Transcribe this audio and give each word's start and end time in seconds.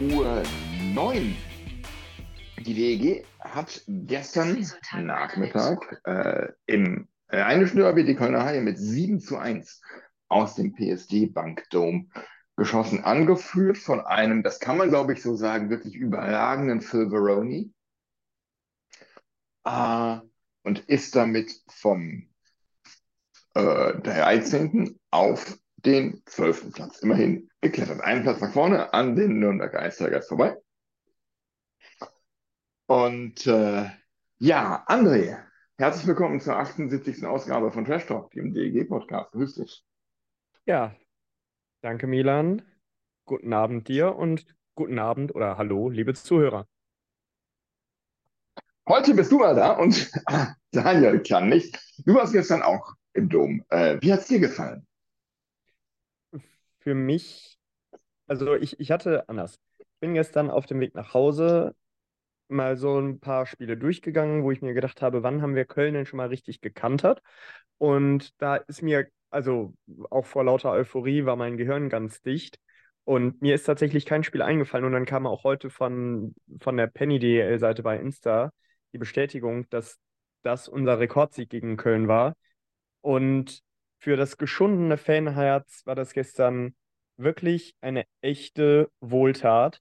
Uhr 0.00 0.44
9. 0.94 1.36
Die 2.60 2.74
DEG 2.74 3.24
hat 3.40 3.82
gestern 3.88 4.64
Nachmittag 4.94 6.00
äh, 6.04 6.52
im 6.66 7.08
Rheinischen 7.28 7.78
Derby 7.78 8.04
die 8.04 8.14
Kölner 8.14 8.44
Haie 8.44 8.60
mit 8.60 8.78
7 8.78 9.18
zu 9.18 9.38
1 9.38 9.82
aus 10.28 10.54
dem 10.54 10.72
PSD 10.72 11.26
Bankdome 11.26 12.06
geschossen, 12.56 13.02
angeführt 13.02 13.76
von 13.76 14.00
einem, 14.00 14.44
das 14.44 14.60
kann 14.60 14.76
man 14.76 14.88
glaube 14.88 15.14
ich 15.14 15.22
so 15.22 15.34
sagen, 15.34 15.68
wirklich 15.68 15.96
überragenden 15.96 16.80
Phil 16.80 17.10
Veroni. 17.10 17.72
Äh, 19.64 20.18
und 20.62 20.78
ist 20.80 21.16
damit 21.16 21.52
vom 21.66 22.28
äh, 23.54 23.94
13. 23.94 24.96
auf 25.10 25.58
den 25.84 26.22
12. 26.26 26.72
Platz 26.72 26.98
immerhin 27.00 27.48
geklettert. 27.60 28.00
Einen 28.00 28.22
Platz 28.22 28.40
nach 28.40 28.52
vorne 28.52 28.92
an 28.92 29.14
den 29.14 29.38
Nürnberger 29.38 29.86
Ice 29.86 30.04
Tigers 30.04 30.26
vorbei. 30.26 30.56
Und 32.86 33.46
äh, 33.46 33.88
ja, 34.38 34.84
André, 34.88 35.38
herzlich 35.76 36.06
willkommen 36.06 36.40
zur 36.40 36.56
78. 36.56 37.24
Ausgabe 37.26 37.70
von 37.70 37.84
Trash 37.84 38.06
Talk, 38.06 38.30
dem 38.32 38.52
DEG-Podcast. 38.54 39.32
Grüß 39.32 39.54
dich. 39.56 39.84
Ja, 40.64 40.96
danke 41.82 42.06
Milan. 42.06 42.62
Guten 43.24 43.52
Abend 43.52 43.88
dir 43.88 44.16
und 44.16 44.46
guten 44.74 44.98
Abend 44.98 45.34
oder 45.34 45.58
hallo, 45.58 45.90
liebe 45.90 46.14
Zuhörer. 46.14 46.66
Heute 48.88 49.14
bist 49.14 49.30
du 49.30 49.38
mal 49.38 49.54
da 49.54 49.72
und 49.72 50.10
Daniel 50.72 51.22
kann 51.22 51.50
nicht. 51.50 51.78
Du 52.04 52.14
warst 52.14 52.32
gestern 52.32 52.62
auch 52.62 52.94
im 53.12 53.28
Dom. 53.28 53.62
Äh, 53.68 53.98
wie 54.00 54.12
hat 54.12 54.20
es 54.20 54.26
dir 54.28 54.40
gefallen? 54.40 54.88
Für 56.80 56.94
mich, 56.94 57.58
also 58.26 58.54
ich, 58.54 58.78
ich 58.80 58.90
hatte 58.90 59.28
anders. 59.28 59.58
Ich 59.78 59.86
bin 60.00 60.14
gestern 60.14 60.50
auf 60.50 60.66
dem 60.66 60.80
Weg 60.80 60.94
nach 60.94 61.14
Hause 61.14 61.74
mal 62.48 62.76
so 62.76 62.98
ein 62.98 63.20
paar 63.20 63.46
Spiele 63.46 63.76
durchgegangen, 63.76 64.42
wo 64.42 64.50
ich 64.50 64.62
mir 64.62 64.74
gedacht 64.74 65.02
habe, 65.02 65.22
wann 65.22 65.42
haben 65.42 65.54
wir 65.54 65.64
Köln 65.64 65.94
denn 65.94 66.06
schon 66.06 66.16
mal 66.16 66.28
richtig 66.28 66.60
gekantert? 66.60 67.22
Und 67.78 68.40
da 68.40 68.56
ist 68.56 68.82
mir, 68.82 69.08
also 69.30 69.74
auch 70.10 70.26
vor 70.26 70.44
lauter 70.44 70.70
Euphorie 70.72 71.24
war 71.24 71.36
mein 71.36 71.56
Gehirn 71.56 71.88
ganz 71.88 72.22
dicht. 72.22 72.58
Und 73.04 73.40
mir 73.40 73.54
ist 73.54 73.64
tatsächlich 73.64 74.06
kein 74.06 74.24
Spiel 74.24 74.42
eingefallen. 74.42 74.84
Und 74.84 74.92
dann 74.92 75.06
kam 75.06 75.26
auch 75.26 75.44
heute 75.44 75.70
von, 75.70 76.34
von 76.60 76.76
der 76.76 76.88
Penny 76.88 77.18
DL-Seite 77.18 77.82
bei 77.82 77.98
Insta 77.98 78.50
die 78.92 78.98
Bestätigung, 78.98 79.68
dass 79.70 79.98
das 80.42 80.68
unser 80.68 80.98
Rekordsieg 80.98 81.50
gegen 81.50 81.76
Köln 81.76 82.08
war. 82.08 82.34
Und 83.00 83.62
für 83.98 84.16
das 84.16 84.36
geschundene 84.38 84.96
Fanherz 84.96 85.84
war 85.86 85.94
das 85.94 86.12
gestern 86.12 86.74
wirklich 87.16 87.74
eine 87.80 88.04
echte 88.20 88.90
Wohltat. 89.00 89.80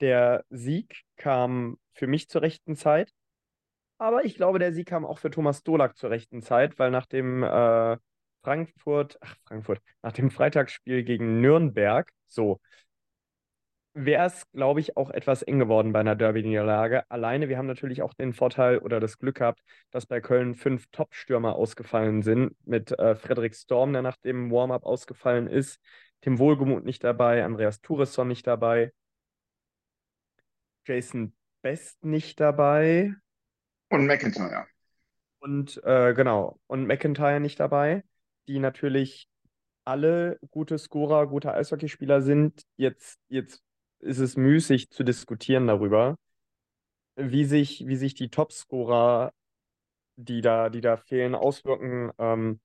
Der 0.00 0.44
Sieg 0.50 1.02
kam 1.16 1.78
für 1.92 2.06
mich 2.06 2.28
zur 2.28 2.42
rechten 2.42 2.76
Zeit, 2.76 3.12
aber 3.98 4.24
ich 4.24 4.36
glaube, 4.36 4.58
der 4.58 4.72
Sieg 4.72 4.88
kam 4.88 5.04
auch 5.06 5.18
für 5.18 5.30
Thomas 5.30 5.62
Dolak 5.62 5.96
zur 5.96 6.10
rechten 6.10 6.42
Zeit, 6.42 6.78
weil 6.78 6.90
nach 6.90 7.06
dem 7.06 7.42
äh, 7.42 7.96
Frankfurt, 8.42 9.18
ach 9.20 9.36
Frankfurt, 9.46 9.80
nach 10.02 10.12
dem 10.12 10.30
Freitagsspiel 10.30 11.02
gegen 11.02 11.40
Nürnberg, 11.40 12.10
so, 12.26 12.60
wäre 13.96 14.26
es, 14.26 14.46
glaube 14.52 14.80
ich, 14.80 14.96
auch 14.98 15.10
etwas 15.10 15.42
eng 15.42 15.58
geworden 15.58 15.92
bei 15.92 16.00
einer 16.00 16.14
Derby-Niederlage. 16.14 17.10
Alleine, 17.10 17.48
wir 17.48 17.56
haben 17.56 17.66
natürlich 17.66 18.02
auch 18.02 18.12
den 18.12 18.34
Vorteil 18.34 18.78
oder 18.78 19.00
das 19.00 19.18
Glück 19.18 19.36
gehabt, 19.36 19.62
dass 19.90 20.04
bei 20.04 20.20
Köln 20.20 20.54
fünf 20.54 20.86
Top-Stürmer 20.92 21.56
ausgefallen 21.56 22.22
sind, 22.22 22.54
mit 22.66 22.92
äh, 22.98 23.16
Frederik 23.16 23.54
Storm, 23.54 23.94
der 23.94 24.02
nach 24.02 24.18
dem 24.18 24.50
Warm-up 24.50 24.84
ausgefallen 24.84 25.46
ist, 25.46 25.80
Tim 26.20 26.38
Wohlgemuth 26.38 26.84
nicht 26.84 27.04
dabei, 27.04 27.42
Andreas 27.42 27.80
Thuresson 27.80 28.28
nicht 28.28 28.46
dabei, 28.46 28.92
Jason 30.84 31.34
Best 31.62 32.04
nicht 32.04 32.38
dabei. 32.38 33.14
Und 33.88 34.06
McIntyre. 34.06 34.66
Und 35.38 35.82
äh, 35.84 36.12
genau, 36.12 36.60
und 36.66 36.86
McIntyre 36.86 37.40
nicht 37.40 37.58
dabei, 37.60 38.04
die 38.46 38.58
natürlich 38.58 39.28
alle 39.84 40.38
gute 40.50 40.76
Scorer, 40.78 41.28
gute 41.28 41.54
Eishockeyspieler 41.54 42.20
sind. 42.20 42.62
Jetzt, 42.76 43.20
jetzt 43.28 43.62
ist 44.00 44.18
es 44.18 44.36
müßig 44.36 44.90
zu 44.90 45.04
diskutieren 45.04 45.66
darüber, 45.66 46.16
wie 47.16 47.44
sich, 47.44 47.86
wie 47.86 47.96
sich 47.96 48.14
die 48.14 48.28
Topscorer, 48.28 49.32
die 50.16 50.40
da, 50.40 50.70
die 50.70 50.80
da 50.80 50.96
fehlen, 50.96 51.34
auswirken 51.34 52.10
ähm, 52.18 52.60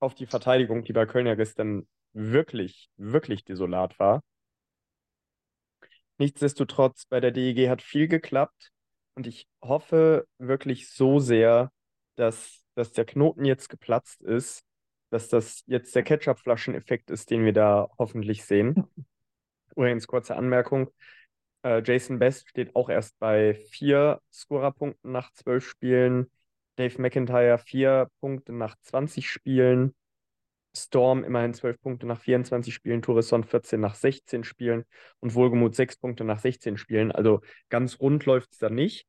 auf 0.00 0.14
die 0.14 0.26
Verteidigung, 0.26 0.84
die 0.84 0.92
bei 0.92 1.06
Köln 1.06 1.26
ja 1.26 1.34
gestern 1.34 1.86
wirklich, 2.12 2.90
wirklich 2.96 3.44
desolat 3.44 3.98
war. 3.98 4.22
Nichtsdestotrotz, 6.18 7.06
bei 7.06 7.20
der 7.20 7.30
DEG 7.30 7.68
hat 7.68 7.82
viel 7.82 8.06
geklappt 8.08 8.70
und 9.14 9.26
ich 9.26 9.48
hoffe 9.62 10.26
wirklich 10.38 10.90
so 10.90 11.18
sehr, 11.18 11.70
dass, 12.16 12.64
dass 12.74 12.92
der 12.92 13.04
Knoten 13.04 13.44
jetzt 13.44 13.68
geplatzt 13.68 14.22
ist, 14.22 14.62
dass 15.10 15.28
das 15.28 15.62
jetzt 15.66 15.94
der 15.94 16.02
Ketchup-Flaschen-Effekt 16.02 17.10
ist, 17.10 17.30
den 17.30 17.44
wir 17.44 17.52
da 17.52 17.88
hoffentlich 17.98 18.44
sehen. 18.44 18.86
Übrigens, 19.76 20.06
kurze 20.06 20.36
Anmerkung. 20.36 20.90
Äh, 21.62 21.82
Jason 21.84 22.18
Best 22.18 22.48
steht 22.48 22.74
auch 22.76 22.88
erst 22.88 23.18
bei 23.18 23.54
vier 23.54 24.20
Scorerpunkten 24.32 25.12
nach 25.12 25.32
zwölf 25.32 25.66
Spielen. 25.66 26.30
Dave 26.76 27.00
McIntyre 27.00 27.58
vier 27.58 28.08
Punkte 28.20 28.52
nach 28.52 28.76
20 28.82 29.28
Spielen. 29.28 29.94
Storm 30.74 31.22
immerhin 31.22 31.52
12 31.52 31.80
Punkte 31.82 32.06
nach 32.06 32.20
24 32.20 32.72
Spielen, 32.72 33.02
Tourisson 33.02 33.44
14 33.44 33.78
nach 33.78 33.94
16 33.94 34.42
Spielen 34.44 34.84
und 35.20 35.34
Wohlgemut 35.34 35.74
6 35.74 35.98
Punkte 35.98 36.24
nach 36.24 36.38
16 36.38 36.78
Spielen. 36.78 37.12
Also 37.12 37.42
ganz 37.68 38.00
rund 38.00 38.24
läuft 38.24 38.52
es 38.52 38.58
da 38.58 38.70
nicht. 38.70 39.06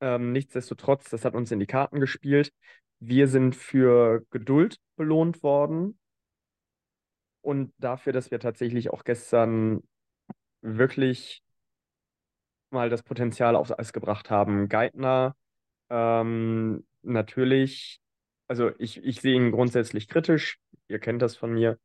Ähm, 0.00 0.32
nichtsdestotrotz, 0.32 1.10
das 1.10 1.24
hat 1.24 1.34
uns 1.34 1.50
in 1.50 1.58
die 1.58 1.66
Karten 1.66 1.98
gespielt. 2.00 2.52
Wir 3.00 3.26
sind 3.26 3.56
für 3.56 4.24
Geduld 4.30 4.76
belohnt 4.96 5.42
worden 5.42 5.99
und 7.42 7.72
dafür, 7.78 8.12
dass 8.12 8.30
wir 8.30 8.40
tatsächlich 8.40 8.90
auch 8.90 9.04
gestern 9.04 9.82
wirklich 10.62 11.42
mal 12.70 12.90
das 12.90 13.02
Potenzial 13.02 13.56
aufs 13.56 13.72
Eis 13.72 13.92
gebracht 13.92 14.30
haben. 14.30 14.68
Geithner 14.68 15.34
ähm, 15.90 16.86
natürlich 17.02 18.00
also 18.50 18.72
ich, 18.78 18.96
ich 19.04 19.20
sehe 19.20 19.36
ihn 19.36 19.52
grundsätzlich 19.52 20.08
kritisch, 20.08 20.58
ihr 20.88 20.98
kennt 20.98 21.22
das 21.22 21.36
von 21.36 21.52
mir, 21.52 21.78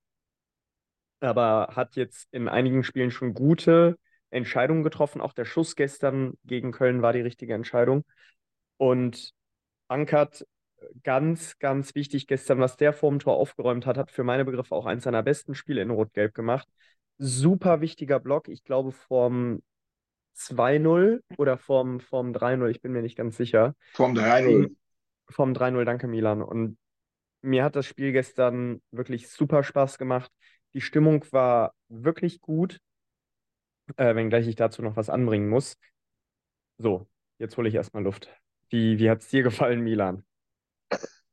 aber 1.20 1.74
hat 1.76 1.96
jetzt 1.96 2.28
in 2.32 2.50
einigen 2.50 2.84
Spielen 2.84 3.12
schon 3.12 3.36
gute 3.36 4.00
Entscheidungen 4.32 4.82
getroffen. 4.82 5.22
Auch 5.22 5.34
der 5.34 5.46
Schuss 5.46 5.76
gestern 5.76 6.34
gegen 6.44 6.72
Köln 6.72 7.04
war 7.04 7.14
die 7.14 7.22
richtige 7.22 7.54
Entscheidung. 7.54 8.04
Und 8.78 9.32
Ankert, 9.88 10.48
ganz, 11.04 11.58
ganz 11.60 11.96
wichtig 11.96 12.28
gestern, 12.28 12.60
was 12.60 12.78
der 12.78 12.94
vorm 12.94 13.20
Tor 13.20 13.36
aufgeräumt 13.38 13.86
hat, 13.86 13.98
hat 13.98 14.12
für 14.12 14.24
meine 14.24 14.46
Begriffe 14.46 14.76
auch 14.76 14.86
eins 14.86 15.04
seiner 15.04 15.24
besten 15.24 15.56
Spiele 15.56 15.82
in 15.82 15.90
Rot-Gelb 15.90 16.34
gemacht. 16.34 16.68
Super 17.18 17.82
wichtiger 17.82 18.20
Block, 18.20 18.48
ich 18.48 18.64
glaube 18.64 18.92
vom 18.92 19.62
2-0 20.36 21.22
oder 21.38 21.58
vom, 21.58 22.00
vom 22.00 22.34
3-0, 22.34 22.70
ich 22.70 22.82
bin 22.82 22.92
mir 22.92 23.02
nicht 23.02 23.18
ganz 23.18 23.38
sicher. 23.38 23.74
Vom 23.94 24.14
3-0 24.14 24.76
vom 25.30 25.54
3-0, 25.54 25.86
danke 25.86 26.08
Milan. 26.08 26.42
Und 26.42 26.78
mir 27.42 27.64
hat 27.64 27.76
das 27.76 27.86
Spiel 27.86 28.12
gestern 28.12 28.82
wirklich 28.92 29.30
super 29.30 29.64
Spaß 29.64 29.98
gemacht. 29.98 30.32
Die 30.74 30.82
Stimmung 30.82 31.26
war 31.32 31.74
wirklich 31.88 32.42
gut, 32.42 32.80
äh, 33.98 34.16
wenngleich 34.16 34.48
ich 34.48 34.56
dazu 34.56 34.82
noch 34.82 34.96
was 34.96 35.10
anbringen 35.10 35.50
muss. 35.50 35.78
So, 36.78 37.08
jetzt 37.38 37.56
hole 37.58 37.70
ich 37.70 37.76
erstmal 37.76 38.04
Luft. 38.04 38.30
Wie, 38.70 39.00
wie 39.00 39.10
hat 39.10 39.22
es 39.22 39.30
dir 39.30 39.44
gefallen, 39.44 39.82
Milan? 39.82 40.26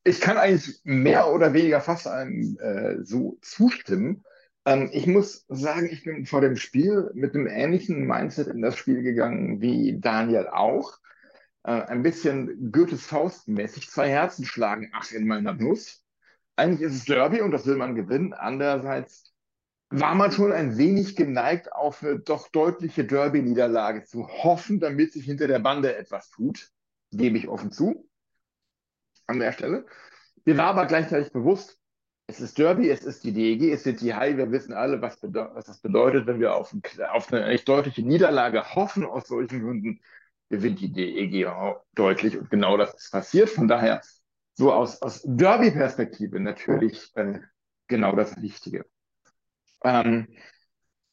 Ich 0.04 0.20
kann 0.20 0.36
eigentlich 0.36 0.80
mehr 0.84 1.28
oder 1.32 1.52
weniger 1.54 1.80
fast 1.80 2.06
einem 2.08 2.56
äh, 2.58 3.04
so 3.04 3.38
zustimmen. 3.42 4.24
Ähm, 4.64 4.90
ich 4.92 5.06
muss 5.06 5.44
sagen, 5.48 5.88
ich 5.90 6.04
bin 6.04 6.26
vor 6.26 6.40
dem 6.40 6.56
Spiel 6.56 7.10
mit 7.14 7.34
einem 7.34 7.46
ähnlichen 7.46 8.06
Mindset 8.06 8.48
in 8.48 8.62
das 8.62 8.76
Spiel 8.76 9.02
gegangen 9.02 9.60
wie 9.60 9.98
Daniel 10.00 10.48
auch. 10.48 10.98
äh, 11.64 11.72
ein 11.72 12.02
bisschen 12.02 12.72
Goethes 12.72 13.06
Faustmäßig 13.06 13.90
zwei 13.90 14.08
Herzen 14.10 14.44
schlagen, 14.46 14.90
ach, 14.94 15.12
in 15.12 15.26
meiner 15.28 15.54
Nuss. 15.54 16.04
Eigentlich 16.56 16.82
ist 16.82 16.94
es 16.96 17.04
Derby 17.06 17.40
und 17.42 17.52
das 17.52 17.66
will 17.66 17.76
man 17.76 17.94
gewinnen. 17.96 18.34
Andererseits 18.34 19.32
war 19.90 20.14
man 20.14 20.32
schon 20.32 20.52
ein 20.52 20.78
wenig 20.78 21.16
geneigt, 21.16 21.72
auf 21.72 22.02
eine 22.02 22.18
doch 22.20 22.48
deutliche 22.48 23.04
Derby-Niederlage 23.06 24.04
zu 24.04 24.28
hoffen, 24.28 24.80
damit 24.80 25.12
sich 25.12 25.24
hinter 25.26 25.48
der 25.48 25.60
Bande 25.60 25.96
etwas 25.96 26.30
tut. 26.30 26.70
Gebe 27.12 27.38
ich 27.38 27.48
offen 27.48 27.72
zu. 27.72 28.08
An 29.26 29.38
der 29.38 29.52
Stelle. 29.52 29.86
Mir 30.44 30.56
war 30.56 30.66
aber 30.66 30.86
gleichzeitig 30.86 31.32
bewusst, 31.32 31.78
es 32.26 32.40
ist 32.40 32.58
Derby, 32.58 32.88
es 32.88 33.04
ist 33.04 33.24
die 33.24 33.32
DEG, 33.32 33.72
es 33.72 33.82
sind 33.82 34.00
die 34.00 34.14
High. 34.14 34.36
Wir 34.36 34.50
wissen 34.50 34.72
alle, 34.72 35.02
was, 35.02 35.18
was 35.22 35.64
das 35.66 35.80
bedeutet, 35.80 36.26
wenn 36.26 36.40
wir 36.40 36.54
auf, 36.54 36.72
ein, 36.72 36.82
auf 37.10 37.32
eine 37.32 37.46
echt 37.46 37.68
deutliche 37.68 38.02
Niederlage 38.02 38.74
hoffen. 38.74 39.04
Aus 39.04 39.28
solchen 39.28 39.62
Gründen 39.62 40.00
gewinnt 40.48 40.80
die 40.80 40.92
DEG 40.92 41.46
deutlich 41.94 42.38
und 42.38 42.50
genau 42.50 42.76
das 42.76 42.94
ist 42.94 43.10
passiert. 43.10 43.50
Von 43.50 43.68
daher, 43.68 44.00
so 44.54 44.72
aus, 44.72 45.02
aus 45.02 45.22
Derby-Perspektive 45.24 46.40
natürlich 46.40 47.10
äh, 47.16 47.40
genau 47.88 48.14
das 48.14 48.40
Wichtige. 48.40 48.86
Ähm, 49.82 50.28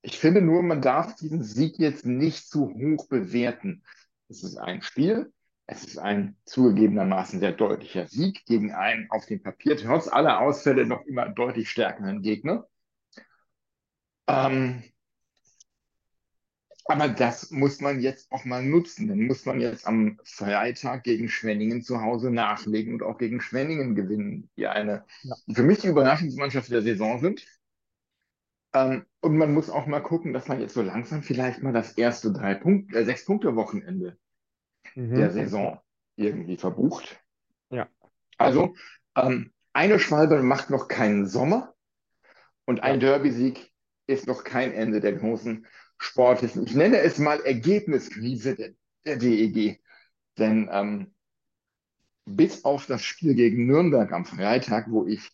ich 0.01 0.19
finde 0.19 0.41
nur, 0.41 0.63
man 0.63 0.81
darf 0.81 1.15
diesen 1.15 1.43
Sieg 1.43 1.79
jetzt 1.79 2.05
nicht 2.05 2.47
zu 2.49 2.69
hoch 2.69 3.07
bewerten. 3.07 3.83
Es 4.29 4.43
ist 4.43 4.57
ein 4.57 4.81
Spiel, 4.81 5.33
es 5.71 5.83
ist 5.83 5.99
ein 5.99 6.35
zugegebenermaßen 6.45 7.39
sehr 7.39 7.51
deutlicher 7.51 8.07
Sieg 8.07 8.43
gegen 8.45 8.71
einen 8.73 9.09
auf 9.11 9.27
dem 9.27 9.43
Papier 9.43 9.77
trotz 9.77 10.07
aller 10.07 10.41
Ausfälle 10.41 10.87
noch 10.87 11.05
immer 11.05 11.29
deutlich 11.29 11.69
stärkeren 11.69 12.23
Gegner. 12.23 12.67
Ähm, 14.27 14.83
aber 16.85 17.07
das 17.07 17.51
muss 17.51 17.81
man 17.81 17.99
jetzt 17.99 18.31
auch 18.31 18.45
mal 18.45 18.65
nutzen. 18.65 19.07
Dann 19.07 19.27
muss 19.27 19.45
man 19.45 19.61
jetzt 19.61 19.85
am 19.85 20.19
Freitag 20.23 21.03
gegen 21.03 21.29
Schwenningen 21.29 21.83
zu 21.83 22.01
Hause 22.01 22.31
nachlegen 22.31 22.95
und 22.95 23.03
auch 23.03 23.19
gegen 23.19 23.39
Schwenningen 23.39 23.93
gewinnen, 23.93 24.49
die 24.57 24.65
eine 24.65 25.05
ja. 25.21 25.35
für 25.53 25.63
mich 25.63 25.79
die 25.81 25.87
Überraschungsmannschaft 25.87 26.71
der 26.71 26.81
Saison 26.81 27.19
sind. 27.19 27.45
Ähm, 28.73 29.05
und 29.21 29.37
man 29.37 29.53
muss 29.53 29.69
auch 29.69 29.85
mal 29.85 30.01
gucken, 30.01 30.33
dass 30.33 30.47
man 30.47 30.59
jetzt 30.59 30.73
so 30.73 30.81
langsam 30.81 31.21
vielleicht 31.21 31.61
mal 31.61 31.73
das 31.73 31.91
erste 31.91 32.33
drei 32.33 32.55
Punkt, 32.55 32.95
äh, 32.95 33.05
sechs 33.05 33.23
Punkte 33.23 33.55
Wochenende 33.55 34.17
mhm. 34.95 35.15
der 35.15 35.31
Saison 35.31 35.79
irgendwie 36.15 36.57
verbucht. 36.57 37.19
Ja. 37.69 37.87
Also, 38.37 38.75
ähm, 39.15 39.51
eine 39.73 39.99
Schwalbe 39.99 40.41
macht 40.41 40.69
noch 40.69 40.87
keinen 40.87 41.27
Sommer 41.27 41.73
und 42.65 42.81
ein 42.81 42.95
ja. 42.95 43.11
Derby-Sieg 43.11 43.71
ist 44.07 44.27
noch 44.27 44.43
kein 44.43 44.73
Ende 44.73 44.99
der 44.99 45.13
großen 45.13 45.67
sportlichen, 45.97 46.65
ich 46.65 46.73
nenne 46.73 46.99
es 46.99 47.19
mal 47.19 47.39
Ergebniskrise 47.41 48.55
der, 48.55 48.71
der 49.05 49.17
DEG. 49.17 49.81
Denn 50.37 50.69
ähm, 50.71 51.13
bis 52.25 52.63
auf 52.63 52.85
das 52.85 53.03
Spiel 53.03 53.35
gegen 53.35 53.67
Nürnberg 53.67 54.11
am 54.11 54.25
Freitag, 54.25 54.89
wo 54.89 55.05
ich 55.05 55.29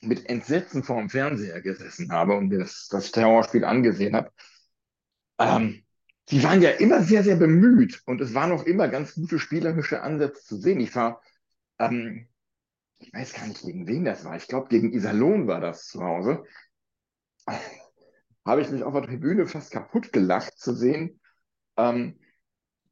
mit 0.00 0.26
Entsetzen 0.28 0.82
vor 0.82 0.96
dem 0.96 1.10
Fernseher 1.10 1.60
gesessen 1.60 2.10
habe 2.10 2.34
und 2.36 2.48
mir 2.48 2.60
das, 2.60 2.88
das 2.90 3.12
Terrorspiel 3.12 3.64
angesehen 3.64 4.16
habe, 4.16 4.30
ähm, 5.38 5.84
die 6.30 6.42
waren 6.44 6.62
ja 6.62 6.70
immer 6.70 7.02
sehr, 7.02 7.24
sehr 7.24 7.36
bemüht 7.36 8.02
und 8.06 8.20
es 8.20 8.34
waren 8.34 8.52
auch 8.52 8.64
immer 8.64 8.88
ganz 8.88 9.14
gute 9.14 9.38
spielerische 9.38 10.02
Ansätze 10.02 10.44
zu 10.44 10.56
sehen. 10.56 10.80
Ich 10.80 10.94
war, 10.94 11.22
ähm, 11.78 12.28
ich 12.98 13.12
weiß 13.12 13.32
gar 13.32 13.46
nicht, 13.46 13.62
gegen 13.62 13.86
wen 13.88 14.04
das 14.04 14.24
war. 14.24 14.36
Ich 14.36 14.46
glaube, 14.46 14.68
gegen 14.68 14.92
Iserlohn 14.92 15.48
war 15.48 15.60
das 15.60 15.86
zu 15.86 16.02
Hause. 16.02 16.44
Habe 18.46 18.62
ich 18.62 18.70
mich 18.70 18.82
auf 18.82 18.94
der 18.94 19.02
Tribüne 19.02 19.46
fast 19.46 19.70
kaputt 19.70 20.12
gelacht 20.12 20.58
zu 20.58 20.74
sehen, 20.74 21.20
ähm, 21.76 22.18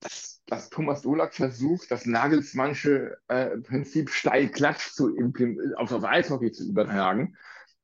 dass, 0.01 0.43
dass 0.47 0.69
Thomas 0.69 1.03
Dolak 1.03 1.35
versucht, 1.35 1.91
das 1.91 2.07
Nagelsmannsche 2.07 3.19
äh, 3.29 3.57
Prinzip 3.59 4.11
Steilklatsch 4.11 4.93
zu 4.93 5.17
auf, 5.77 5.93
auf 5.93 6.05
Eishockey 6.05 6.53
zu 6.53 6.69
übertragen. 6.69 7.37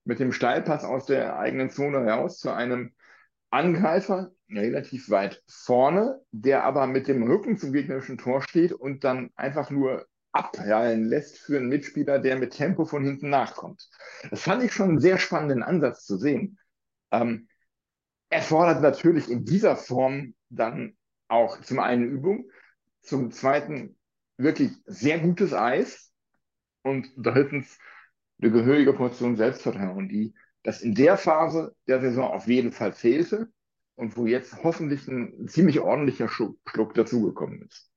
Mit 0.04 0.18
dem 0.18 0.32
Steilpass 0.32 0.84
aus 0.84 1.06
der 1.06 1.38
eigenen 1.38 1.70
Zone 1.70 2.04
heraus 2.04 2.38
zu 2.38 2.50
einem 2.50 2.92
Angreifer 3.50 4.33
relativ 4.50 5.10
weit 5.10 5.42
vorne, 5.48 6.20
der 6.30 6.64
aber 6.64 6.86
mit 6.86 7.08
dem 7.08 7.22
Rücken 7.22 7.56
zum 7.56 7.72
gegnerischen 7.72 8.18
Tor 8.18 8.42
steht 8.42 8.72
und 8.72 9.04
dann 9.04 9.30
einfach 9.36 9.70
nur 9.70 10.06
abprallen 10.32 11.04
lässt 11.04 11.38
für 11.38 11.58
einen 11.58 11.68
Mitspieler, 11.68 12.18
der 12.18 12.36
mit 12.36 12.52
Tempo 12.52 12.84
von 12.84 13.04
hinten 13.04 13.30
nachkommt. 13.30 13.88
Das 14.30 14.42
fand 14.42 14.62
ich 14.64 14.72
schon 14.72 14.90
einen 14.90 15.00
sehr 15.00 15.18
spannenden 15.18 15.62
Ansatz 15.62 16.04
zu 16.04 16.16
sehen. 16.16 16.58
Ähm, 17.12 17.48
erfordert 18.30 18.82
natürlich 18.82 19.30
in 19.30 19.44
dieser 19.44 19.76
Form 19.76 20.34
dann 20.50 20.96
auch 21.28 21.60
zum 21.60 21.78
einen 21.78 22.04
Übung, 22.04 22.50
zum 23.00 23.30
zweiten 23.30 23.96
wirklich 24.36 24.72
sehr 24.86 25.20
gutes 25.20 25.54
Eis 25.54 26.12
und 26.82 27.08
drittens 27.16 27.78
eine 28.40 28.50
gehörige 28.50 28.92
Portion 28.92 29.36
Selbstvertrauen, 29.36 30.08
die 30.08 30.34
das 30.64 30.80
in 30.80 30.94
der 30.94 31.16
Phase 31.16 31.76
der 31.86 32.00
Saison 32.00 32.32
auf 32.32 32.48
jeden 32.48 32.72
Fall 32.72 32.92
fehlte 32.92 33.52
und 33.96 34.16
wo 34.16 34.26
jetzt 34.26 34.62
hoffentlich 34.62 35.06
ein 35.08 35.48
ziemlich 35.48 35.80
ordentlicher 35.80 36.28
Schluck 36.28 36.94
dazugekommen 36.94 37.62
ist. 37.62 37.90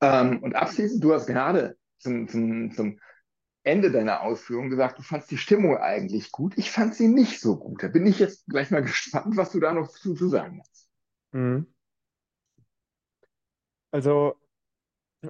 Ähm, 0.00 0.42
und 0.42 0.54
abschließend, 0.54 1.02
du 1.02 1.12
hast 1.12 1.26
gerade 1.26 1.76
zum, 1.98 2.28
zum, 2.28 2.70
zum 2.72 3.00
Ende 3.62 3.90
deiner 3.90 4.22
Ausführung 4.22 4.70
gesagt, 4.70 4.98
du 4.98 5.02
fandst 5.02 5.30
die 5.30 5.38
Stimmung 5.38 5.76
eigentlich 5.76 6.30
gut. 6.30 6.56
Ich 6.56 6.70
fand 6.70 6.94
sie 6.94 7.08
nicht 7.08 7.40
so 7.40 7.58
gut. 7.58 7.82
Da 7.82 7.88
bin 7.88 8.06
ich 8.06 8.18
jetzt 8.18 8.46
gleich 8.46 8.70
mal 8.70 8.82
gespannt, 8.82 9.36
was 9.36 9.52
du 9.52 9.60
da 9.60 9.72
noch 9.72 9.88
zu, 9.88 10.14
zu 10.14 10.28
sagen 10.28 10.60
hast. 10.60 10.88
Mhm. 11.32 11.66
Also, 13.90 14.34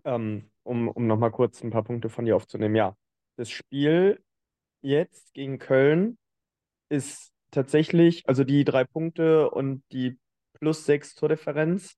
ähm, 0.05 0.51
um, 0.65 0.89
um 0.89 1.07
nochmal 1.07 1.31
kurz 1.31 1.63
ein 1.63 1.71
paar 1.71 1.85
Punkte 1.85 2.09
von 2.09 2.25
dir 2.25 2.37
aufzunehmen. 2.37 2.75
Ja, 2.75 2.97
das 3.37 3.51
Spiel 3.51 4.23
jetzt 4.83 5.33
gegen 5.33 5.59
Köln 5.59 6.19
ist 6.89 7.33
tatsächlich, 7.57 8.29
also 8.29 8.45
die 8.45 8.65
drei 8.65 8.85
Punkte 8.85 9.51
und 9.51 9.83
die 9.91 10.19
plus 10.53 10.85
sechs 10.85 11.15
Tordifferenz 11.15 11.97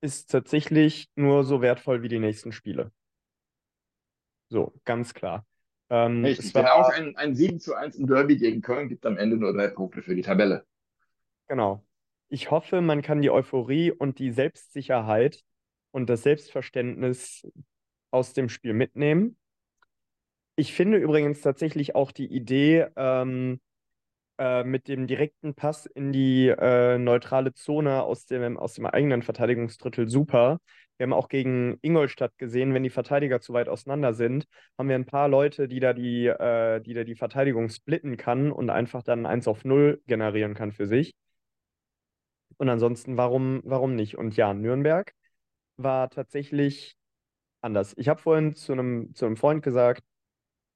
ist 0.00 0.30
tatsächlich 0.30 1.08
nur 1.16 1.44
so 1.44 1.60
wertvoll 1.60 2.02
wie 2.02 2.08
die 2.08 2.20
nächsten 2.20 2.52
Spiele. 2.52 2.92
So, 4.48 4.72
ganz 4.84 5.12
klar. 5.12 5.44
Ähm, 5.90 6.24
Richtig, 6.24 6.46
es 6.46 6.54
war 6.54 6.74
auch 6.74 6.88
ein, 6.88 7.16
ein 7.16 7.34
7 7.34 7.58
zu 7.58 7.74
1 7.74 7.96
im 7.96 8.06
Derby 8.06 8.36
gegen 8.36 8.62
Köln 8.62 8.88
gibt 8.88 9.04
am 9.04 9.16
Ende 9.16 9.36
nur 9.36 9.52
drei 9.52 9.68
Punkte 9.68 10.02
für 10.02 10.14
die 10.14 10.22
Tabelle. 10.22 10.64
Genau. 11.48 11.84
Ich 12.28 12.50
hoffe, 12.50 12.80
man 12.80 13.02
kann 13.02 13.22
die 13.22 13.30
Euphorie 13.30 13.90
und 13.90 14.18
die 14.18 14.30
Selbstsicherheit 14.30 15.42
und 15.90 16.08
das 16.08 16.22
Selbstverständnis 16.22 17.46
aus 18.10 18.32
dem 18.32 18.48
Spiel 18.48 18.72
mitnehmen. 18.72 19.36
Ich 20.54 20.74
finde 20.74 20.98
übrigens 20.98 21.40
tatsächlich 21.40 21.94
auch 21.94 22.12
die 22.12 22.26
Idee 22.26 22.86
ähm, 22.96 23.60
äh, 24.42 24.64
mit 24.64 24.88
dem 24.88 25.06
direkten 25.06 25.54
Pass 25.54 25.86
in 25.86 26.12
die 26.12 26.48
äh, 26.48 26.98
neutrale 26.98 27.54
Zone 27.54 28.02
aus 28.02 28.26
dem, 28.26 28.58
aus 28.58 28.74
dem 28.74 28.86
eigenen 28.86 29.22
Verteidigungsdrittel 29.22 30.08
super. 30.08 30.58
Wir 30.96 31.04
haben 31.04 31.12
auch 31.12 31.28
gegen 31.28 31.78
Ingolstadt 31.80 32.36
gesehen, 32.38 32.74
wenn 32.74 32.82
die 32.82 32.90
Verteidiger 32.90 33.40
zu 33.40 33.52
weit 33.52 33.68
auseinander 33.68 34.14
sind, 34.14 34.46
haben 34.76 34.88
wir 34.88 34.96
ein 34.96 35.06
paar 35.06 35.28
Leute, 35.28 35.68
die 35.68 35.78
da 35.78 35.92
die, 35.92 36.26
äh, 36.26 36.80
die, 36.80 36.92
da 36.92 37.04
die 37.04 37.14
Verteidigung 37.14 37.68
splitten 37.68 38.16
kann 38.16 38.50
und 38.50 38.68
einfach 38.70 39.04
dann 39.04 39.26
1 39.26 39.46
auf 39.46 39.64
0 39.64 40.02
generieren 40.08 40.54
kann 40.54 40.72
für 40.72 40.86
sich. 40.86 41.14
Und 42.56 42.68
ansonsten, 42.68 43.16
warum, 43.16 43.60
warum 43.64 43.94
nicht? 43.94 44.18
Und 44.18 44.36
ja, 44.36 44.54
Nürnberg 44.54 45.12
war 45.76 46.10
tatsächlich 46.10 46.96
anders. 47.60 47.94
Ich 47.96 48.08
habe 48.08 48.20
vorhin 48.20 48.54
zu 48.54 48.72
einem, 48.72 49.14
zu 49.14 49.26
einem 49.26 49.36
Freund 49.36 49.62
gesagt, 49.62 50.02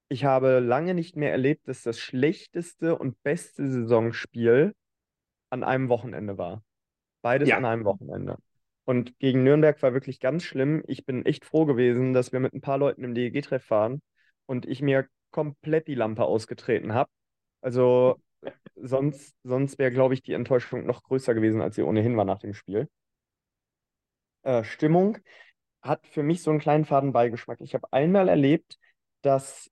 ich 0.09 0.25
habe 0.25 0.61
lange 0.61 0.95
nicht 0.95 1.17
mehr 1.17 1.33
erlebt, 1.33 1.69
dass 1.69 1.83
das 1.83 1.99
schlechteste 1.99 2.97
und 2.97 3.23
beste 3.23 3.69
Saisonspiel 3.69 4.75
an 5.51 5.65
einem 5.65 5.89
Wochenende 5.89 6.39
war. 6.39 6.63
Beides 7.23 7.49
ja. 7.49 7.57
an 7.57 7.65
einem 7.65 7.85
Wochenende. 7.85 8.39
Und 8.85 9.19
gegen 9.19 9.43
Nürnberg 9.43 9.83
war 9.83 9.93
wirklich 9.95 10.21
ganz 10.21 10.45
schlimm. 10.45 10.85
Ich 10.87 11.05
bin 11.05 11.27
echt 11.27 11.45
froh 11.45 11.65
gewesen, 11.67 12.13
dass 12.13 12.33
wir 12.33 12.39
mit 12.39 12.55
ein 12.55 12.61
paar 12.61 12.79
Leuten 12.79 13.03
im 13.03 13.15
DEG-Treff 13.15 13.65
fahren 13.65 14.01
und 14.47 14.65
ich 14.65 14.81
mir 14.81 15.09
komplett 15.31 15.89
die 15.89 15.97
Lampe 15.97 16.25
ausgetreten 16.25 16.95
habe. 16.95 17.11
Also 17.61 18.23
sonst, 18.77 19.35
sonst 19.43 19.79
wäre, 19.79 19.91
glaube 19.91 20.15
ich, 20.15 20.23
die 20.23 20.35
Enttäuschung 20.35 20.87
noch 20.87 21.03
größer 21.03 21.35
gewesen, 21.35 21.61
als 21.61 21.75
sie 21.75 21.83
ohnehin 21.83 22.17
war 22.17 22.25
nach 22.25 22.39
dem 22.39 22.55
Spiel. 22.55 22.89
Äh, 24.43 24.63
Stimmung 24.63 25.19
hat 25.83 26.07
für 26.07 26.23
mich 26.23 26.43
so 26.43 26.51
einen 26.51 26.61
kleinen 26.61 26.85
Fadenbeigeschmack. 26.85 27.61
Ich 27.61 27.75
habe 27.75 27.93
einmal 27.93 28.29
erlebt, 28.29 28.79
dass 29.23 29.69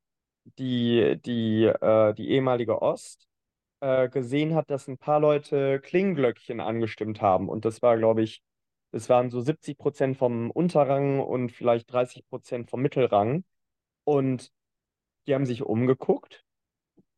die, 0.59 1.19
die, 1.25 1.65
äh, 1.65 2.15
die 2.15 2.31
ehemalige 2.31 2.83
Ost 2.83 3.27
äh, 3.81 4.09
gesehen 4.09 4.55
hat, 4.55 4.71
dass 4.71 4.89
ein 4.89 4.99
paar 4.99 5.21
Leute 5.21 5.81
Klingenglöckchen 5.81 6.61
angestimmt 6.61 7.21
haben. 7.21 7.49
Und 7.49 7.65
das 7.65 7.83
war, 7.83 7.97
glaube 7.99 8.23
ich, 8.23 8.43
das 8.93 9.09
waren 9.09 9.31
so 9.31 9.41
70 9.41 9.79
Prozent 9.79 10.17
vom 10.17 10.51
Unterrang 10.51 11.21
und 11.21 11.51
vielleicht 11.53 11.93
30 11.93 12.27
Prozent 12.29 12.71
vom 12.71 12.81
Mittelrang. 12.83 13.45
Und 14.05 14.53
die 15.27 15.35
haben 15.35 15.47
sich 15.47 15.63
umgeguckt 15.63 16.45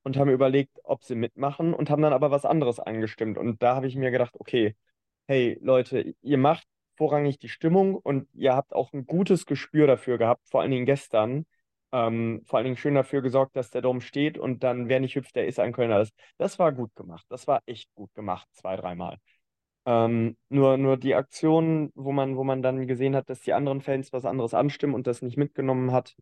und 0.02 0.16
haben 0.16 0.30
überlegt, 0.30 0.78
ob 0.84 1.04
sie 1.04 1.16
mitmachen 1.16 1.74
und 1.74 1.90
haben 1.90 2.02
dann 2.02 2.12
aber 2.12 2.30
was 2.30 2.44
anderes 2.44 2.80
angestimmt. 2.80 3.38
Und 3.38 3.62
da 3.62 3.74
habe 3.76 3.88
ich 3.88 3.96
mir 3.96 4.10
gedacht, 4.10 4.34
okay, 4.38 4.76
hey 5.26 5.58
Leute, 5.60 6.14
ihr 6.22 6.38
macht 6.38 6.66
vorrangig 6.96 7.38
die 7.38 7.48
Stimmung 7.48 7.96
und 7.96 8.28
ihr 8.34 8.54
habt 8.54 8.72
auch 8.72 8.92
ein 8.92 9.06
gutes 9.06 9.46
Gespür 9.46 9.86
dafür 9.86 10.18
gehabt, 10.18 10.48
vor 10.48 10.62
allen 10.62 10.70
Dingen 10.70 10.86
gestern. 10.86 11.46
Ähm, 11.96 12.42
vor 12.44 12.58
allen 12.58 12.64
Dingen 12.66 12.76
schön 12.76 12.94
dafür 12.94 13.22
gesorgt, 13.22 13.56
dass 13.56 13.70
der 13.70 13.80
Dom 13.80 14.02
steht 14.02 14.36
und 14.36 14.62
dann, 14.62 14.88
wer 14.90 15.00
nicht 15.00 15.16
hüpft, 15.16 15.34
der 15.34 15.46
ist 15.46 15.58
ein 15.58 15.72
Kölner. 15.72 15.98
Das, 15.98 16.10
das 16.36 16.58
war 16.58 16.70
gut 16.72 16.94
gemacht. 16.94 17.24
Das 17.30 17.46
war 17.46 17.62
echt 17.64 17.88
gut 17.94 18.12
gemacht, 18.14 18.46
zwei, 18.52 18.76
dreimal. 18.76 19.16
Ähm, 19.86 20.36
nur, 20.50 20.76
nur 20.76 20.98
die 20.98 21.14
Aktion, 21.14 21.90
wo 21.94 22.12
man, 22.12 22.36
wo 22.36 22.44
man 22.44 22.60
dann 22.60 22.86
gesehen 22.86 23.16
hat, 23.16 23.30
dass 23.30 23.40
die 23.40 23.54
anderen 23.54 23.80
Fans 23.80 24.12
was 24.12 24.26
anderes 24.26 24.52
anstimmen 24.52 24.94
und 24.94 25.06
das 25.06 25.22
nicht 25.22 25.38
mitgenommen 25.38 25.90
hat, 25.92 26.14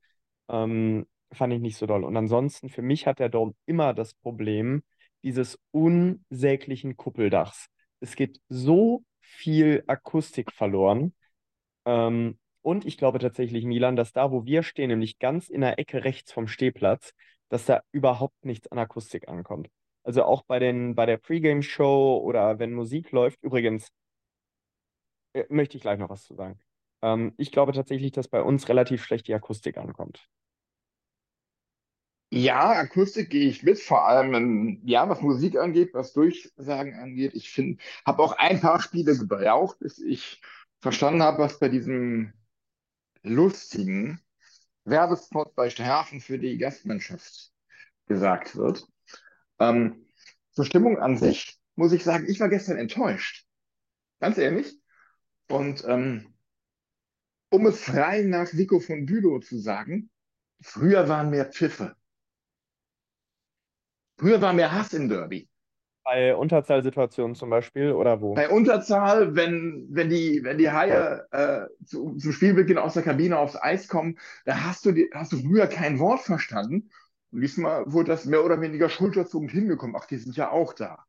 ähm, 0.48 1.06
fand 1.32 1.52
ich 1.52 1.60
nicht 1.60 1.76
so 1.76 1.86
doll. 1.86 2.04
Und 2.04 2.16
ansonsten, 2.16 2.68
für 2.68 2.82
mich 2.82 3.08
hat 3.08 3.18
der 3.18 3.28
Dom 3.28 3.56
immer 3.66 3.94
das 3.94 4.14
Problem 4.14 4.84
dieses 5.24 5.58
unsäglichen 5.72 6.96
Kuppeldachs. 6.96 7.66
Es 7.98 8.14
geht 8.14 8.40
so 8.48 9.02
viel 9.20 9.82
Akustik 9.88 10.52
verloren. 10.52 11.14
Ähm, 11.84 12.38
und 12.64 12.86
ich 12.86 12.96
glaube 12.96 13.18
tatsächlich, 13.18 13.64
Milan, 13.66 13.94
dass 13.94 14.12
da, 14.12 14.32
wo 14.32 14.46
wir 14.46 14.62
stehen, 14.62 14.88
nämlich 14.88 15.18
ganz 15.18 15.50
in 15.50 15.60
der 15.60 15.78
Ecke 15.78 16.02
rechts 16.02 16.32
vom 16.32 16.48
Stehplatz, 16.48 17.12
dass 17.50 17.66
da 17.66 17.82
überhaupt 17.92 18.44
nichts 18.44 18.68
an 18.72 18.78
Akustik 18.78 19.28
ankommt. 19.28 19.68
Also 20.02 20.24
auch 20.24 20.44
bei 20.44 20.58
den, 20.58 20.94
bei 20.94 21.04
der 21.04 21.18
Pre-Game-Show 21.18 22.22
oder 22.24 22.58
wenn 22.58 22.72
Musik 22.72 23.10
läuft, 23.10 23.42
übrigens, 23.42 23.88
äh, 25.34 25.44
möchte 25.50 25.76
ich 25.76 25.82
gleich 25.82 25.98
noch 25.98 26.08
was 26.08 26.24
zu 26.24 26.34
sagen. 26.34 26.58
Ähm, 27.02 27.34
ich 27.36 27.52
glaube 27.52 27.72
tatsächlich, 27.72 28.12
dass 28.12 28.28
bei 28.28 28.42
uns 28.42 28.66
relativ 28.68 29.04
schlecht 29.04 29.28
die 29.28 29.34
Akustik 29.34 29.76
ankommt. 29.76 30.26
Ja, 32.30 32.70
Akustik 32.70 33.28
gehe 33.28 33.46
ich 33.46 33.62
mit, 33.62 33.78
vor 33.78 34.08
allem, 34.08 34.34
ähm, 34.34 34.80
ja, 34.84 35.06
was 35.08 35.20
Musik 35.20 35.56
angeht, 35.58 35.92
was 35.92 36.14
Durchsagen 36.14 36.94
angeht. 36.94 37.34
Ich 37.34 37.50
finde, 37.50 37.82
habe 38.06 38.22
auch 38.22 38.32
ein 38.32 38.60
paar 38.60 38.80
Spiele 38.80 39.18
gebraucht, 39.18 39.78
bis 39.80 39.98
ich 39.98 40.40
verstanden 40.80 41.22
habe, 41.22 41.38
was 41.38 41.58
bei 41.58 41.68
diesem 41.68 42.32
lustigen 43.24 44.20
Werbespot 44.84 45.54
bei 45.54 45.70
Sternhafen 45.70 46.20
für 46.20 46.38
die 46.38 46.58
Gastmannschaft 46.58 47.52
gesagt 48.06 48.54
wird. 48.54 48.86
Ähm, 49.58 50.06
zur 50.52 50.64
Stimmung 50.64 50.98
an 50.98 51.16
sich 51.16 51.58
muss 51.74 51.92
ich 51.92 52.04
sagen, 52.04 52.28
ich 52.28 52.38
war 52.38 52.48
gestern 52.48 52.76
enttäuscht. 52.76 53.46
Ganz 54.20 54.38
ehrlich. 54.38 54.78
Und 55.48 55.84
ähm, 55.86 56.34
um 57.50 57.66
es 57.66 57.80
frei 57.80 58.22
nach 58.22 58.52
Vico 58.52 58.78
von 58.78 59.06
Bülow 59.06 59.40
zu 59.40 59.58
sagen, 59.58 60.10
früher 60.60 61.08
waren 61.08 61.30
mehr 61.30 61.46
Pfiffe. 61.46 61.96
Früher 64.18 64.40
war 64.40 64.52
mehr 64.52 64.72
Hass 64.72 64.92
im 64.92 65.08
Derby. 65.08 65.48
Bei 66.04 66.36
Unterzahlsituationen 66.36 67.34
zum 67.34 67.48
Beispiel 67.48 67.92
oder 67.92 68.20
wo? 68.20 68.34
Bei 68.34 68.50
Unterzahl, 68.50 69.34
wenn, 69.34 69.86
wenn 69.90 70.10
die, 70.10 70.40
wenn 70.44 70.58
die 70.58 70.70
Haie 70.70 71.26
äh, 71.30 71.66
zu, 71.86 72.16
zum 72.16 72.32
Spielbeginn 72.32 72.76
aus 72.76 72.94
der 72.94 73.02
Kabine 73.02 73.38
aufs 73.38 73.56
Eis 73.56 73.88
kommen, 73.88 74.18
da 74.44 74.64
hast 74.64 74.84
du, 74.84 74.92
die, 74.92 75.10
hast 75.14 75.32
du 75.32 75.38
früher 75.38 75.66
kein 75.66 75.98
Wort 75.98 76.20
verstanden. 76.20 76.90
Und 77.32 77.40
diesmal 77.40 77.90
wurde 77.90 78.10
das 78.10 78.26
mehr 78.26 78.44
oder 78.44 78.60
weniger 78.60 78.88
schulterzuckend 78.88 79.50
hingekommen. 79.50 79.96
Ach, 79.98 80.04
die 80.04 80.18
sind 80.18 80.36
ja 80.36 80.50
auch 80.50 80.74
da. 80.74 81.04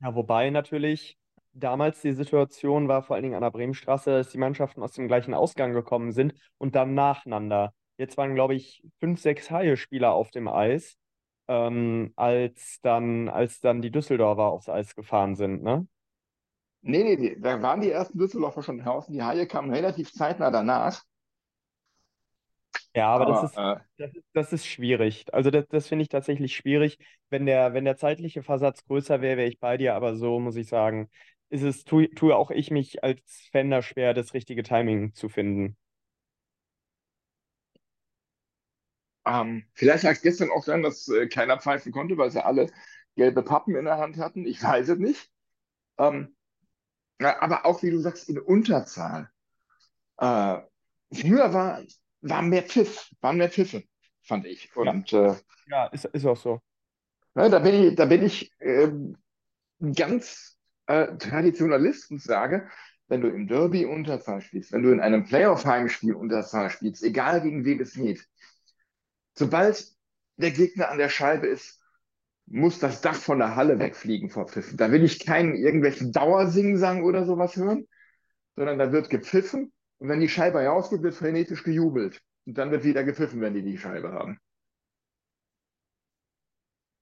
Ja, 0.00 0.14
wobei 0.14 0.50
natürlich 0.50 1.18
damals 1.52 2.00
die 2.00 2.12
Situation 2.12 2.88
war, 2.88 3.02
vor 3.02 3.16
allen 3.16 3.24
Dingen 3.24 3.34
an 3.34 3.42
der 3.42 3.50
Bremenstraße, 3.50 4.10
dass 4.10 4.30
die 4.30 4.38
Mannschaften 4.38 4.82
aus 4.82 4.92
dem 4.92 5.08
gleichen 5.08 5.34
Ausgang 5.34 5.72
gekommen 5.72 6.12
sind 6.12 6.34
und 6.58 6.74
dann 6.74 6.94
nacheinander. 6.94 7.74
Jetzt 7.98 8.16
waren, 8.16 8.34
glaube 8.34 8.54
ich, 8.54 8.82
fünf, 9.00 9.20
sechs 9.20 9.50
Haie-Spieler 9.50 10.12
auf 10.12 10.30
dem 10.30 10.48
Eis 10.48 10.96
ähm, 11.50 12.12
als 12.16 12.80
dann, 12.82 13.28
als 13.28 13.60
dann 13.60 13.82
die 13.82 13.90
Düsseldorfer 13.90 14.44
aufs 14.44 14.68
Eis 14.68 14.94
gefahren 14.94 15.34
sind, 15.34 15.62
ne? 15.64 15.86
Nee, 16.82 17.02
nee, 17.04 17.16
nee, 17.16 17.36
da 17.38 17.60
waren 17.62 17.80
die 17.80 17.90
ersten 17.90 18.18
Düsseldorfer 18.18 18.62
schon 18.62 18.78
draußen. 18.78 19.12
Die 19.12 19.22
Haie 19.22 19.46
kamen 19.46 19.72
relativ 19.72 20.12
zeitnah 20.12 20.50
danach. 20.50 21.02
Ja, 22.94 23.08
aber, 23.08 23.24
Aber, 23.24 23.32
das 23.32 23.42
ist, 23.44 23.56
äh, 23.56 23.76
das 23.98 24.14
ist, 24.14 24.24
das 24.32 24.52
ist 24.52 24.66
schwierig. 24.66 25.26
Also 25.32 25.50
das, 25.50 25.66
das 25.68 25.88
finde 25.88 26.02
ich 26.02 26.08
tatsächlich 26.08 26.54
schwierig. 26.56 26.98
Wenn 27.28 27.46
der, 27.46 27.72
wenn 27.74 27.84
der 27.84 27.96
zeitliche 27.96 28.42
Versatz 28.42 28.84
größer 28.84 29.20
wäre, 29.20 29.36
wäre 29.36 29.48
ich 29.48 29.60
bei 29.60 29.76
dir, 29.76 29.94
aber 29.94 30.16
so 30.16 30.40
muss 30.40 30.56
ich 30.56 30.68
sagen, 30.68 31.08
ist 31.50 31.62
es, 31.62 31.84
tue, 31.84 32.10
tue 32.10 32.34
auch 32.36 32.50
ich 32.50 32.70
mich 32.70 33.02
als 33.04 33.48
Fan 33.52 33.70
da 33.70 33.82
schwer, 33.82 34.14
das 34.14 34.34
richtige 34.34 34.62
Timing 34.62 35.14
zu 35.14 35.28
finden. 35.28 35.76
Ähm, 39.26 39.64
vielleicht 39.74 40.04
lag 40.04 40.12
es 40.12 40.22
gestern 40.22 40.50
auch 40.50 40.64
daran, 40.64 40.82
dass 40.82 41.08
äh, 41.08 41.28
keiner 41.28 41.58
pfeifen 41.60 41.92
konnte, 41.92 42.16
weil 42.18 42.30
sie 42.30 42.44
alle 42.44 42.70
gelbe 43.16 43.42
Pappen 43.42 43.76
in 43.76 43.84
der 43.84 43.98
Hand 43.98 44.16
hatten. 44.18 44.46
Ich 44.46 44.62
weiß 44.62 44.88
es 44.90 44.98
nicht. 44.98 45.30
Ähm, 45.98 46.36
ja, 47.20 47.40
aber 47.42 47.66
auch, 47.66 47.82
wie 47.82 47.90
du 47.90 47.98
sagst, 48.00 48.28
in 48.28 48.38
Unterzahl. 48.38 49.30
Äh, 50.18 50.58
früher 51.12 51.52
war, 51.54 51.82
war 52.22 52.42
mehr 52.42 52.62
Pfiff, 52.64 53.10
waren 53.20 53.38
mehr 53.38 53.50
Pfiffe, 53.50 53.84
fand 54.22 54.46
ich. 54.46 54.70
Ja. 54.82 54.92
Und 54.92 55.12
äh, 55.12 55.34
Ja, 55.66 55.86
ist, 55.88 56.06
ist 56.06 56.26
auch 56.26 56.36
so. 56.36 56.60
ne, 57.34 57.50
da 57.50 57.58
bin 57.58 57.74
ich, 57.74 57.94
da 57.96 58.06
bin 58.06 58.22
ich 58.24 58.52
ähm, 58.60 59.16
ganz 59.94 60.58
äh, 60.86 61.16
Traditionalist 61.18 62.10
und 62.10 62.22
sage, 62.22 62.68
wenn 63.08 63.20
du 63.22 63.28
im 63.28 63.48
Derby 63.48 63.86
Unterzahl 63.86 64.40
spielst, 64.40 64.72
wenn 64.72 64.82
du 64.82 64.92
in 64.92 65.00
einem 65.00 65.24
Playoff-Heimspiel 65.24 66.14
Unterzahl 66.14 66.70
spielst, 66.70 67.02
egal 67.02 67.42
gegen 67.42 67.64
wen 67.64 67.80
es 67.80 67.94
geht, 67.94 68.26
sobald 69.40 69.84
der 70.36 70.52
Gegner 70.52 70.90
an 70.90 70.98
der 70.98 71.08
Scheibe 71.08 71.48
ist, 71.48 71.80
muss 72.46 72.78
das 72.78 73.00
Dach 73.00 73.16
von 73.16 73.38
der 73.40 73.56
Halle 73.56 73.80
wegfliegen 73.80 74.30
vor 74.30 74.46
Pfiffen. 74.48 74.76
Da 74.76 74.92
will 74.92 75.04
ich 75.04 75.26
keinen 75.26 75.56
irgendwelchen 75.56 76.12
Dauersingsang 76.12 77.04
oder 77.04 77.26
sowas 77.26 77.56
hören, 77.56 77.88
sondern 78.56 78.78
da 78.78 78.92
wird 78.92 79.10
gepfiffen 79.10 79.72
und 79.98 80.08
wenn 80.08 80.20
die 80.20 80.28
Scheibe 80.28 80.64
rausgeht, 80.64 81.02
wird 81.02 81.14
frenetisch 81.14 81.64
gejubelt. 81.64 82.22
Und 82.46 82.58
dann 82.58 82.70
wird 82.70 82.84
wieder 82.84 83.04
gepfiffen, 83.04 83.40
wenn 83.40 83.54
die 83.54 83.62
die 83.62 83.78
Scheibe 83.78 84.12
haben. 84.12 84.38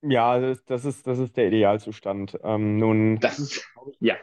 Ja, 0.03 0.39
das, 0.39 0.65
das 0.65 0.85
ist, 0.85 1.07
das 1.07 1.19
ist 1.19 1.37
der 1.37 1.49
Idealzustand. 1.49 2.39
Ähm, 2.45 2.79
nun 2.79 3.21
Das 3.21 3.39
ist, 3.39 3.65
ja, 4.01 4.17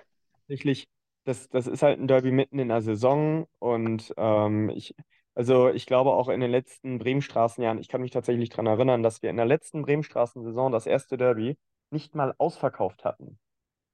tatsächlich, 0.48 0.88
das, 1.26 1.50
das 1.50 1.68
ist 1.68 1.84
halt 1.84 2.00
ein 2.00 2.08
Derby 2.08 2.32
mitten 2.32 2.60
in 2.60 2.70
der 2.70 2.82
Saison 2.82 3.48
und 3.60 4.14
ähm, 4.18 4.70
ich, 4.70 4.96
also 5.36 5.70
ich 5.70 5.86
glaube 5.86 6.12
auch 6.12 6.30
in 6.30 6.40
den 6.42 6.52
letzten 6.52 6.98
Bremenstraßenjahren, 6.98 7.80
ich 7.80 7.90
kann 7.90 8.02
mich 8.02 8.12
tatsächlich 8.12 8.50
daran 8.50 8.68
erinnern, 8.68 9.04
dass 9.04 9.22
wir 9.22 9.30
in 9.30 9.38
der 9.38 9.46
letzten 9.46 9.84
Bremenstraßensaison 9.84 10.72
das 10.72 10.86
erste 10.88 11.18
Derby 11.18 11.58
nicht 11.92 12.16
mal 12.16 12.34
ausverkauft 12.38 13.06
hatten. 13.06 13.40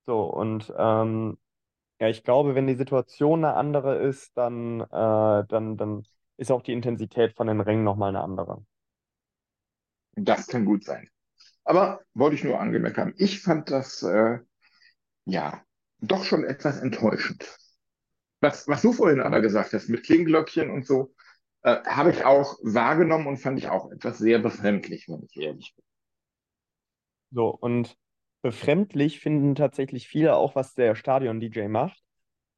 So, 0.06 0.24
und 0.24 0.74
ähm, 0.78 1.38
ja, 2.00 2.10
ich 2.10 2.24
glaube, 2.24 2.56
wenn 2.56 2.68
die 2.68 2.76
Situation 2.76 3.46
eine 3.46 3.56
andere 3.56 3.98
ist, 3.98 4.36
dann, 4.38 4.82
äh, 4.82 4.88
dann, 5.48 5.78
dann 5.78 6.04
ist 6.38 6.52
auch 6.52 6.64
die 6.64 6.74
Intensität 6.74 7.34
von 7.34 7.48
den 7.48 7.62
Rängen 7.62 7.84
nochmal 7.84 8.10
eine 8.10 8.22
andere. 8.22 8.66
das 10.16 10.48
kann 10.48 10.66
gut 10.66 10.84
sein. 10.84 11.10
Aber 11.64 12.02
wollte 12.14 12.36
ich 12.36 12.44
nur 12.44 12.60
angemerkt 12.60 12.98
haben. 12.98 13.14
Ich 13.18 13.42
fand 13.42 13.70
das, 13.70 14.02
äh, 14.04 14.40
ja, 15.26 15.62
doch 16.00 16.24
schon 16.24 16.44
etwas 16.44 16.80
enttäuschend. 16.80 17.58
Was, 18.42 18.68
was 18.68 18.82
du 18.82 18.92
vorhin 18.94 19.22
aber 19.22 19.42
gesagt 19.42 19.74
hast, 19.74 19.88
mit 19.90 20.04
Klingelglöckchen 20.04 20.72
und 20.72 20.86
so, 20.86 21.14
äh, 21.64 21.78
habe 21.86 22.12
ich 22.12 22.26
auch 22.26 22.58
wahrgenommen 22.64 23.28
und 23.28 23.38
fand 23.38 23.60
ich 23.60 23.70
auch 23.70 23.92
etwas 23.92 24.18
sehr 24.20 24.40
befremdlich, 24.40 25.08
wenn 25.08 25.24
ich 25.24 25.38
ehrlich 25.38 25.74
bin. 25.76 25.86
So, 27.32 27.48
und 27.50 27.98
befremdlich 28.42 29.20
finden 29.20 29.56
tatsächlich 29.56 30.08
viele 30.08 30.36
auch, 30.36 30.56
was 30.56 30.74
der 30.76 30.96
Stadion-DJ 30.96 31.68
macht. 31.68 32.02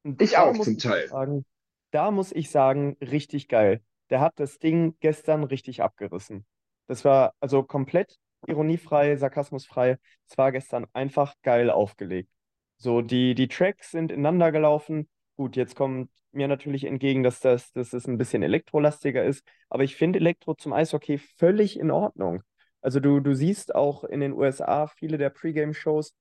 Und 0.04 0.20
Ich 0.20 0.36
auch 0.38 0.58
zum 0.58 0.76
ich 0.76 0.82
Teil. 0.82 1.08
sagen, 1.10 1.44
da 1.90 2.10
muss 2.10 2.32
ich 2.32 2.50
sagen, 2.50 2.96
richtig 3.00 3.48
geil. 3.48 3.82
Der 4.10 4.20
hat 4.20 4.34
das 4.40 4.58
Ding 4.58 4.96
gestern 5.00 5.44
richtig 5.44 5.82
abgerissen. 5.82 6.46
Das 6.86 7.04
war 7.04 7.34
also 7.40 7.62
komplett 7.62 8.18
ironiefrei, 8.46 9.16
sarkasmusfrei. 9.16 9.98
Es 10.28 10.36
war 10.38 10.52
gestern 10.52 10.86
einfach 10.92 11.34
geil 11.42 11.70
aufgelegt. 11.70 12.30
So, 12.78 13.00
die, 13.02 13.34
die 13.34 13.48
Tracks 13.48 13.90
sind 13.92 14.12
ineinander 14.12 14.52
gelaufen. 14.52 15.08
Gut, 15.36 15.56
jetzt 15.56 15.76
kommt 15.76 16.10
mir 16.34 16.48
natürlich 16.48 16.84
entgegen, 16.84 17.22
dass 17.22 17.40
das, 17.40 17.72
dass 17.72 17.92
es 17.92 18.06
ein 18.06 18.18
bisschen 18.18 18.42
elektrolastiger 18.42 19.24
ist. 19.24 19.46
Aber 19.68 19.84
ich 19.84 19.96
finde 19.96 20.18
Elektro 20.18 20.54
zum 20.54 20.72
Eishockey 20.72 21.18
völlig 21.18 21.78
in 21.78 21.90
Ordnung. 21.90 22.42
Also 22.80 23.00
du, 23.00 23.20
du 23.20 23.34
siehst 23.34 23.74
auch 23.74 24.04
in 24.04 24.20
den 24.20 24.32
USA 24.32 24.86
viele 24.86 25.18
der 25.18 25.30
Pre-Game-Shows, 25.30 26.14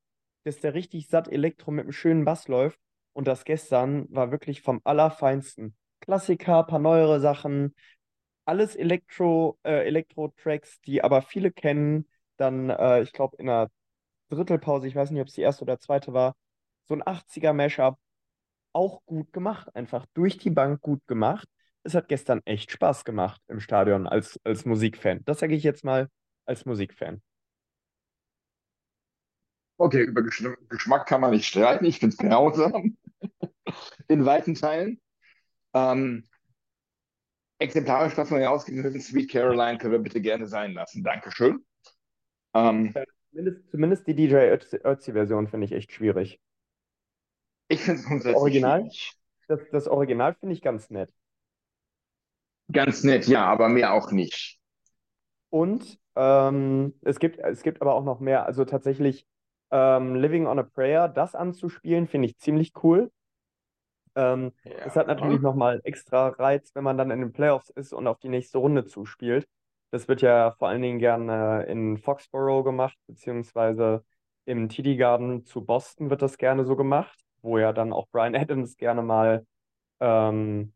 dass 0.45 0.59
der 0.59 0.73
richtig 0.73 1.07
satt 1.07 1.27
Elektro 1.27 1.71
mit 1.71 1.83
einem 1.83 1.91
schönen 1.91 2.25
Bass 2.25 2.47
läuft. 2.47 2.79
Und 3.13 3.27
das 3.27 3.43
gestern 3.45 4.07
war 4.09 4.31
wirklich 4.31 4.61
vom 4.61 4.81
Allerfeinsten. 4.83 5.75
Klassiker, 5.99 6.63
paar 6.63 6.79
neuere 6.79 7.19
Sachen, 7.19 7.75
alles 8.45 8.75
Elektro, 8.75 9.57
äh, 9.63 9.85
Elektro-Tracks, 9.85 10.81
die 10.81 11.03
aber 11.03 11.21
viele 11.21 11.51
kennen. 11.51 12.07
Dann, 12.37 12.69
äh, 12.69 13.01
ich 13.01 13.13
glaube, 13.13 13.37
in 13.37 13.47
der 13.47 13.69
Drittelpause, 14.29 14.87
ich 14.87 14.95
weiß 14.95 15.11
nicht, 15.11 15.21
ob 15.21 15.27
es 15.27 15.35
die 15.35 15.41
erste 15.41 15.63
oder 15.63 15.79
zweite 15.79 16.13
war, 16.13 16.35
so 16.85 16.93
ein 16.93 17.03
80er-Mashup, 17.03 17.97
auch 18.73 19.05
gut 19.05 19.31
gemacht, 19.33 19.73
einfach 19.75 20.05
durch 20.13 20.37
die 20.37 20.49
Bank 20.49 20.81
gut 20.81 21.05
gemacht. 21.07 21.47
Es 21.83 21.95
hat 21.95 22.07
gestern 22.07 22.41
echt 22.45 22.71
Spaß 22.71 23.05
gemacht 23.05 23.41
im 23.47 23.59
Stadion 23.59 24.07
als, 24.07 24.39
als 24.43 24.65
Musikfan. 24.65 25.21
Das 25.25 25.39
sage 25.39 25.55
ich 25.55 25.63
jetzt 25.63 25.83
mal 25.83 26.09
als 26.45 26.65
Musikfan. 26.65 27.21
Okay, 29.77 30.03
über 30.03 30.23
Gesch 30.23 30.47
Geschmack 30.69 31.07
kann 31.07 31.21
man 31.21 31.31
nicht 31.31 31.45
streiten. 31.45 31.85
Ich 31.85 31.99
finde 31.99 32.15
es 32.15 32.29
grausam. 32.29 32.97
in 34.07 34.25
weiten 34.25 34.55
Teilen. 34.55 35.01
Ähm, 35.73 36.27
exemplarisch 37.59 38.15
ja 38.15 38.49
ausgegeben, 38.49 38.99
Sweet 39.01 39.31
Caroline 39.31 39.77
können 39.77 39.93
wir 39.93 39.99
bitte 39.99 40.21
gerne 40.21 40.47
sein 40.47 40.73
lassen. 40.73 41.03
Dankeschön. 41.03 41.65
Ähm, 42.53 42.93
Zumindest, 43.33 43.71
zumindest 43.71 44.07
die 44.07 44.13
DJ 44.13 44.35
Ötzi-Version 44.35 45.47
finde 45.47 45.65
ich 45.65 45.71
echt 45.71 45.91
schwierig. 45.91 46.39
Ich 47.67 47.81
finde 47.81 47.99
es 47.99 48.05
grundsätzlich 48.05 48.35
Original? 48.35 48.79
schwierig. 48.81 49.13
Das, 49.47 49.59
das 49.71 49.87
Original 49.87 50.35
finde 50.35 50.53
ich 50.53 50.61
ganz 50.61 50.89
nett. 50.89 51.11
Ganz 52.71 53.03
nett, 53.03 53.27
ja, 53.27 53.45
aber 53.45 53.69
mehr 53.69 53.93
auch 53.93 54.11
nicht. 54.11 54.59
Und 55.49 55.99
ähm, 56.15 56.93
es 57.01 57.19
gibt, 57.19 57.39
es 57.39 57.61
gibt 57.61 57.81
aber 57.81 57.93
auch 57.93 58.03
noch 58.03 58.19
mehr. 58.19 58.45
Also 58.45 58.65
tatsächlich 58.65 59.27
ähm, 59.71 60.15
Living 60.15 60.47
on 60.47 60.59
a 60.59 60.63
Prayer, 60.63 61.09
das 61.09 61.35
anzuspielen, 61.35 62.07
finde 62.07 62.29
ich 62.29 62.37
ziemlich 62.37 62.73
cool. 62.83 63.11
Ähm, 64.15 64.53
es 64.63 64.95
hat 64.95 65.07
natürlich 65.07 65.41
nochmal 65.41 65.81
extra 65.83 66.29
Reiz, 66.29 66.73
wenn 66.75 66.83
man 66.83 66.97
dann 66.97 67.11
in 67.11 67.19
den 67.19 67.33
Playoffs 67.33 67.69
ist 67.69 67.93
und 67.93 68.07
auf 68.07 68.19
die 68.19 68.29
nächste 68.29 68.59
Runde 68.59 68.85
zuspielt. 68.85 69.47
Das 69.91 70.07
wird 70.07 70.21
ja 70.21 70.51
vor 70.57 70.69
allen 70.69 70.81
Dingen 70.81 70.99
gerne 70.99 71.63
in 71.63 71.97
Foxborough 71.97 72.63
gemacht, 72.63 72.97
beziehungsweise 73.07 74.03
im 74.45 74.69
TD 74.69 74.97
Garden 74.97 75.45
zu 75.45 75.65
Boston 75.65 76.09
wird 76.09 76.21
das 76.21 76.37
gerne 76.37 76.65
so 76.65 76.75
gemacht, 76.75 77.22
wo 77.43 77.59
ja 77.59 77.73
dann 77.73 77.93
auch 77.93 78.07
Brian 78.11 78.35
Adams 78.35 78.77
gerne 78.77 79.03
mal 79.03 79.47
ähm, 80.01 80.73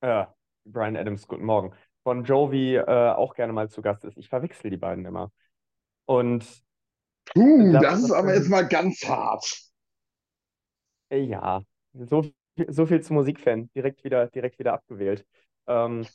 äh, 0.00 0.26
Brian 0.64 0.96
Adams, 0.96 1.26
guten 1.26 1.44
Morgen, 1.44 1.72
von 2.02 2.24
Jovi 2.24 2.76
äh, 2.76 2.84
auch 3.10 3.34
gerne 3.34 3.52
mal 3.52 3.68
zu 3.70 3.82
Gast 3.82 4.04
ist. 4.04 4.16
Ich 4.18 4.28
verwechsel 4.28 4.70
die 4.70 4.76
beiden 4.76 5.04
immer. 5.04 5.32
Und 6.06 6.46
Puh, 7.34 7.78
Das- 7.78 7.80
das 7.80 8.02
ist 8.02 8.10
aber 8.12 8.34
jetzt 8.34 8.48
mal 8.50 8.66
ganz 8.68 9.02
hart. 9.04 9.44
äh, 11.10 11.20
ja, 11.24 11.62
so, 11.94 12.22
viel- 12.56 12.72
so 12.72 12.86
viel 12.86 13.00
zu 13.02 13.12
Musikfan, 13.14 13.70
direkt 13.74 14.04
wieder, 14.04 14.26
direkt 14.28 14.58
wieder 14.58 14.74
abgewählt. 14.74 15.26
Ähm, 15.66 16.06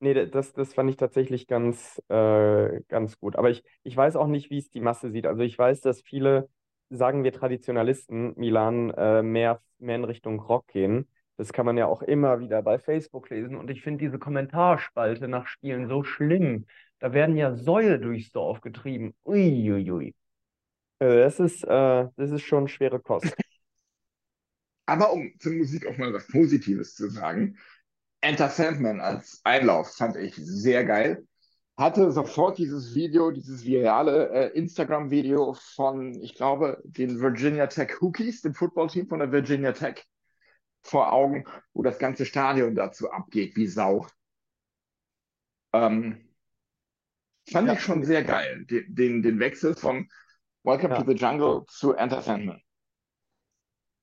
nee, 0.00 0.14
das, 0.26 0.52
das 0.52 0.74
fand 0.74 0.90
ich 0.90 0.96
tatsächlich 0.96 1.46
ganz, 1.46 2.00
äh, 2.08 2.80
ganz 2.88 3.18
gut. 3.18 3.36
Aber 3.36 3.50
ich, 3.50 3.62
ich 3.82 3.96
weiß 3.96 4.16
auch 4.16 4.26
nicht, 4.26 4.50
wie 4.50 4.58
es 4.58 4.70
die 4.70 4.80
Masse 4.80 5.10
sieht. 5.10 5.26
Also 5.26 5.42
ich 5.42 5.58
weiß, 5.58 5.80
dass 5.80 6.00
viele, 6.02 6.48
sagen 6.90 7.24
wir 7.24 7.32
Traditionalisten, 7.32 8.34
Milan, 8.36 8.90
äh, 8.90 9.22
mehr, 9.22 9.62
mehr 9.78 9.96
in 9.96 10.04
Richtung 10.04 10.40
Rock 10.40 10.68
gehen. 10.68 11.08
Das 11.36 11.52
kann 11.52 11.66
man 11.66 11.76
ja 11.76 11.86
auch 11.86 12.02
immer 12.02 12.40
wieder 12.40 12.62
bei 12.62 12.78
Facebook 12.78 13.30
lesen. 13.30 13.56
Und 13.56 13.70
ich 13.70 13.82
finde 13.82 14.04
diese 14.04 14.18
Kommentarspalte 14.18 15.28
nach 15.28 15.46
Spielen 15.46 15.88
so 15.88 16.02
schlimm. 16.02 16.66
Da 16.98 17.12
werden 17.12 17.36
ja 17.36 17.54
Säue 17.54 18.00
durchs 18.00 18.32
Dorf 18.32 18.60
getrieben. 18.60 19.14
Uiuiui. 19.24 20.14
Äh, 20.98 21.18
das 21.18 21.38
ist, 21.38 21.62
äh, 21.64 22.08
das 22.16 22.30
ist 22.30 22.42
schon 22.42 22.66
schwere 22.66 22.98
Kost. 22.98 23.32
Aber 24.86 25.12
um 25.12 25.32
zur 25.38 25.52
Musik 25.52 25.86
auch 25.86 25.96
mal 25.98 26.12
was 26.12 26.26
Positives 26.26 26.94
zu 26.94 27.08
sagen, 27.08 27.58
Enter 28.20 28.48
Sandman 28.48 29.00
als 29.00 29.40
Einlauf 29.44 29.94
fand 29.94 30.16
ich 30.16 30.34
sehr 30.34 30.84
geil. 30.84 31.27
Hatte 31.78 32.10
sofort 32.10 32.58
dieses 32.58 32.96
Video, 32.96 33.30
dieses 33.30 33.64
virale 33.64 34.30
äh, 34.30 34.58
Instagram-Video 34.58 35.54
von, 35.54 36.20
ich 36.20 36.34
glaube, 36.34 36.82
den 36.82 37.20
Virginia 37.20 37.68
Tech 37.68 38.00
Hokies, 38.00 38.42
dem 38.42 38.52
Footballteam 38.52 39.06
von 39.06 39.20
der 39.20 39.30
Virginia 39.30 39.70
Tech, 39.70 40.04
vor 40.82 41.12
Augen, 41.12 41.44
wo 41.74 41.82
das 41.82 42.00
ganze 42.00 42.26
Stadion 42.26 42.74
dazu 42.74 43.12
abgeht, 43.12 43.54
wie 43.54 43.68
Sau. 43.68 44.08
Ähm, 45.72 46.28
fand 47.48 47.68
Ja. 47.68 47.74
ich 47.74 47.80
schon 47.80 48.02
sehr 48.02 48.24
geil, 48.24 48.64
den, 48.64 48.92
den, 48.92 49.22
den 49.22 49.38
Wechsel 49.38 49.76
von 49.76 50.08
Welcome 50.64 50.94
Ja. 50.94 51.02
to 51.02 51.08
the 51.08 51.16
Jungle 51.16 51.62
zu 51.68 51.94
Enter 51.94 52.22
Sandman. 52.22 52.60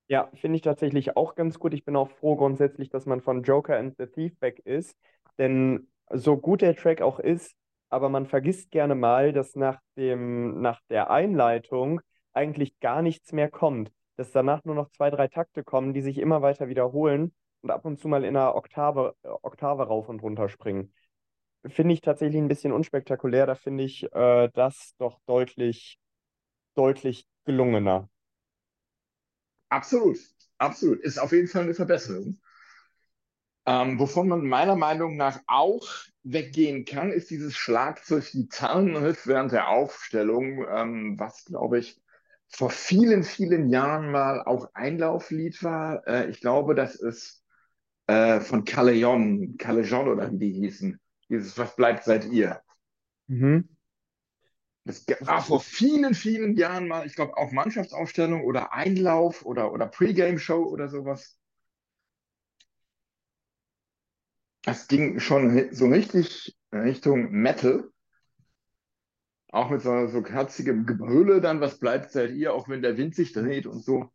Ja, 0.08 0.32
finde 0.36 0.56
ich 0.56 0.62
tatsächlich 0.62 1.18
auch 1.18 1.36
ganz 1.36 1.60
gut. 1.60 1.74
Ich 1.74 1.84
bin 1.84 1.98
auch 1.98 2.10
froh 2.10 2.38
grundsätzlich, 2.38 2.90
dass 2.90 3.06
man 3.06 3.20
von 3.20 3.44
Joker 3.44 3.78
and 3.78 3.98
the 3.98 4.06
Thief 4.06 4.40
weg 4.40 4.60
ist. 4.60 4.96
Denn 5.38 5.92
so 6.10 6.38
gut 6.38 6.62
der 6.62 6.78
Track 6.78 7.02
auch 7.02 7.20
ist, 7.20 7.54
aber 7.90 8.10
man 8.10 8.26
vergisst 8.26 8.72
gerne 8.72 8.96
mal, 8.96 9.34
dass 9.34 9.56
nach 9.56 9.80
dem, 9.98 10.62
nach 10.62 10.82
der 10.90 11.10
Einleitung 11.10 12.02
eigentlich 12.34 12.80
gar 12.80 13.02
nichts 13.02 13.32
mehr 13.32 13.50
kommt. 13.50 13.92
Dass 14.18 14.32
danach 14.32 14.64
nur 14.64 14.76
noch 14.76 14.90
zwei, 14.92 15.10
drei 15.10 15.28
Takte 15.28 15.64
kommen, 15.64 15.94
die 15.94 16.02
sich 16.02 16.18
immer 16.18 16.42
weiter 16.42 16.68
wiederholen 16.70 17.34
und 17.62 17.72
ab 17.72 17.86
und 17.86 18.00
zu 18.00 18.08
mal 18.08 18.24
in 18.24 18.36
einer 18.36 18.56
Oktave, 18.56 19.16
Oktave 19.24 19.88
rauf 19.88 20.10
und 20.10 20.22
runter 20.22 20.50
springen. 20.50 20.94
Finde 21.68 21.94
ich 21.94 22.02
tatsächlich 22.02 22.42
ein 22.42 22.48
bisschen 22.48 22.72
unspektakulär. 22.72 23.46
Da 23.48 23.56
finde 23.56 23.84
ich 23.84 24.04
äh, 24.14 24.50
das 24.54 24.94
doch 24.98 25.20
deutlich, 25.26 26.00
deutlich 26.76 27.28
gelungener. 27.46 28.10
Absolut, 29.70 30.18
absolut. 30.58 31.00
Ist 31.00 31.18
auf 31.18 31.32
jeden 31.32 31.48
Fall 31.48 31.64
eine 31.64 31.74
Verbesserung. 31.74 32.40
Ähm, 33.66 34.00
wovon 34.00 34.28
man 34.28 34.46
meiner 34.46 34.76
Meinung 34.76 35.18
nach 35.18 35.40
auch 35.48 35.88
weggehen 36.24 36.86
kann, 36.86 37.12
ist 37.12 37.30
dieses 37.32 37.56
Schlagzeug-Gitarrenriff 37.56 39.26
während 39.26 39.52
der 39.52 39.70
Aufstellung, 39.70 40.66
ähm, 40.70 41.20
was, 41.20 41.46
glaube 41.46 41.80
ich, 41.80 42.00
vor 42.48 42.70
vielen, 42.70 43.24
vielen 43.24 43.70
Jahren 43.70 44.12
mal 44.12 44.44
auch 44.44 44.70
Einlauflied 44.74 45.64
war. 45.64 46.08
Äh, 46.08 46.30
ich 46.30 46.42
glaube, 46.42 46.76
das 46.76 46.96
ist 46.96 47.44
äh, 48.08 48.40
von 48.40 48.66
Calejon, 48.66 49.58
Calejon 49.58 50.08
oder 50.08 50.32
wie 50.32 50.38
die 50.38 50.52
hießen. 50.52 51.00
Dieses 51.30 51.58
Was 51.58 51.76
bleibt 51.76 52.04
seit 52.04 52.26
ihr. 52.26 52.62
Mhm. 53.28 53.68
Das 54.84 55.04
war 55.22 55.42
vor 55.42 55.60
vielen, 55.60 56.14
vielen 56.14 56.56
Jahren 56.56 56.88
mal, 56.88 57.08
ich 57.08 57.16
glaube, 57.16 57.36
auch 57.38 57.52
Mannschaftsaufstellung 57.52 58.44
oder 58.44 58.72
Einlauf 58.72 59.44
oder, 59.44 59.72
oder 59.74 59.88
Pre-Game-Show 59.88 60.64
oder 60.64 60.90
sowas. 60.90 61.40
Das 64.66 64.88
ging 64.88 65.20
schon 65.20 65.74
so 65.74 65.88
richtig 65.88 66.58
Richtung 66.74 67.32
Metal. 67.32 67.90
Auch 69.52 69.70
mit 69.70 69.82
so, 69.82 70.08
so 70.08 70.26
herzigem 70.26 70.86
Gebrülle 70.86 71.40
dann, 71.40 71.62
was 71.62 71.80
bleibt 71.80 72.12
seit 72.12 72.32
ihr, 72.32 72.54
auch 72.54 72.68
wenn 72.68 72.82
der 72.82 72.98
Wind 72.98 73.16
sich 73.16 73.32
dreht 73.32 73.68
und 73.68 73.84
so. 73.84 74.12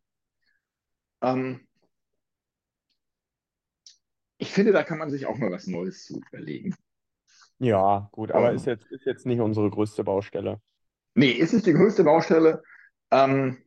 Ähm, 1.21 1.67
ich 4.37 4.51
finde, 4.51 4.71
da 4.73 4.83
kann 4.83 4.97
man 4.97 5.09
sich 5.09 5.25
auch 5.25 5.37
mal 5.37 5.51
was 5.51 5.67
Neues 5.67 6.03
zu 6.05 6.19
überlegen. 6.19 6.75
Ja, 7.59 8.09
gut, 8.11 8.31
aber 8.31 8.51
Ähm. 8.51 8.55
ist 8.55 8.65
jetzt, 8.65 8.85
ist 8.91 9.05
jetzt 9.05 9.25
nicht 9.25 9.39
unsere 9.39 9.69
größte 9.69 10.03
Baustelle. 10.03 10.61
Nee, 11.15 11.31
ist 11.31 11.53
nicht 11.53 11.65
die 11.65 11.73
größte 11.73 12.03
Baustelle. 12.03 12.63
Ähm, 13.11 13.57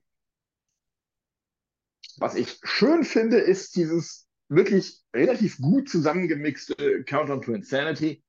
was 2.17 2.35
ich 2.35 2.59
schön 2.65 3.05
finde, 3.05 3.39
ist 3.39 3.77
dieses 3.77 4.24
wirklich 4.49 5.03
relativ 5.15 5.59
gut 5.59 5.89
zusammengemixte 5.89 7.05
Countdown 7.05 7.43
to 7.43 7.53
Insanity. 7.53 8.23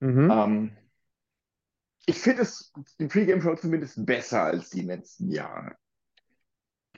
Mhm. 0.00 0.30
Ähm, 0.30 0.76
ich 2.06 2.18
finde 2.18 2.42
es, 2.42 2.72
die 2.98 3.06
Pre-Game-Show 3.06 3.56
zumindest 3.56 4.04
besser 4.06 4.42
als 4.42 4.70
die 4.70 4.82
letzten 4.82 5.30
Jahre. 5.30 5.76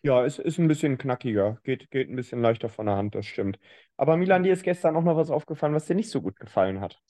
Ja, 0.03 0.25
es 0.25 0.39
ist 0.39 0.59
ein 0.59 0.69
bisschen 0.69 0.97
knackiger, 0.97 1.59
geht, 1.65 1.91
geht 1.91 2.09
ein 2.09 2.17
bisschen 2.17 2.41
leichter 2.41 2.69
von 2.69 2.87
der 2.87 2.97
Hand, 2.97 3.15
das 3.15 3.27
stimmt. 3.27 3.59
Aber 3.97 4.17
Milan, 4.17 4.45
dir 4.45 4.53
ist 4.53 4.63
gestern 4.63 4.97
auch 4.97 5.03
noch 5.03 5.17
was 5.17 5.31
aufgefallen, 5.31 5.75
was 5.75 5.87
dir 5.87 5.97
nicht 5.97 6.11
so 6.11 6.23
gut 6.23 6.39
gefallen 6.39 6.81
hat. 6.81 7.01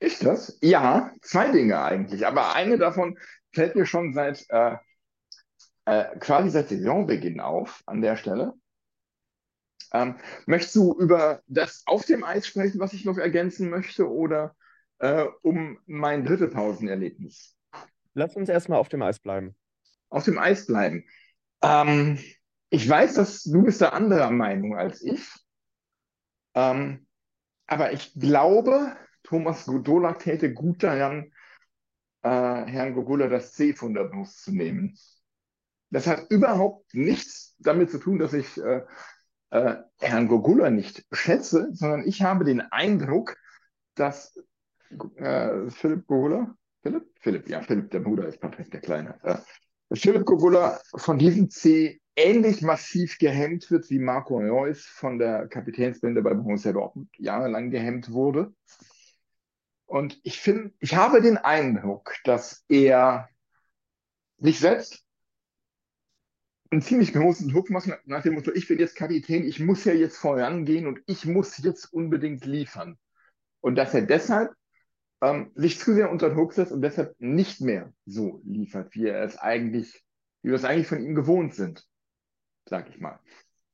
Ist 0.00 0.24
das? 0.24 0.58
Ja, 0.60 1.12
zwei 1.20 1.52
Dinge 1.52 1.80
eigentlich. 1.80 2.26
Aber 2.26 2.56
eine 2.56 2.78
davon 2.78 3.16
fällt 3.52 3.76
mir 3.76 3.86
schon 3.86 4.12
seit 4.12 4.44
äh, 4.48 4.76
äh, 5.84 6.18
quasi 6.18 6.50
seit 6.50 6.68
Saisonbeginn 6.68 7.40
auf 7.40 7.82
an 7.86 8.00
der 8.00 8.16
Stelle. 8.16 8.54
Ähm, 9.92 10.16
möchtest 10.46 10.74
du 10.74 10.98
über 10.98 11.42
das 11.46 11.82
auf 11.86 12.04
dem 12.04 12.24
Eis 12.24 12.46
sprechen, 12.46 12.80
was 12.80 12.92
ich 12.92 13.04
noch 13.04 13.18
ergänzen 13.18 13.68
möchte, 13.68 14.08
oder 14.08 14.56
äh, 14.98 15.26
um 15.42 15.78
mein 15.86 16.24
Drittelpausenerlebnis? 16.24 17.56
Lass 18.14 18.36
uns 18.36 18.48
erstmal 18.48 18.78
auf 18.78 18.88
dem 18.88 19.02
Eis 19.02 19.18
bleiben. 19.18 19.54
Auf 20.08 20.24
dem 20.24 20.38
Eis 20.38 20.66
bleiben. 20.66 21.04
Ähm, 21.62 22.18
ich 22.70 22.88
weiß, 22.88 23.14
dass 23.14 23.42
du 23.42 23.62
bist 23.62 23.80
da 23.80 23.90
anderer 23.90 24.30
Meinung 24.30 24.76
als 24.76 25.02
ich. 25.02 25.22
Ähm, 26.54 27.06
aber 27.66 27.92
ich 27.92 28.12
glaube, 28.14 28.96
Thomas 29.22 29.66
Godolak 29.66 30.20
täte 30.20 30.52
gut 30.52 30.82
daran, 30.82 31.32
äh, 32.22 32.28
Herrn 32.28 32.94
Gogula 32.94 33.28
das 33.28 33.52
C 33.52 33.72
von 33.74 33.94
der 33.94 34.04
Brust 34.04 34.42
zu 34.44 34.52
nehmen. 34.52 34.98
Das 35.90 36.06
hat 36.06 36.30
überhaupt 36.30 36.94
nichts 36.94 37.54
damit 37.58 37.90
zu 37.90 37.98
tun, 37.98 38.18
dass 38.18 38.32
ich 38.32 38.56
äh, 38.58 38.82
äh, 39.52 39.76
Herrn 40.00 40.28
Gogula 40.28 40.70
nicht 40.70 41.04
schätze, 41.12 41.68
sondern 41.74 42.06
ich 42.06 42.22
habe 42.22 42.44
den 42.44 42.60
Eindruck, 42.60 43.36
dass 43.94 44.34
äh, 45.16 45.68
Philipp 45.68 46.06
Gogula, 46.06 46.54
Philipp? 46.82 47.04
Philipp, 47.20 47.48
ja, 47.48 47.60
Philipp, 47.60 47.90
der 47.90 48.00
Bruder 48.00 48.26
ist 48.26 48.40
Patrick, 48.40 48.70
der 48.70 48.80
Kleine. 48.80 49.20
Äh, 49.22 49.36
Philipp 49.94 50.24
Gogula 50.24 50.80
von 50.96 51.18
diesem 51.18 51.50
C 51.50 52.00
ähnlich 52.16 52.62
massiv 52.62 53.18
gehemmt 53.18 53.70
wird, 53.70 53.90
wie 53.90 53.98
Marco 53.98 54.38
Reus 54.38 54.84
von 54.84 55.18
der 55.18 55.48
Kapitänsbinde 55.48 56.22
bei 56.22 56.32
Borussia 56.32 56.72
Dortmund 56.72 57.10
jahrelang 57.18 57.70
gehemmt 57.70 58.10
wurde. 58.10 58.54
Und 59.84 60.18
ich 60.22 60.40
finde, 60.40 60.72
ich 60.80 60.96
habe 60.96 61.20
den 61.20 61.36
Eindruck, 61.36 62.14
dass 62.24 62.64
er 62.68 63.28
sich 64.38 64.58
selbst 64.58 65.04
einen 66.72 66.82
ziemlich 66.82 67.12
großen 67.12 67.48
Druck 67.50 67.70
machen 67.70 67.94
nach 68.06 68.22
dem 68.22 68.34
Motto, 68.34 68.52
ich 68.52 68.68
bin 68.68 68.78
jetzt 68.78 68.96
Kapitän, 68.96 69.44
ich 69.44 69.60
muss 69.60 69.84
ja 69.84 69.92
jetzt 69.92 70.18
vorangehen 70.18 70.86
und 70.88 71.00
ich 71.06 71.26
muss 71.26 71.58
jetzt 71.58 71.92
unbedingt 71.92 72.44
liefern. 72.46 72.98
Und 73.60 73.76
dass 73.76 73.94
er 73.94 74.02
deshalb 74.02 74.52
ähm, 75.22 75.52
sich 75.54 75.78
zu 75.78 75.94
sehr 75.94 76.10
unter 76.10 76.30
Druck 76.30 76.54
setzt 76.54 76.72
und 76.72 76.82
deshalb 76.82 77.14
nicht 77.20 77.60
mehr 77.60 77.92
so 78.06 78.42
liefert, 78.44 78.94
wie 78.94 79.06
er 79.08 79.22
es 79.24 79.36
eigentlich, 79.38 80.02
wie 80.42 80.50
wir 80.50 80.56
es 80.56 80.64
eigentlich 80.64 80.88
von 80.88 81.04
ihm 81.04 81.14
gewohnt 81.14 81.54
sind, 81.54 81.86
sag 82.68 82.88
ich 82.90 83.00
mal. 83.00 83.20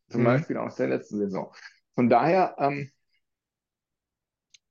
Zum 0.08 0.22
Mhm. 0.22 0.26
Beispiel 0.26 0.56
aus 0.58 0.76
der 0.76 0.88
letzten 0.88 1.18
Saison. 1.18 1.54
Von 1.94 2.08
daher, 2.08 2.56
ähm, 2.58 2.90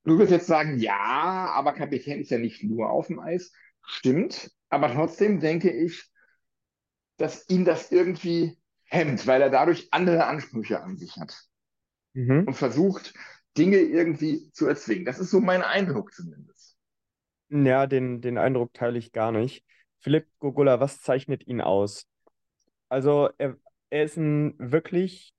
du 0.04 0.18
wirst 0.18 0.32
jetzt 0.32 0.46
sagen, 0.46 0.78
ja, 0.78 1.50
aber 1.54 1.72
Kapitän 1.72 2.20
ist 2.20 2.30
ja 2.30 2.38
nicht 2.38 2.62
nur 2.64 2.90
auf 2.90 3.08
dem 3.08 3.20
Eis. 3.20 3.52
Stimmt, 3.84 4.50
aber 4.68 4.92
trotzdem 4.92 5.40
denke 5.40 5.70
ich, 5.70 6.10
dass 7.18 7.48
ihn 7.50 7.64
das 7.66 7.92
irgendwie 7.92 8.58
hemmt, 8.86 9.26
weil 9.26 9.42
er 9.42 9.50
dadurch 9.50 9.88
andere 9.92 10.26
Ansprüche 10.26 10.82
an 10.82 10.96
sich 10.98 11.16
hat 11.18 11.34
Mhm. 12.14 12.46
und 12.46 12.54
versucht, 12.54 13.14
Dinge 13.56 13.76
irgendwie 13.78 14.50
zu 14.52 14.66
erzwingen. 14.66 15.04
Das 15.04 15.18
ist 15.18 15.30
so 15.30 15.40
mein 15.40 15.62
Eindruck 15.62 16.12
zumindest. 16.12 16.76
Ja, 17.50 17.86
den, 17.86 18.20
den 18.20 18.38
Eindruck 18.38 18.74
teile 18.74 18.98
ich 18.98 19.12
gar 19.12 19.32
nicht. 19.32 19.64
Philipp 20.00 20.28
Gogula, 20.38 20.80
was 20.80 21.00
zeichnet 21.00 21.46
ihn 21.46 21.60
aus? 21.60 22.06
Also, 22.88 23.30
er, 23.38 23.56
er 23.90 24.04
ist 24.04 24.16
ein 24.18 24.54
wirklich, 24.58 25.34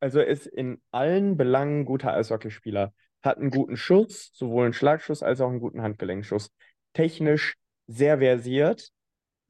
also 0.00 0.18
er 0.20 0.26
ist 0.26 0.46
in 0.46 0.80
allen 0.90 1.36
Belangen 1.36 1.84
guter 1.84 2.12
Eishockeyspieler. 2.14 2.92
Hat 3.22 3.38
einen 3.38 3.50
guten 3.50 3.76
Schuss, 3.76 4.30
sowohl 4.34 4.64
einen 4.64 4.72
Schlagschuss 4.74 5.22
als 5.22 5.40
auch 5.40 5.48
einen 5.50 5.60
guten 5.60 5.82
Handgelenkschuss. 5.82 6.50
Technisch 6.92 7.54
sehr 7.86 8.18
versiert, 8.18 8.90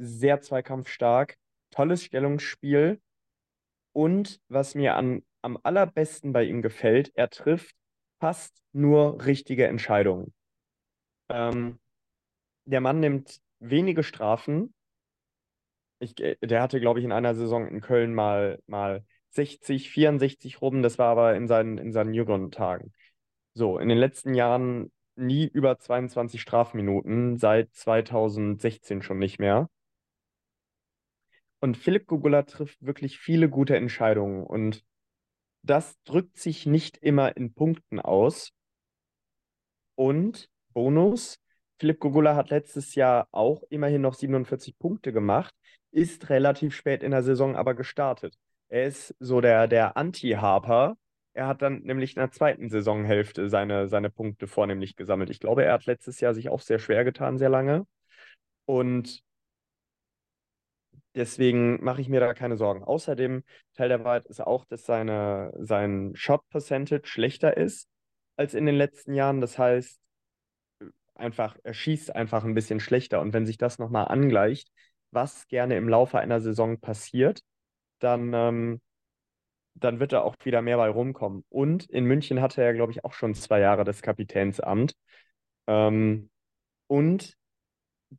sehr 0.02 0.40
zweikampfstark, 0.40 1.36
tolles 1.70 2.04
Stellungsspiel. 2.04 3.00
Und 3.92 4.40
was 4.48 4.74
mir 4.74 4.96
an, 4.96 5.22
am 5.42 5.58
allerbesten 5.62 6.32
bei 6.32 6.44
ihm 6.44 6.62
gefällt, 6.62 7.12
er 7.14 7.30
trifft 7.30 7.74
fast 8.20 8.62
nur 8.72 9.24
richtige 9.24 9.66
Entscheidungen. 9.66 10.32
Ähm, 11.28 11.78
der 12.64 12.80
Mann 12.80 13.00
nimmt 13.00 13.40
wenige 13.58 14.02
Strafen. 14.02 14.74
Ich, 15.98 16.18
äh, 16.20 16.36
der 16.40 16.62
hatte, 16.62 16.80
glaube 16.80 16.98
ich, 16.98 17.04
in 17.04 17.12
einer 17.12 17.34
Saison 17.34 17.66
in 17.66 17.80
Köln 17.80 18.14
mal, 18.14 18.60
mal 18.66 19.04
60, 19.30 19.90
64 19.90 20.60
rum. 20.60 20.82
Das 20.82 20.98
war 20.98 21.08
aber 21.08 21.36
in 21.36 21.46
seinen, 21.46 21.78
in 21.78 21.92
seinen 21.92 22.14
jüngeren 22.14 22.50
Tagen. 22.50 22.92
So, 23.54 23.78
in 23.78 23.88
den 23.88 23.98
letzten 23.98 24.34
Jahren 24.34 24.90
nie 25.16 25.46
über 25.46 25.78
22 25.78 26.40
Strafminuten, 26.40 27.36
seit 27.36 27.74
2016 27.74 29.02
schon 29.02 29.18
nicht 29.18 29.38
mehr. 29.38 29.68
Und 31.62 31.76
Philipp 31.76 32.08
Gogula 32.08 32.42
trifft 32.42 32.84
wirklich 32.84 33.20
viele 33.20 33.48
gute 33.48 33.76
Entscheidungen. 33.76 34.44
Und 34.44 34.82
das 35.62 35.96
drückt 36.02 36.36
sich 36.36 36.66
nicht 36.66 36.98
immer 36.98 37.36
in 37.36 37.54
Punkten 37.54 38.00
aus. 38.00 38.50
Und 39.94 40.48
Bonus, 40.72 41.38
Philipp 41.78 42.00
Gogula 42.00 42.34
hat 42.34 42.50
letztes 42.50 42.96
Jahr 42.96 43.28
auch 43.30 43.62
immerhin 43.70 44.02
noch 44.02 44.14
47 44.14 44.76
Punkte 44.76 45.12
gemacht, 45.12 45.54
ist 45.92 46.30
relativ 46.30 46.74
spät 46.74 47.04
in 47.04 47.12
der 47.12 47.22
Saison 47.22 47.54
aber 47.54 47.74
gestartet. 47.74 48.34
Er 48.68 48.86
ist 48.86 49.14
so 49.20 49.40
der, 49.40 49.68
der 49.68 49.96
Anti-Harper. 49.96 50.96
Er 51.32 51.46
hat 51.46 51.62
dann 51.62 51.82
nämlich 51.82 52.16
in 52.16 52.20
der 52.22 52.32
zweiten 52.32 52.70
Saisonhälfte 52.70 53.48
seine, 53.48 53.86
seine 53.86 54.10
Punkte 54.10 54.48
vornehmlich 54.48 54.96
gesammelt. 54.96 55.30
Ich 55.30 55.38
glaube, 55.38 55.64
er 55.64 55.74
hat 55.74 55.86
letztes 55.86 56.18
Jahr 56.18 56.34
sich 56.34 56.48
auch 56.48 56.60
sehr 56.60 56.80
schwer 56.80 57.04
getan, 57.04 57.38
sehr 57.38 57.50
lange. 57.50 57.86
Und 58.64 59.22
deswegen 61.14 61.82
mache 61.82 62.00
ich 62.00 62.08
mir 62.08 62.20
da 62.20 62.34
keine 62.34 62.56
Sorgen. 62.56 62.84
Außerdem, 62.84 63.44
Teil 63.74 63.88
der 63.88 64.04
Wahrheit 64.04 64.26
ist 64.26 64.40
auch, 64.40 64.64
dass 64.64 64.84
seine, 64.84 65.52
sein 65.58 66.12
Shot 66.14 66.48
Percentage 66.48 67.06
schlechter 67.06 67.56
ist 67.56 67.88
als 68.36 68.54
in 68.54 68.66
den 68.66 68.74
letzten 68.76 69.14
Jahren. 69.14 69.40
Das 69.40 69.58
heißt, 69.58 70.00
einfach, 71.14 71.56
er 71.62 71.74
schießt 71.74 72.14
einfach 72.14 72.44
ein 72.44 72.54
bisschen 72.54 72.80
schlechter. 72.80 73.20
Und 73.20 73.32
wenn 73.32 73.46
sich 73.46 73.58
das 73.58 73.78
nochmal 73.78 74.08
angleicht, 74.08 74.70
was 75.10 75.46
gerne 75.48 75.76
im 75.76 75.88
Laufe 75.88 76.18
einer 76.18 76.40
Saison 76.40 76.78
passiert, 76.80 77.42
dann, 77.98 78.32
ähm, 78.34 78.80
dann 79.74 80.00
wird 80.00 80.12
da 80.12 80.22
auch 80.22 80.36
wieder 80.44 80.62
mehr 80.62 80.76
bei 80.76 80.88
rumkommen. 80.88 81.44
Und 81.48 81.86
in 81.86 82.04
München 82.04 82.40
hatte 82.40 82.62
er, 82.62 82.74
glaube 82.74 82.92
ich, 82.92 83.04
auch 83.04 83.12
schon 83.12 83.34
zwei 83.34 83.60
Jahre 83.60 83.84
das 83.84 84.02
Kapitänsamt. 84.02 84.94
Ähm, 85.66 86.30
und 86.86 87.36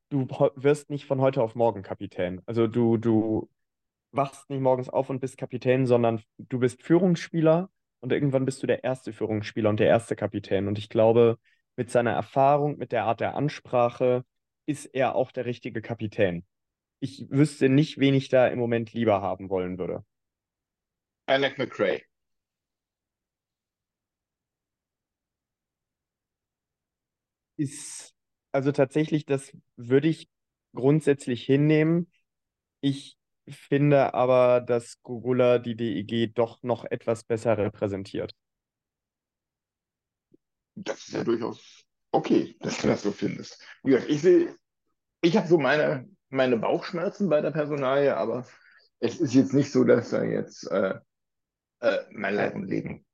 du 0.09 0.27
wirst 0.55 0.89
nicht 0.89 1.05
von 1.05 1.21
heute 1.21 1.41
auf 1.41 1.55
morgen 1.55 1.83
Kapitän. 1.83 2.41
Also 2.45 2.67
du, 2.67 2.97
du 2.97 3.49
wachst 4.11 4.49
nicht 4.49 4.61
morgens 4.61 4.89
auf 4.89 5.09
und 5.09 5.19
bist 5.19 5.37
Kapitän, 5.37 5.85
sondern 5.87 6.21
du 6.37 6.59
bist 6.59 6.83
Führungsspieler 6.83 7.69
und 7.99 8.11
irgendwann 8.11 8.45
bist 8.45 8.61
du 8.63 8.67
der 8.67 8.83
erste 8.83 9.13
Führungsspieler 9.13 9.69
und 9.69 9.79
der 9.79 9.87
erste 9.87 10.15
Kapitän. 10.15 10.67
Und 10.67 10.77
ich 10.77 10.89
glaube, 10.89 11.37
mit 11.75 11.89
seiner 11.89 12.11
Erfahrung, 12.11 12.77
mit 12.77 12.91
der 12.91 13.05
Art 13.05 13.19
der 13.19 13.35
Ansprache, 13.35 14.25
ist 14.65 14.85
er 14.85 15.15
auch 15.15 15.31
der 15.31 15.45
richtige 15.45 15.81
Kapitän. 15.81 16.45
Ich 16.99 17.27
wüsste 17.29 17.69
nicht, 17.69 17.99
wen 17.99 18.13
ich 18.13 18.29
da 18.29 18.47
im 18.47 18.59
Moment 18.59 18.93
lieber 18.93 19.21
haben 19.21 19.49
wollen 19.49 19.77
würde. 19.77 20.05
Alec 21.27 21.57
McRae. 21.57 22.01
Ist, 27.57 28.12
also 28.53 28.71
tatsächlich, 28.71 29.25
das 29.25 29.51
würde 29.75 30.07
ich 30.07 30.29
grundsätzlich 30.73 31.43
hinnehmen. 31.43 32.11
Ich 32.81 33.17
finde 33.49 34.13
aber, 34.13 34.61
dass 34.61 35.01
Gogula 35.01 35.59
die 35.59 35.75
DEG 35.75 36.33
doch 36.33 36.61
noch 36.63 36.85
etwas 36.85 37.23
besser 37.23 37.57
repräsentiert. 37.57 38.33
Das 40.75 41.07
ist 41.07 41.13
ja 41.13 41.23
durchaus 41.23 41.85
okay, 42.11 42.55
dass 42.59 42.77
du 42.79 42.87
das 42.87 43.03
so 43.03 43.11
findest. 43.11 43.61
Wie 43.83 43.91
gesagt, 43.91 44.09
ich 44.09 44.21
sehe, 44.21 44.55
ich 45.21 45.35
habe 45.35 45.47
so 45.47 45.57
meine, 45.57 46.07
meine 46.29 46.57
Bauchschmerzen 46.57 47.29
bei 47.29 47.41
der 47.41 47.51
Personalie, 47.51 48.15
aber 48.15 48.45
es 48.99 49.19
ist 49.19 49.33
jetzt 49.33 49.53
nicht 49.53 49.71
so, 49.71 49.83
dass 49.83 50.11
da 50.11 50.23
jetzt 50.23 50.69
äh, 50.71 50.95
äh, 51.81 51.99
mein 52.11 52.35
Leib 52.35 52.55
und 52.55 52.67
Leben 52.67 53.05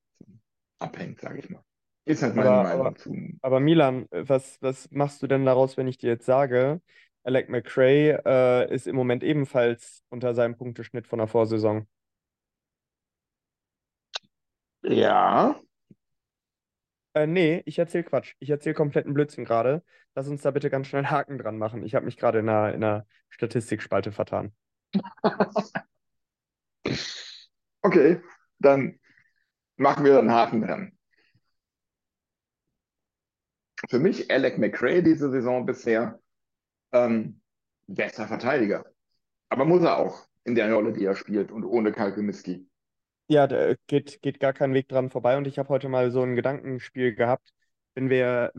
abhängt, 0.80 1.22
sage 1.22 1.40
ich 1.40 1.50
mal. 1.50 1.64
Ist 2.10 2.24
halt 2.24 2.36
meine 2.36 2.52
Aber, 2.52 2.58
Meinung 2.58 2.94
aber, 2.94 2.98
zu. 2.98 3.16
aber 3.42 3.60
Milan, 3.60 4.08
was, 4.12 4.58
was 4.62 4.90
machst 4.92 5.22
du 5.22 5.28
denn 5.28 5.46
daraus, 5.46 5.78
wenn 5.78 5.88
ich 5.88 5.98
dir 5.98 6.10
jetzt 6.10 6.26
sage, 6.26 6.82
Alec 7.24 7.50
McRae 7.50 8.20
äh, 8.26 8.74
ist 8.74 8.88
im 8.88 8.96
Moment 8.96 9.24
ebenfalls 9.24 10.04
unter 10.10 10.34
seinem 10.36 10.58
Punkteschnitt 10.58 11.08
von 11.08 11.20
der 11.20 11.28
Vorsaison? 11.28 11.88
Ja, 14.84 15.56
Äh, 17.14 17.28
nee, 17.28 17.62
ich 17.66 17.80
erzähle 17.80 18.04
Quatsch. 18.04 18.36
Ich 18.40 18.50
erzähle 18.50 18.76
kompletten 18.76 19.14
Blödsinn 19.14 19.46
gerade. 19.46 19.84
Lass 20.16 20.28
uns 20.28 20.42
da 20.42 20.52
bitte 20.52 20.70
ganz 20.70 20.88
schnell 20.88 21.00
einen 21.06 21.12
Haken 21.12 21.38
dran 21.38 21.58
machen. 21.58 21.84
Ich 21.84 21.96
habe 21.96 22.06
mich 22.06 22.18
gerade 22.18 22.40
in 22.40 22.50
einer, 22.50 22.74
in 22.74 22.84
einer 22.84 23.06
Statistikspalte 23.30 24.12
vertan. 24.12 24.54
okay, 27.84 28.22
dann 28.60 29.00
machen 29.78 30.06
wir 30.06 30.20
einen 30.20 30.32
Haken 30.34 30.64
dran. 30.64 30.99
Für 33.88 34.00
mich 34.00 34.30
Alec 34.32 34.58
McRae 34.58 35.02
diese 35.02 35.30
Saison 35.30 35.66
bisher 35.66 36.20
ähm, 36.92 37.40
bester 37.88 38.28
Verteidiger. 38.28 38.86
Aber 39.50 39.66
muss 39.66 39.84
er 39.84 39.98
auch 39.98 40.28
in 40.44 40.56
der 40.56 40.72
Rolle, 40.74 40.94
die 40.94 41.06
er 41.06 41.16
spielt 41.16 41.52
und 41.52 41.64
ohne 41.64 41.92
Kalkemiski. 41.92 42.68
Ja, 43.28 43.46
da 43.48 43.76
geht, 43.88 44.22
geht 44.22 44.40
gar 44.40 44.54
kein 44.54 44.74
Weg 44.74 44.88
dran 44.88 45.10
vorbei. 45.10 45.38
Und 45.38 45.48
ich 45.48 45.60
habe 45.60 45.70
heute 45.70 45.88
mal 45.88 46.12
so 46.12 46.22
ein 46.24 46.36
Gedankenspiel 46.36 47.14
gehabt. 47.14 47.52
Wenn 47.96 48.10
wir, 48.10 48.52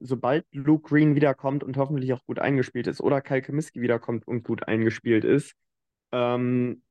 sobald 0.00 0.44
Luke 0.52 0.88
Green 0.88 1.14
wiederkommt 1.14 1.64
und 1.64 1.76
hoffentlich 1.76 2.12
auch 2.12 2.24
gut 2.26 2.38
eingespielt 2.38 2.86
ist, 2.86 3.00
oder 3.00 3.20
Kyle 3.20 3.42
Kaminski 3.42 3.80
wiederkommt 3.80 4.26
und 4.26 4.42
gut 4.42 4.66
eingespielt 4.66 5.24
ist, 5.24 5.54
ähm, 6.12 6.82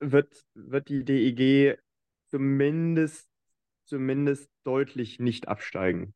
wird, 0.00 0.44
wird 0.54 0.88
die 0.88 1.04
DEG 1.04 1.78
zumindest, 2.30 3.28
zumindest 3.84 4.50
deutlich 4.64 5.20
nicht 5.20 5.48
absteigen. 5.48 6.14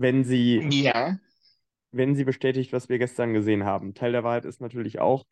Wenn 0.00 0.24
sie, 0.24 0.66
Ja, 0.70 1.18
wenn 1.92 2.14
sie 2.14 2.24
bestätigt, 2.24 2.72
was 2.72 2.88
wir 2.88 2.98
gestern 2.98 3.32
gesehen 3.32 3.64
haben. 3.64 3.94
Teil 3.94 4.12
der 4.12 4.24
Wahrheit 4.24 4.44
ist 4.44 4.60
natürlich 4.60 4.98
auch, 5.00 5.26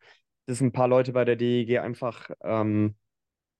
dass 0.45 0.61
ein 0.61 0.71
paar 0.71 0.87
Leute 0.87 1.13
bei 1.13 1.25
der 1.25 1.35
DEG 1.35 1.79
einfach, 1.79 2.29
ähm, 2.41 2.95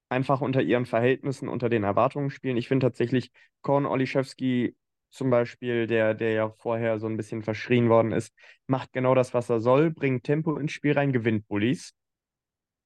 einfach 0.10 0.41
unter 0.41 0.62
ihren 0.62 0.86
Verhältnissen, 0.86 1.50
unter 1.50 1.69
den 1.69 1.84
Erwartungen 1.84 2.30
spielen. 2.32 2.58
Ich 2.58 2.67
finde 2.67 2.88
tatsächlich 2.88 3.32
Korn 3.62 3.86
Oliszewski 3.86 4.76
zum 5.12 5.30
Beispiel, 5.30 5.88
der, 5.88 6.13
der 6.13 6.34
ja 6.34 6.50
vorher 6.52 7.00
so 7.00 7.08
ein 7.08 7.17
bisschen 7.17 7.43
verschrien 7.43 7.89
worden 7.89 8.12
ist, 8.12 8.34
macht 8.67 8.93
genau 8.93 9.15
das, 9.15 9.34
was 9.34 9.50
er 9.50 9.60
soll, 9.60 9.91
bringt 9.91 10.24
Tempo 10.24 10.58
ins 10.58 10.72
Spiel 10.72 10.93
rein, 10.93 11.13
gewinnt 11.13 11.48
Bullies. 11.48 11.93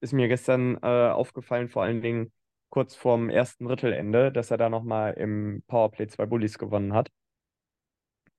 Ist 0.00 0.12
mir 0.12 0.28
gestern 0.28 0.76
äh, 0.82 0.86
aufgefallen, 1.10 1.68
vor 1.68 1.82
allen 1.82 2.02
Dingen 2.02 2.32
kurz 2.70 2.94
vorm 2.94 3.30
ersten 3.30 3.66
Drittelende, 3.66 4.32
dass 4.32 4.50
er 4.50 4.58
da 4.58 4.68
nochmal 4.68 5.14
im 5.14 5.62
Powerplay 5.66 6.08
zwei 6.08 6.26
Bullies 6.26 6.58
gewonnen 6.58 6.92
hat. 6.94 7.10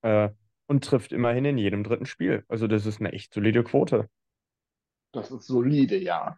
Äh, 0.05 0.29
und 0.67 0.83
trifft 0.83 1.11
immerhin 1.11 1.45
in 1.45 1.57
jedem 1.57 1.83
dritten 1.83 2.05
Spiel. 2.05 2.45
Also 2.47 2.67
das 2.67 2.85
ist 2.85 2.99
eine 2.99 3.11
echt 3.11 3.33
solide 3.33 3.63
Quote. 3.63 4.07
Das 5.11 5.31
ist 5.31 5.47
solide, 5.47 5.97
ja. 5.97 6.37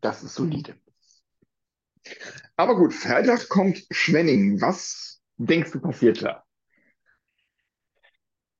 Das 0.00 0.24
ist 0.24 0.34
solide. 0.34 0.74
Aber 2.56 2.74
gut, 2.74 2.92
Freitag 2.92 3.48
kommt 3.48 3.84
Schwenning. 3.92 4.60
Was 4.60 5.22
denkst 5.36 5.70
du 5.70 5.80
passiert 5.80 6.22
da? 6.22 6.44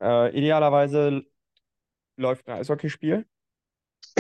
Äh, 0.00 0.38
idealerweise 0.38 1.24
läuft 2.16 2.46
ein 2.46 2.58
Eishockeyspiel. 2.58 3.26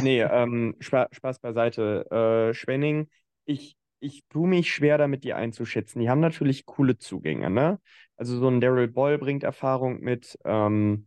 Nee, 0.00 0.22
ähm, 0.22 0.74
Spa 0.80 1.06
Spaß 1.12 1.38
beiseite. 1.38 2.50
Äh, 2.50 2.54
Schwenning, 2.54 3.08
ich, 3.44 3.76
ich 4.02 4.24
tue 4.28 4.48
mich 4.48 4.72
schwer 4.74 4.98
damit, 4.98 5.24
die 5.24 5.34
einzuschätzen. 5.34 6.00
Die 6.00 6.10
haben 6.10 6.20
natürlich 6.20 6.66
coole 6.66 6.98
Zugänge, 6.98 7.50
ne? 7.50 7.80
Also 8.16 8.38
so 8.38 8.48
ein 8.48 8.60
Daryl 8.60 8.88
Boyle 8.88 9.18
bringt 9.18 9.44
Erfahrung 9.44 10.00
mit. 10.00 10.38
Ähm, 10.44 11.06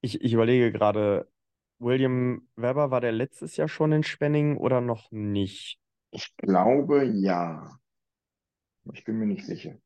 ich, 0.00 0.20
ich 0.22 0.32
überlege 0.32 0.72
gerade, 0.72 1.28
William 1.78 2.48
Webber, 2.56 2.90
war 2.90 3.00
der 3.00 3.12
letztes 3.12 3.56
Jahr 3.56 3.68
schon 3.68 3.92
in 3.92 4.02
Schwenning 4.02 4.56
oder 4.56 4.80
noch 4.80 5.10
nicht? 5.10 5.80
Ich 6.10 6.36
glaube, 6.36 7.02
ja. 7.06 7.78
Ich 8.92 9.04
bin 9.04 9.20
mir 9.20 9.26
nicht 9.26 9.46
sicher. 9.46 9.78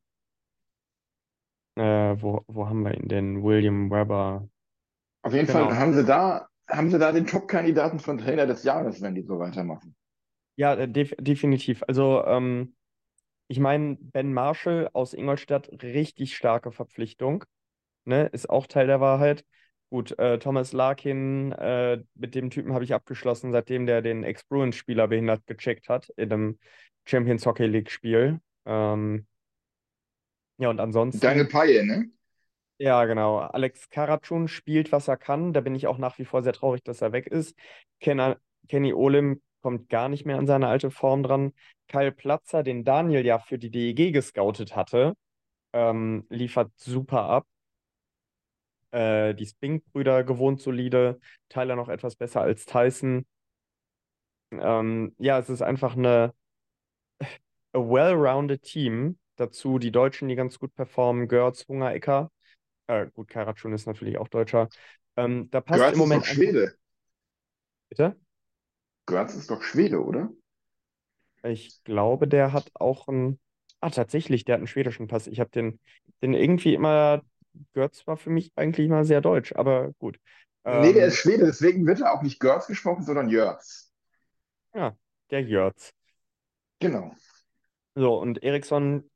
Äh, 1.75 2.15
wo, 2.21 2.43
wo 2.47 2.67
haben 2.67 2.83
wir 2.83 2.93
ihn 2.95 3.07
denn? 3.09 3.43
William 3.43 3.89
Webber. 3.91 4.47
Auf 5.21 5.33
jeden 5.33 5.47
Genau. 5.47 5.49
Fall 5.49 5.75
haben 5.77 5.93
sie 5.93 6.05
da, 6.05 6.47
haben 6.69 6.89
sie 6.89 6.97
da 6.99 7.11
den 7.11 7.27
Top-Kandidaten 7.27 7.99
von 7.99 8.17
Trainer 8.17 8.45
des 8.47 8.63
Jahres, 8.63 9.01
wenn 9.01 9.15
die 9.15 9.23
so 9.23 9.37
weitermachen. 9.39 9.95
Ja, 10.55 10.75
äh, 10.75 10.87
def 10.87 11.13
definitiv. 11.19 11.83
Also, 11.87 12.23
ähm, 12.25 12.75
ich 13.47 13.59
meine, 13.59 13.97
Ben 13.99 14.33
Marshall 14.33 14.89
aus 14.93 15.13
Ingolstadt, 15.13 15.69
richtig 15.83 16.35
starke 16.35 16.71
Verpflichtung. 16.71 17.45
Ne? 18.05 18.27
Ist 18.27 18.49
auch 18.49 18.67
Teil 18.67 18.87
der 18.87 19.01
Wahrheit. 19.01 19.45
Gut, 19.89 20.17
äh, 20.17 20.39
Thomas 20.39 20.73
Larkin, 20.73 21.51
äh, 21.51 22.01
mit 22.15 22.33
dem 22.35 22.49
Typen 22.49 22.73
habe 22.73 22.83
ich 22.83 22.93
abgeschlossen, 22.93 23.51
seitdem 23.51 23.85
der 23.85 24.01
den 24.01 24.23
Ex-Bruins-Spieler 24.23 25.07
behindert 25.07 25.45
gecheckt 25.45 25.87
hat 25.87 26.09
in 26.15 26.33
einem 26.33 26.59
Champions 27.05 27.45
Hockey 27.45 27.67
League-Spiel. 27.67 28.39
Ähm, 28.65 29.27
ja, 30.57 30.69
und 30.69 30.79
ansonsten. 30.79 31.21
Deine 31.21 31.45
Paille, 31.45 31.85
ne? 31.85 32.09
Ja, 32.79 33.05
genau. 33.05 33.37
Alex 33.37 33.89
Karatschun 33.89 34.47
spielt, 34.47 34.91
was 34.91 35.07
er 35.07 35.17
kann. 35.17 35.53
Da 35.53 35.61
bin 35.61 35.75
ich 35.75 35.87
auch 35.87 35.97
nach 35.97 36.17
wie 36.17 36.25
vor 36.25 36.41
sehr 36.41 36.53
traurig, 36.53 36.83
dass 36.83 37.01
er 37.01 37.11
weg 37.11 37.27
ist. 37.27 37.55
Kenner, 37.99 38.37
Kenny 38.67 38.93
Olim 38.93 39.41
kommt 39.63 39.89
gar 39.89 40.09
nicht 40.09 40.25
mehr 40.25 40.37
an 40.37 40.45
seine 40.45 40.67
alte 40.67 40.91
Form 40.91 41.23
dran. 41.23 41.53
Kyle 41.87 42.11
Platzer, 42.11 42.61
den 42.61 42.83
Daniel 42.83 43.25
ja 43.25 43.39
für 43.39 43.57
die 43.57 43.71
DEG 43.71 44.11
gescoutet 44.11 44.75
hatte, 44.75 45.15
ähm, 45.73 46.25
liefert 46.29 46.71
super 46.75 47.23
ab. 47.23 47.47
Äh, 48.91 49.33
die 49.33 49.47
Spink-Brüder 49.47 50.23
gewohnt 50.23 50.61
solide. 50.61 51.19
Tyler 51.49 51.75
noch 51.75 51.89
etwas 51.89 52.15
besser 52.15 52.41
als 52.41 52.65
Tyson. 52.65 53.25
Ähm, 54.51 55.15
ja, 55.17 55.39
es 55.39 55.49
ist 55.49 55.63
einfach 55.63 55.95
eine 55.95 56.33
a 57.73 57.79
well-rounded 57.79 58.61
Team. 58.61 59.17
Dazu 59.35 59.79
die 59.79 59.91
Deutschen, 59.91 60.27
die 60.27 60.35
ganz 60.35 60.59
gut 60.59 60.75
performen. 60.75 61.27
Görz, 61.27 61.67
Hungerecker. 61.67 62.31
Äh, 62.87 63.07
gut, 63.13 63.29
Karatschun 63.29 63.73
ist 63.73 63.87
natürlich 63.87 64.19
auch 64.19 64.27
Deutscher. 64.27 64.69
Ähm, 65.15 65.49
da 65.49 65.61
passt 65.61 65.81
Götz 65.81 65.93
im 65.93 65.99
Moment 65.99 66.23
ist 66.23 66.33
Schwede. 66.33 66.75
Bitte? 67.89 68.15
Götz 69.05 69.33
ist 69.35 69.49
doch 69.49 69.61
Schwede, 69.63 70.03
oder? 70.03 70.29
Ich 71.43 71.83
glaube, 71.83 72.27
der 72.27 72.53
hat 72.53 72.71
auch 72.75 73.07
einen. 73.07 73.39
Ah, 73.81 73.89
tatsächlich, 73.89 74.45
der 74.45 74.53
hat 74.55 74.59
einen 74.59 74.67
schwedischen 74.67 75.07
Pass. 75.07 75.27
Ich 75.27 75.39
habe 75.39 75.49
den, 75.51 75.79
den 76.21 76.33
irgendwie 76.33 76.73
immer. 76.73 77.21
Götz 77.73 78.07
war 78.07 78.17
für 78.17 78.29
mich 78.31 78.51
eigentlich 78.55 78.89
mal 78.89 79.05
sehr 79.05 79.21
deutsch, 79.21 79.53
aber 79.55 79.91
gut. 79.99 80.19
Nee, 80.71 80.91
der 80.91 81.05
Ähm, 81.05 81.07
ist 81.07 81.15
Schwede, 81.19 81.45
deswegen 81.45 81.87
wird 81.87 82.01
er 82.01 82.11
auch 82.13 82.21
nicht 82.21 82.39
Götz 82.41 82.67
gesprochen, 82.67 83.03
sondern 83.05 83.29
Jörgs. 83.29 83.93
ja, 84.73 84.95
der 85.31 85.41
Jörz. 85.43 85.93
Genau. 86.79 87.15
So, 87.95 88.19
und 88.19 88.41
Eriksson 88.43 89.09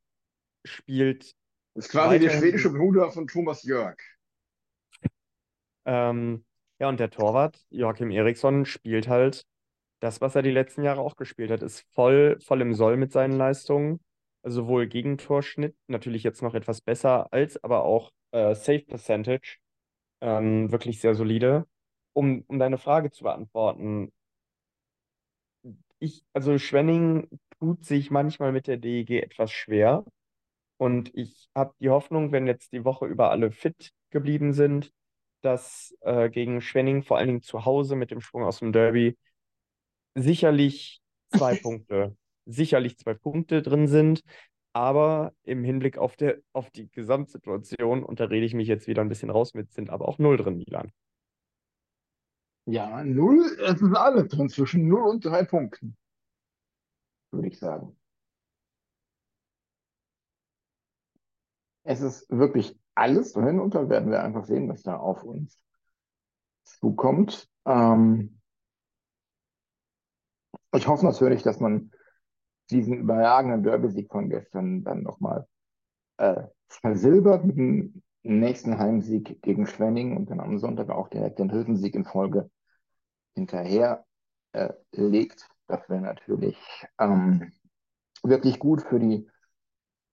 spielt 0.66 1.36
Das 1.76 1.86
ist 1.86 1.92
quasi 1.92 2.20
der 2.20 2.30
schwedische 2.30 2.70
Bruder 2.72 3.10
von 3.10 3.26
Thomas 3.28 3.64
Jörg. 3.64 3.96
Ähm, 5.86 6.46
ja, 6.80 6.90
und 6.90 7.00
der 7.00 7.10
Torwart, 7.10 7.66
Joachim 7.70 8.12
Eriksson, 8.12 8.66
spielt 8.66 9.08
halt 9.08 9.46
das, 10.00 10.22
was 10.22 10.36
er 10.36 10.42
die 10.42 10.52
letzten 10.52 10.84
Jahre 10.84 11.02
auch 11.02 11.16
gespielt 11.16 11.52
hat, 11.52 11.64
ist 11.64 11.86
voll, 11.94 12.40
voll 12.42 12.62
im 12.62 12.74
Soll 12.74 12.98
mit 12.98 13.12
seinen 13.12 13.38
Leistungen. 13.38 14.00
Also 14.44 14.62
sowohl 14.64 14.88
Gegentorschnitt, 14.88 15.76
natürlich 15.88 16.24
jetzt 16.24 16.42
noch 16.42 16.54
etwas 16.54 16.82
besser, 16.82 17.32
als 17.34 17.62
aber 17.64 17.84
auch 17.84 18.12
äh, 18.32 18.56
Save 18.56 18.80
Percentage. 18.80 19.58
Ähm, 20.22 20.72
wirklich 20.72 21.02
sehr 21.02 21.16
solide. 21.16 21.68
Um, 22.14 22.44
um 22.48 22.60
deine 22.60 22.78
Frage 22.78 23.12
zu 23.12 23.24
beantworten, 23.24 24.12
ich, 26.00 26.24
also 26.34 26.58
Schwenning 26.58 27.28
tut 27.60 27.86
sich 27.86 28.12
manchmal 28.12 28.52
mit 28.52 28.68
der 28.68 28.78
DEG 28.78 29.22
etwas 29.22 29.52
schwer. 29.52 30.06
Und 30.78 31.12
ich 31.16 31.50
habe 31.56 31.74
die 31.80 31.90
Hoffnung, 31.90 32.32
wenn 32.32 32.48
jetzt 32.48 32.72
die 32.74 32.86
Woche 32.86 33.08
über 33.08 33.32
alle 33.32 33.52
fit 33.52 33.94
geblieben 34.12 34.54
sind, 34.54 34.92
dass 35.42 35.96
äh, 36.02 36.30
gegen 36.30 36.62
Schwenning, 36.62 37.04
vor 37.04 37.18
allen 37.18 37.28
Dingen 37.28 37.42
zu 37.42 37.66
Hause 37.66 37.96
mit 37.96 38.12
dem 38.12 38.22
Sprung 38.22 38.44
aus 38.44 38.60
dem 38.60 38.72
Derby, 38.74 39.18
sicherlich 40.18 41.02
zwei 41.36 41.56
Punkte, 41.62 42.16
sicherlich 42.46 42.98
zwei 42.98 43.14
Punkte 43.14 43.62
drin 43.62 43.88
sind. 43.88 44.24
Aber 44.74 45.34
im 45.42 45.64
Hinblick 45.64 45.98
auf, 45.98 46.16
der, 46.16 46.38
auf 46.54 46.70
die 46.70 46.88
Gesamtsituation, 46.92 48.04
und 48.04 48.20
da 48.20 48.26
rede 48.26 48.46
ich 48.46 48.54
mich 48.54 48.68
jetzt 48.68 48.88
wieder 48.88 49.02
ein 49.02 49.10
bisschen 49.10 49.32
raus 49.32 49.56
mit, 49.56 49.72
sind 49.72 49.90
aber 49.90 50.08
auch 50.08 50.20
null 50.20 50.38
drin, 50.38 50.58
Milan. 50.58 50.92
Ja, 52.66 53.04
null, 53.04 53.58
es 53.66 53.82
ist 53.82 53.96
alles 53.96 54.28
drin, 54.28 54.50
zwischen 54.50 54.88
null 54.88 55.10
und 55.10 55.26
drei 55.26 55.44
Punkten. 55.46 55.98
Würde 57.32 57.48
ich 57.48 57.58
sagen. 57.58 57.98
Es 61.84 62.02
ist 62.02 62.30
wirklich 62.30 62.78
alles 62.94 63.34
drin 63.34 63.60
und 63.60 63.74
da 63.74 63.90
werden 63.90 64.12
wir 64.12 64.22
einfach 64.22 64.46
sehen, 64.46 64.68
was 64.70 64.84
da 64.84 64.98
auf 64.98 65.24
uns 65.24 65.64
zukommt. 66.66 67.50
Ähm, 67.66 68.37
ich 70.74 70.88
hoffe 70.88 71.06
natürlich, 71.06 71.44
dass 71.44 71.60
man 71.60 71.92
diesen 72.70 72.98
überragenden 72.98 73.64
Derby-Sieg 73.64 74.12
von 74.12 74.30
gestern 74.30 74.84
dann 74.84 75.04
nochmal 75.04 75.48
äh, 76.18 76.44
versilbert 76.68 77.46
mit 77.46 77.58
dem 77.58 78.04
nächsten 78.24 78.78
Heimsieg 78.78 79.42
gegen 79.42 79.68
Schwenning 79.68 80.18
und 80.18 80.30
dann 80.30 80.40
am 80.40 80.60
Sonntag 80.60 80.90
auch 80.90 81.08
direkt 81.08 81.40
den 81.40 81.48
dritten 81.48 81.78
Sieg 81.78 81.96
in 81.96 82.04
Folge 82.06 82.50
hinterher 83.36 84.06
äh, 84.52 84.74
legt. 84.92 85.48
Das 85.68 85.88
wäre 85.90 86.02
natürlich 86.02 86.58
ähm, 87.00 87.54
wirklich 88.24 88.60
gut 88.60 88.82
für 88.82 89.00
die 89.00 89.30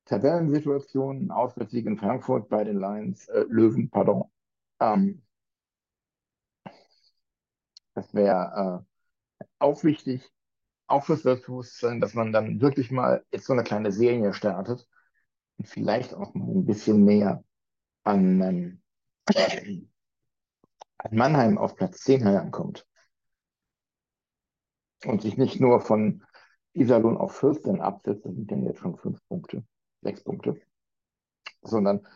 Tabellensituation. 0.05 1.31
Auswärtssieg 1.31 1.87
in 1.87 1.97
Frankfurt 1.97 2.49
bei 2.49 2.65
den 2.65 2.79
Lions, 2.79 3.29
äh, 3.29 3.45
Löwen, 3.49 3.91
pardon. 3.91 4.25
Ähm, 4.81 5.23
das 7.95 8.13
wäre 8.15 8.85
äh, 9.41 9.45
auch 9.59 9.83
wichtig, 9.85 10.31
auch 10.87 11.05
fürs 11.05 11.23
Selbstbewusstsein, 11.23 12.01
dass 12.01 12.15
man 12.15 12.33
dann 12.33 12.61
wirklich 12.61 12.91
mal 12.91 13.25
jetzt 13.33 13.47
so 13.47 13.53
eine 13.53 13.65
kleine 13.65 13.93
Serie 13.93 14.33
startet 14.35 14.87
und 15.57 15.69
vielleicht 15.69 16.15
auch 16.15 16.35
mal 16.35 16.49
ein 16.49 16.67
bisschen 16.67 17.05
näher 17.05 17.43
an, 18.05 18.43
ähm, 18.43 18.83
an 20.99 21.17
Mannheim 21.17 21.59
auf 21.59 21.77
Platz 21.77 22.01
10 22.01 22.23
herankommt. 22.23 22.87
Und 25.05 25.23
sich 25.23 25.37
nicht 25.37 25.61
nur 25.61 25.81
von 25.81 26.25
Iserlohn 26.73 27.17
auf 27.17 27.37
14 27.37 27.81
absetzt, 27.81 28.25
das 28.25 28.35
sind 28.35 28.51
dann 28.51 28.65
jetzt 28.65 28.81
schon 28.81 28.97
fünf 28.97 29.21
Punkte, 29.29 29.65
sechs 30.03 30.25
Punkte, 30.25 30.61
sondern 31.63 32.07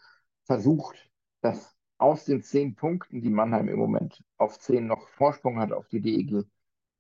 versucht, 0.45 1.11
dass 1.43 1.77
aus 1.99 2.25
den 2.25 2.43
zehn 2.43 2.75
Punkten, 2.75 3.21
die 3.21 3.31
Mannheim 3.31 3.69
im 3.69 3.79
Moment 3.79 4.23
auf 4.37 4.59
10 4.59 4.87
noch 4.87 5.09
Vorsprung 5.09 5.59
hat 5.59 5.73
auf 5.73 5.89
die 5.89 6.01
DEG, 6.01 6.47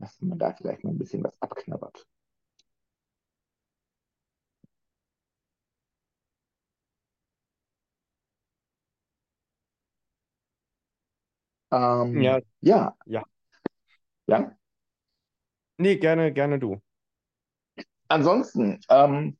dass 0.00 0.20
man 0.22 0.38
da 0.38 0.52
vielleicht 0.54 0.84
mal 0.84 0.90
ein 0.90 0.98
bisschen 0.98 1.22
was 1.24 1.40
abknabbert. 1.42 2.06
Ähm, 11.70 12.20
Ja. 12.22 12.40
ja. 12.60 12.96
Ja. 13.06 13.24
Ja. 14.26 14.56
Nee, 15.78 15.96
gerne, 15.98 16.32
gerne 16.32 16.58
du. 16.60 16.80
Ansonsten, 18.08 18.80
ähm, 18.90 19.38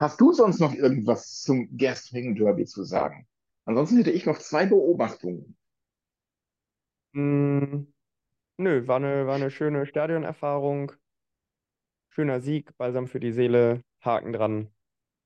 hast 0.00 0.20
du 0.20 0.32
sonst 0.32 0.60
noch 0.60 0.74
irgendwas 0.74 1.42
zum 1.42 1.76
gestrigen 1.76 2.34
Derby 2.36 2.66
zu 2.66 2.84
sagen? 2.84 3.28
Ansonsten 3.66 3.98
hätte 3.98 4.10
ich 4.12 4.26
noch 4.26 4.38
zwei 4.38 4.66
Beobachtungen. 4.66 5.56
Mm, 7.14 7.86
nö, 8.60 8.86
war 8.86 8.96
eine, 8.96 9.26
war 9.26 9.36
eine 9.36 9.50
schöne 9.50 9.86
Stadionerfahrung. 9.86 10.92
Schöner 12.10 12.40
Sieg, 12.40 12.76
Balsam 12.76 13.06
für 13.06 13.20
die 13.20 13.32
Seele, 13.32 13.82
Haken 14.00 14.32
dran. 14.32 14.68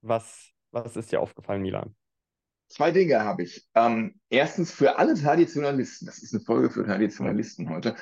Was, 0.02 0.50
was 0.70 0.96
ist 0.96 1.12
dir 1.12 1.20
aufgefallen, 1.20 1.62
Milan? 1.62 1.94
zwei 2.68 2.90
Dinge 2.90 3.24
habe 3.24 3.44
ich. 3.44 3.66
Ähm, 3.74 4.20
erstens 4.28 4.72
für 4.72 4.98
alle 4.98 5.14
Traditionalisten, 5.14 6.06
das 6.06 6.22
ist 6.22 6.34
eine 6.34 6.42
Folge 6.44 6.70
für 6.70 6.84
Traditionalisten 6.84 7.70
heute, 7.70 7.96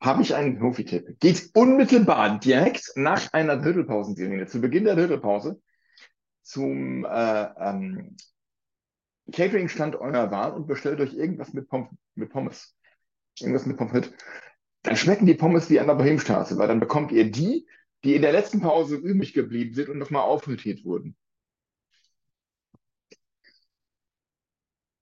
habe 0.00 0.22
ich 0.22 0.34
einen 0.34 0.58
Profi-Tipp. 0.58 1.18
Geht 1.20 1.50
unmittelbar 1.54 2.38
direkt 2.38 2.92
nach 2.96 3.32
einer 3.32 3.56
Drittelpausenserie, 3.56 4.46
zu 4.46 4.60
Beginn 4.60 4.84
der 4.84 4.96
Drittelpause, 4.96 5.60
zum 6.42 7.04
äh, 7.04 7.42
ähm, 7.58 8.16
Catering-Stand 9.32 9.96
eurer 9.96 10.30
Wahl 10.30 10.52
und 10.52 10.66
bestellt 10.66 11.00
euch 11.00 11.14
irgendwas 11.14 11.52
mit, 11.52 11.68
Pom 11.68 11.98
mit 12.14 12.30
Pommes. 12.30 12.74
Irgendwas 13.38 13.66
mit 13.66 13.76
Pommes. 13.76 14.10
Dann 14.82 14.96
schmecken 14.96 15.26
die 15.26 15.34
Pommes 15.34 15.70
wie 15.70 15.80
an 15.80 15.86
der 15.86 15.94
Bohemstraße, 15.94 16.58
weil 16.58 16.68
dann 16.68 16.80
bekommt 16.80 17.12
ihr 17.12 17.30
die, 17.30 17.66
die 18.04 18.14
in 18.14 18.22
der 18.22 18.32
letzten 18.32 18.60
Pause 18.60 18.96
übrig 18.96 19.32
geblieben 19.34 19.74
sind 19.74 19.88
und 19.88 19.98
nochmal 19.98 20.22
aufrotiert 20.22 20.84
wurden. 20.84 21.16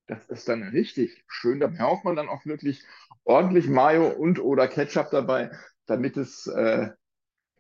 Das 0.07 0.27
ist 0.27 0.49
dann 0.49 0.63
richtig 0.63 1.25
schön. 1.29 1.61
Da 1.61 1.67
braucht 1.69 2.05
man 2.05 2.17
dann 2.17 2.29
auch 2.29 2.45
wirklich 2.47 2.83
ordentlich 3.25 3.69
Mayo 3.69 4.09
und 4.09 4.41
oder 4.41 4.67
Ketchup 4.67 5.11
dabei, 5.11 5.51
damit 5.87 6.17
es 6.17 6.47
äh, 6.47 6.91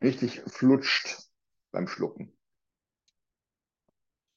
richtig 0.02 0.42
flutscht 0.46 1.18
beim 1.72 1.88
Schlucken. 1.88 2.36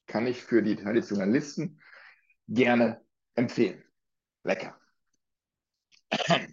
Kann 0.06 0.26
ich 0.28 0.42
für 0.42 0.62
die 0.62 0.76
Traditionalisten 0.76 1.80
gerne 2.48 3.02
empfehlen. 3.34 3.84
Lecker. 4.44 4.78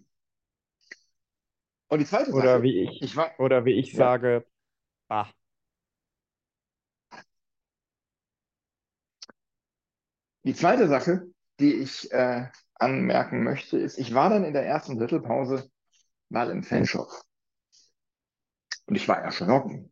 Und 1.90 2.00
die 2.00 2.06
zweite 2.06 2.32
Oder 2.32 2.54
Sache, 2.54 2.64
wie 2.64 2.84
ich, 2.84 3.02
ich 3.02 3.16
war, 3.16 3.32
oder 3.40 3.66
wie 3.66 3.74
ich 3.74 3.92
Ja. 3.94 3.98
sage, 3.98 4.46
bah. 5.08 5.28
Die 10.44 10.54
zweite 10.54 10.88
Sache, 10.88 11.28
die 11.60 11.74
ich 11.74 12.12
äh, 12.12 12.48
anmerken 12.76 13.44
möchte, 13.44 13.78
ist, 13.78 13.98
ich 13.98 14.14
war 14.14 14.30
dann 14.30 14.44
in 14.44 14.54
der 14.54 14.66
ersten 14.66 14.98
Drittelpause 14.98 15.70
mal 16.30 16.50
im 16.52 16.64
Fanshop. 16.64 17.10
Und 18.88 18.96
ich 18.96 19.08
war 19.08 19.20
erschrocken. 19.20 19.92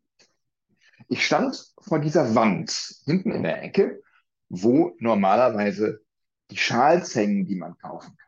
Ich 1.08 1.24
stand 1.24 1.72
vor 1.80 1.98
dieser 1.98 2.34
Wand 2.34 2.70
hinten 3.04 3.32
in 3.32 3.42
der 3.42 3.62
Ecke, 3.62 4.02
wo 4.48 4.94
normalerweise 4.98 6.00
die 6.50 6.56
Schals 6.56 7.14
hängen, 7.14 7.46
die 7.46 7.56
man 7.56 7.76
kaufen 7.78 8.16
kann. 8.16 8.27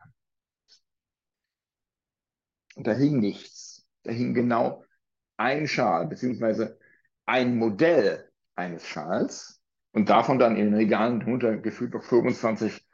Und 2.75 2.87
da 2.87 2.93
hing 2.93 3.19
nichts. 3.19 3.85
Da 4.03 4.11
hing 4.11 4.33
genau 4.33 4.83
ein 5.37 5.67
Schal, 5.67 6.07
beziehungsweise 6.07 6.79
ein 7.25 7.57
Modell 7.57 8.29
eines 8.55 8.87
Schals 8.87 9.61
und 9.91 10.09
davon 10.09 10.39
dann 10.39 10.55
in 10.55 10.65
den 10.65 10.73
Regalen 10.75 11.19
drunter 11.19 11.57
gefühlt 11.57 11.93
noch 11.93 12.03
25 12.03 12.85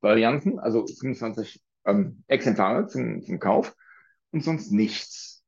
Varianten, 0.00 0.58
also 0.58 0.86
25 0.86 1.62
ähm, 1.84 2.22
Exemplare 2.26 2.86
zum, 2.86 3.22
zum 3.22 3.38
Kauf 3.38 3.74
und 4.30 4.42
sonst 4.42 4.70
nichts. 4.70 5.44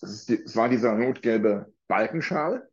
Es, 0.00 0.26
die, 0.26 0.42
es 0.42 0.56
war 0.56 0.68
dieser 0.68 0.92
rot-gelbe 0.92 1.72
Balkenschal 1.86 2.68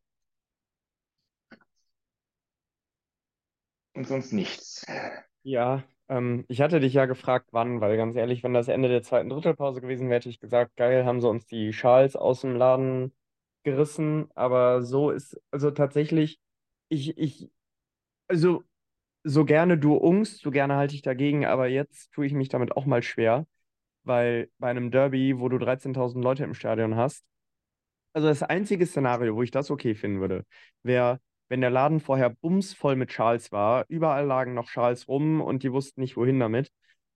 und 3.94 4.08
sonst 4.08 4.34
nichts. 4.34 4.86
Ja, 5.44 5.84
ähm, 6.10 6.46
ich 6.48 6.62
hatte 6.62 6.80
dich 6.80 6.94
ja 6.94 7.06
gefragt, 7.06 7.50
wann, 7.52 7.82
weil 7.82 7.98
ganz 7.98 8.16
ehrlich, 8.16 8.44
wenn 8.44 8.54
das 8.54 8.68
Ende 8.68 8.90
der 8.90 9.04
zweiten 9.04 9.30
Drittelpause 9.30 9.82
gewesen 9.82 10.10
wäre, 10.10 10.18
hätte 10.18 10.30
ich 10.30 10.40
gesagt, 10.40 10.76
geil, 10.76 11.06
haben 11.06 11.22
sie 11.22 11.30
uns 11.30 11.46
die 11.46 11.74
Schals 11.74 12.16
aus 12.16 12.42
dem 12.42 12.56
Laden 12.56 13.14
gerissen. 13.64 14.30
Aber 14.36 14.82
so 14.84 15.12
ist, 15.12 15.40
also 15.52 15.72
tatsächlich, 15.72 16.40
ich, 16.90 17.18
ich, 17.18 17.50
also 18.28 18.64
so 19.24 19.46
gerne 19.46 19.78
du 19.78 19.96
ungst, 19.96 20.42
so 20.42 20.52
gerne 20.52 20.76
halte 20.78 20.96
ich 20.96 21.02
dagegen, 21.04 21.46
aber 21.46 21.68
jetzt 21.68 22.12
tue 22.14 22.26
ich 22.28 22.34
mich 22.34 22.50
damit 22.50 22.78
auch 22.78 22.86
mal 22.86 23.04
schwer, 23.04 23.48
weil 24.04 24.52
bei 24.60 24.70
einem 24.70 24.92
Derby, 24.92 25.40
wo 25.40 25.50
du 25.50 25.58
13.000 25.60 26.24
Leute 26.24 26.44
im 26.46 26.56
Stadion 26.56 26.96
hast, 26.98 27.26
also 28.14 28.28
das 28.28 28.44
einzige 28.44 28.86
Szenario, 28.86 29.36
wo 29.36 29.44
ich 29.44 29.52
das 29.52 29.72
okay 29.72 29.96
finden 29.96 30.20
würde, 30.22 30.46
wäre, 30.84 31.20
wenn 31.50 31.62
der 31.62 31.70
Laden 31.70 32.00
vorher 32.00 32.30
bumsvoll 32.30 32.96
mit 32.96 33.12
Schals 33.12 33.52
war, 33.52 33.86
überall 33.90 34.26
lagen 34.26 34.54
noch 34.54 34.70
Schals 34.70 35.08
rum 35.08 35.42
und 35.42 35.64
die 35.64 35.74
wussten 35.74 36.02
nicht, 36.02 36.18
wohin 36.18 36.40
damit. 36.40 36.72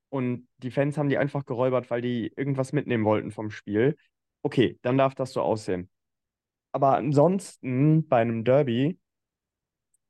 Und 0.10 0.48
die 0.58 0.72
Fans 0.72 0.98
haben 0.98 1.10
die 1.10 1.17
einfach 1.17 1.46
geräubert, 1.46 1.89
weil 1.89 2.02
die 2.02 2.32
irgendwas 2.36 2.74
mitnehmen 2.74 3.06
wollten 3.06 3.32
vom 3.32 3.50
Spiel. 3.52 3.96
Okay, 4.43 4.78
dann 4.82 4.98
darf 4.98 5.15
das 5.15 5.34
so 5.34 5.41
aussehen. 5.41 5.89
Aber 6.72 6.98
ansonsten 6.98 8.08
bei 8.08 8.22
einem 8.22 8.43
Derby 8.43 9.00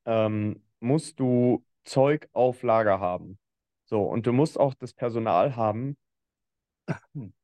ähm, 0.05 0.63
musst 0.79 1.19
du 1.19 1.65
Zeug 1.83 2.27
auf 2.33 2.63
Lager 2.63 2.99
haben. 2.99 3.38
So, 3.86 4.03
und 4.03 4.25
du 4.27 4.33
musst 4.33 4.59
auch 4.59 4.73
das 4.73 4.93
Personal 4.93 5.55
haben, 5.55 5.97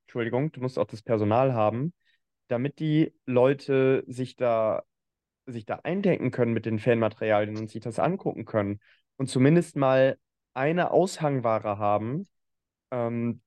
Entschuldigung, 0.06 0.52
du 0.52 0.62
musst 0.62 0.80
auch 0.80 0.88
das 0.88 1.02
Personal 1.02 1.54
haben, 1.54 1.94
damit 2.48 2.80
die 2.80 3.13
Leute 3.26 4.04
sich 4.08 4.36
da, 4.36 4.84
sich 5.52 5.66
da 5.66 5.76
eindenken 5.84 6.32
können 6.32 6.54
mit 6.54 6.66
den 6.66 6.80
Fanmaterialien 6.80 7.58
und 7.58 7.70
sich 7.70 7.82
das 7.82 8.00
angucken 8.00 8.46
können 8.46 8.80
und 9.18 9.28
zumindest 9.28 9.76
mal 9.76 10.18
eine 10.54 10.92
Aushangware 10.92 11.78
haben. 11.78 12.28
Ähm, 12.92 13.42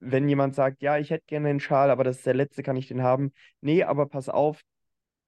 wenn 0.00 0.28
jemand 0.28 0.54
sagt, 0.54 0.82
ja, 0.82 0.98
ich 0.98 1.10
hätte 1.10 1.24
gerne 1.26 1.48
den 1.48 1.60
Schal, 1.60 1.90
aber 1.90 2.04
das 2.04 2.18
ist 2.18 2.26
der 2.26 2.34
letzte, 2.34 2.62
kann 2.62 2.76
ich 2.76 2.88
den 2.88 3.02
haben? 3.02 3.32
Nee, 3.60 3.84
aber 3.84 4.06
pass 4.06 4.28
auf, 4.28 4.62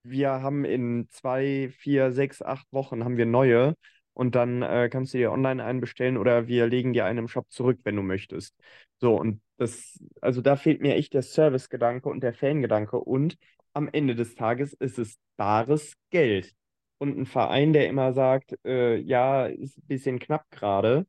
wir 0.03 0.31
haben 0.42 0.64
in 0.64 1.09
zwei, 1.11 1.70
vier, 1.79 2.12
sechs, 2.12 2.42
acht 2.42 2.66
Wochen 2.72 3.05
haben 3.05 3.16
wir 3.16 3.27
neue 3.27 3.74
und 4.12 4.35
dann 4.35 4.62
äh, 4.62 4.88
kannst 4.90 5.14
du 5.14 5.18
dir 5.18 5.33
online 5.33 5.64
einen 5.64 5.81
bestellen 5.81 6.16
oder 6.16 6.46
wir 6.46 6.66
legen 6.66 6.92
dir 6.92 7.05
einen 7.05 7.20
im 7.20 7.29
Shop 7.29 7.50
zurück, 7.50 7.81
wenn 7.85 7.96
du 7.96 8.03
möchtest. 8.03 8.55
So, 9.00 9.18
und 9.18 9.40
das, 9.57 9.98
also 10.20 10.40
da 10.40 10.57
fehlt 10.57 10.81
mir 10.81 10.94
echt 10.94 11.14
der 11.14 11.22
Service-Gedanke 11.22 12.09
und 12.09 12.20
der 12.22 12.35
Fan-Gedanke 12.35 12.98
und 12.98 13.37
am 13.74 13.88
Ende 13.92 14.14
des 14.14 14.34
Tages 14.34 14.72
ist 14.74 14.98
es 14.98 15.18
bares 15.37 15.94
Geld. 16.10 16.54
Und 16.98 17.18
ein 17.18 17.26
Verein, 17.26 17.72
der 17.72 17.88
immer 17.88 18.12
sagt, 18.12 18.54
äh, 18.64 18.96
ja, 18.96 19.46
ist 19.46 19.78
ein 19.78 19.87
bisschen 19.87 20.18
knapp 20.18 20.50
gerade, 20.50 21.06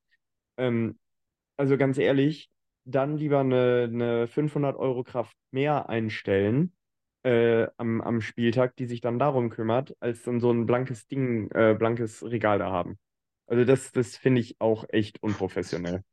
ähm, 0.58 1.00
also 1.58 1.78
ganz 1.78 1.98
ehrlich, 1.98 2.50
dann 2.86 3.18
lieber 3.18 3.40
eine, 3.42 3.90
eine 3.92 4.28
500 4.28 4.78
Euro 4.78 5.04
Kraft 5.04 5.36
mehr 5.52 5.90
einstellen 5.90 6.74
äh, 7.24 7.68
am, 7.78 8.02
am 8.02 8.22
Spieltag, 8.22 8.76
die 8.78 8.86
sich 8.86 9.02
dann 9.02 9.20
darum 9.20 9.50
kümmert, 9.50 9.96
als 10.00 10.24
dann 10.24 10.40
so 10.40 10.52
ein 10.52 10.66
blankes 10.66 11.08
Ding, 11.08 11.50
äh, 11.52 11.76
blankes 11.78 12.24
Regal 12.24 12.60
da 12.60 12.72
haben. 12.72 13.00
Also 13.48 13.66
das, 13.66 13.92
das 13.92 14.18
finde 14.18 14.42
ich 14.42 14.56
auch 14.60 14.86
echt 14.90 15.22
unprofessionell. 15.24 16.04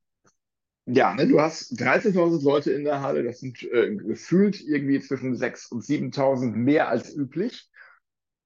Ja, 0.86 1.14
ne, 1.14 1.28
du 1.28 1.40
hast 1.40 1.78
13.000 1.80 2.42
Leute 2.42 2.72
in 2.72 2.84
der 2.84 3.00
Halle, 3.02 3.22
das 3.22 3.38
sind 3.40 3.62
äh, 3.62 3.94
gefühlt 3.94 4.60
irgendwie 4.60 5.00
zwischen 5.00 5.36
6.000 5.36 5.72
und 5.76 5.84
7.000 5.84 6.56
mehr 6.56 6.88
als 6.88 7.14
üblich. 7.14 7.70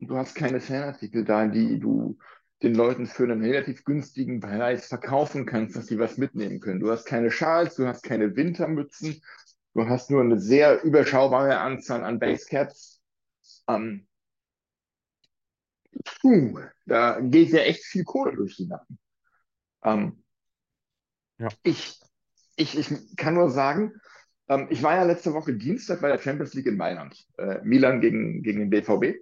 Und 0.01 0.09
du 0.09 0.17
hast 0.17 0.35
keine 0.35 0.61
Fanartikel 0.61 1.25
da, 1.25 1.47
die 1.49 1.81
du 1.81 2.19
den 2.63 2.75
Leuten 2.75 3.07
für 3.07 3.25
einen 3.25 3.43
relativ 3.45 3.85
günstigen 3.85 4.41
Preis 4.41 4.87
verkaufen 4.89 5.47
kannst, 5.47 5.77
dass 5.77 5.87
sie 5.89 5.99
was 5.99 6.19
mitnehmen 6.19 6.61
können. 6.61 6.81
Du 6.81 6.91
hast 6.91 7.07
keine 7.07 7.31
Schals, 7.31 7.77
du 7.77 7.87
hast 7.87 8.03
keine 8.05 8.37
Wintermützen, 8.37 9.23
du 9.75 9.89
hast 9.89 10.11
nur 10.11 10.23
eine 10.23 10.41
sehr 10.41 10.83
überschaubare 10.85 11.59
Anzahl 11.59 12.05
an 12.05 12.19
Basecaps. 12.19 13.01
Ähm, 13.69 14.07
puh, 16.21 16.59
da 16.87 17.21
geht 17.21 17.51
ja 17.51 17.61
echt 17.61 17.85
viel 17.85 18.05
Kohle 18.05 18.35
durch 18.37 18.57
die 18.57 18.65
Lappen. 18.67 18.99
Ähm, 19.85 20.25
Ja. 21.39 21.49
ich, 21.63 22.01
ich, 22.57 22.77
ich 22.77 23.17
kann 23.17 23.35
nur 23.35 23.51
sagen, 23.51 23.93
ähm, 24.49 24.67
ich 24.71 24.83
war 24.83 24.97
ja 24.97 25.05
letzte 25.05 25.33
Woche 25.35 25.55
Dienstag 25.55 26.01
bei 26.01 26.09
der 26.09 26.19
Champions 26.19 26.55
League 26.55 26.67
in 26.67 26.77
Mailand. 26.77 27.27
Äh, 27.39 27.61
Milan 27.63 28.01
gegen, 28.01 28.43
gegen 28.43 28.61
den 28.61 28.71
BVB. 28.71 29.19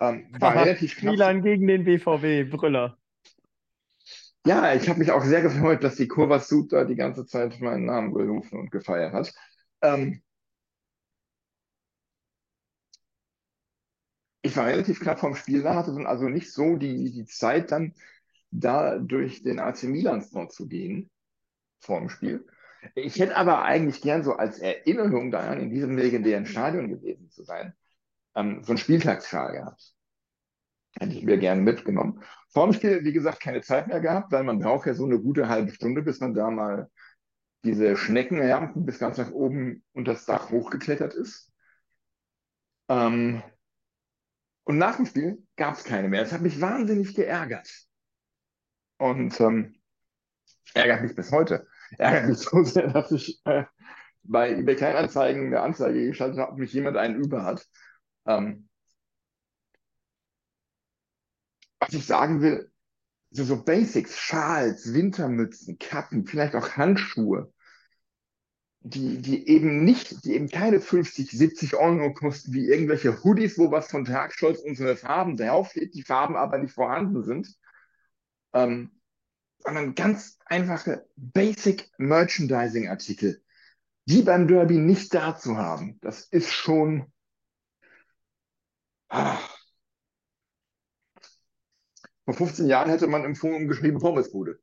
Ähm, 0.00 0.26
war 0.38 0.54
relativ 0.54 0.96
knapp. 0.96 1.12
Milan 1.12 1.42
gegen 1.42 1.66
den 1.66 1.84
BVB, 1.84 2.50
Brüller. 2.50 2.98
Ja, 4.44 4.74
ich 4.74 4.88
habe 4.88 4.98
mich 4.98 5.10
auch 5.10 5.24
sehr 5.24 5.42
gefreut, 5.42 5.82
dass 5.82 5.96
die 5.96 6.06
Kurva 6.06 6.38
Sud 6.38 6.72
da 6.72 6.84
die 6.84 6.94
ganze 6.94 7.26
Zeit 7.26 7.60
meinen 7.60 7.86
Namen 7.86 8.12
gerufen 8.12 8.58
und 8.60 8.70
gefeiert 8.70 9.12
hat. 9.12 9.32
Ähm, 9.82 10.22
ich 14.42 14.56
war 14.56 14.66
relativ 14.66 15.00
knapp 15.00 15.18
vom 15.18 15.34
Spiel 15.34 15.62
da, 15.62 15.74
hatte 15.74 15.92
dann 15.92 16.06
also 16.06 16.28
nicht 16.28 16.52
so 16.52 16.76
die, 16.76 17.10
die 17.10 17.26
Zeit, 17.26 17.72
dann 17.72 17.94
da 18.52 18.98
durch 18.98 19.42
den 19.42 19.58
AC 19.58 19.84
Milan 19.84 20.22
Store 20.22 20.48
zu 20.48 20.68
gehen 20.68 21.10
vor 21.80 22.00
dem 22.00 22.08
Spiel. 22.08 22.46
Ich 22.94 23.18
hätte 23.18 23.36
aber 23.36 23.62
eigentlich 23.64 24.00
gern 24.02 24.22
so 24.22 24.34
als 24.34 24.58
Erinnerung 24.58 25.30
daran, 25.30 25.60
in 25.60 25.70
diesem 25.70 25.96
legendären 25.96 26.46
Stadion 26.46 26.88
gewesen 26.88 27.30
zu 27.30 27.42
sein, 27.44 27.74
ähm, 28.34 28.62
so 28.62 28.72
einen 28.72 28.78
Spieltagsschal 28.78 29.52
gehabt. 29.52 29.94
Hätte 30.98 31.12
ich 31.14 31.24
mir 31.24 31.38
gerne 31.38 31.60
mitgenommen. 31.62 32.22
Vor 32.48 32.66
dem 32.66 32.72
Spiel, 32.74 33.04
wie 33.04 33.12
gesagt, 33.12 33.40
keine 33.40 33.60
Zeit 33.62 33.88
mehr 33.88 34.00
gehabt, 34.00 34.32
weil 34.32 34.44
man 34.44 34.60
braucht 34.60 34.86
ja 34.86 34.94
so 34.94 35.04
eine 35.04 35.20
gute 35.20 35.48
halbe 35.48 35.72
Stunde, 35.72 36.02
bis 36.02 36.20
man 36.20 36.34
da 36.34 36.50
mal 36.50 36.90
diese 37.64 37.96
Schneckenrampen 37.96 38.86
bis 38.86 38.98
ganz 38.98 39.18
nach 39.18 39.30
oben 39.32 39.84
unter 39.92 40.12
das 40.12 40.24
Dach 40.26 40.50
hochgeklettert 40.50 41.14
ist. 41.14 41.52
Ähm, 42.88 43.42
und 44.64 44.78
nach 44.78 44.96
dem 44.96 45.06
Spiel 45.06 45.46
gab 45.56 45.74
es 45.74 45.84
keine 45.84 46.08
mehr. 46.08 46.22
Das 46.22 46.32
hat 46.32 46.42
mich 46.42 46.60
wahnsinnig 46.60 47.14
geärgert. 47.14 47.68
und 48.98 49.40
ähm, 49.40 49.75
ärgert 50.74 51.02
mich 51.02 51.14
bis 51.14 51.32
heute. 51.32 51.66
Ärgert 51.98 52.28
mich 52.28 52.38
so 52.38 52.62
sehr, 52.64 52.88
dass 52.88 53.10
ich 53.12 53.40
äh, 53.44 53.64
bei 54.22 54.52
eBay 54.52 54.76
Kleinanzeigen 54.76 55.46
eine 55.46 55.60
Anzeige 55.60 56.06
geschaltet 56.06 56.38
habe, 56.38 56.52
ob 56.52 56.58
mich 56.58 56.72
jemand 56.72 56.96
einen 56.96 57.16
über 57.16 57.44
hat. 57.44 57.66
Ähm, 58.26 58.68
was 61.80 61.94
ich 61.94 62.06
sagen 62.06 62.42
will, 62.42 62.70
so, 63.30 63.44
so 63.44 63.62
Basics, 63.62 64.18
Schals, 64.18 64.92
Wintermützen, 64.94 65.78
Kappen, 65.78 66.26
vielleicht 66.26 66.54
auch 66.54 66.76
Handschuhe, 66.76 67.52
die, 68.80 69.20
die 69.20 69.48
eben 69.48 69.84
nicht, 69.84 70.24
die 70.24 70.34
eben 70.34 70.48
keine 70.48 70.80
50, 70.80 71.30
70 71.30 71.74
Euro 71.74 72.12
kosten, 72.14 72.52
wie 72.52 72.68
irgendwelche 72.68 73.22
Hoodies, 73.24 73.58
wo 73.58 73.70
was 73.70 73.90
von 73.90 74.04
Tagstolz 74.04 74.60
unsere 74.60 74.96
Farben 74.96 75.36
draufsteht, 75.36 75.94
die 75.94 76.02
Farben 76.02 76.36
aber 76.36 76.58
nicht 76.58 76.74
vorhanden 76.74 77.22
sind, 77.24 77.48
ähm, 78.52 78.95
sondern 79.58 79.94
ganz 79.94 80.38
einfache 80.46 81.06
Basic 81.16 81.90
Merchandising 81.98 82.88
Artikel, 82.88 83.42
die 84.06 84.22
beim 84.22 84.46
Derby 84.48 84.78
nicht 84.78 85.12
da 85.14 85.36
zu 85.36 85.56
haben, 85.56 85.98
das 86.00 86.26
ist 86.28 86.52
schon. 86.52 87.12
Ah. 89.08 89.38
Vor 92.24 92.34
15 92.34 92.66
Jahren 92.66 92.90
hätte 92.90 93.06
man 93.06 93.24
im 93.24 93.36
Forum 93.36 93.68
geschrieben 93.68 94.00
Pommesbude. 94.00 94.60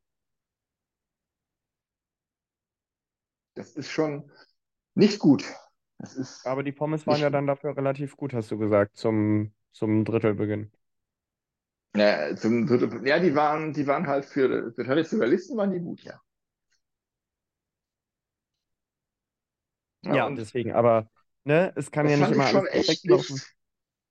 Das 3.54 3.72
ist 3.72 3.90
schon 3.90 4.30
nicht 4.94 5.18
gut. 5.18 5.44
Aber 6.44 6.62
die 6.62 6.72
Pommes 6.72 7.06
waren 7.06 7.20
ja 7.20 7.30
dann 7.30 7.46
dafür 7.46 7.76
relativ 7.76 8.16
gut, 8.16 8.34
hast 8.34 8.50
du 8.50 8.58
gesagt, 8.58 8.96
zum, 8.96 9.54
zum 9.72 10.04
Drittelbeginn. 10.04 10.70
Ja, 11.96 12.34
zum, 12.36 12.66
ja, 13.06 13.18
die 13.20 13.34
waren, 13.34 13.72
die 13.72 13.86
waren 13.86 14.06
halt 14.06 14.24
für, 14.24 14.72
für 14.74 14.84
Traditionalisten 14.84 15.56
waren 15.56 15.70
die 15.72 15.78
gut, 15.80 16.02
ja. 16.02 16.20
Ja, 20.02 20.14
Ja, 20.14 20.26
und 20.26 20.36
deswegen, 20.36 20.72
aber 20.72 21.08
ne, 21.44 21.72
es 21.76 21.90
kann 21.90 22.06
das 22.06 22.14
ja 22.14 22.16
nicht 22.16 22.30
fand 22.30 22.36
ich 22.36 22.44
immer 22.44 22.46
schon 22.46 22.66
alles 22.66 22.68
perfekt 22.68 23.06
echt 23.06 23.08
laufen. 23.08 23.42
nicht. 23.42 23.54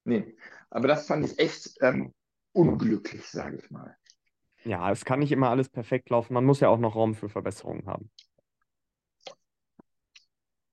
Nee, 0.05 0.35
aber 0.71 0.87
das 0.87 1.07
fand 1.07 1.25
ich 1.25 1.39
echt 1.39 1.75
ähm, 1.81 2.13
unglücklich, 2.53 3.27
sage 3.29 3.57
ich 3.57 3.71
mal. 3.71 3.97
Ja, 4.65 4.91
es 4.91 5.05
kann 5.05 5.19
nicht 5.19 5.31
immer 5.31 5.49
alles 5.49 5.69
perfekt 5.69 6.09
laufen. 6.09 6.33
Man 6.33 6.43
muss 6.45 6.59
ja 6.59 6.67
auch 6.69 6.77
noch 6.79 6.95
Raum 6.95 7.15
für 7.15 7.29
Verbesserungen 7.29 7.85
haben. 7.87 8.09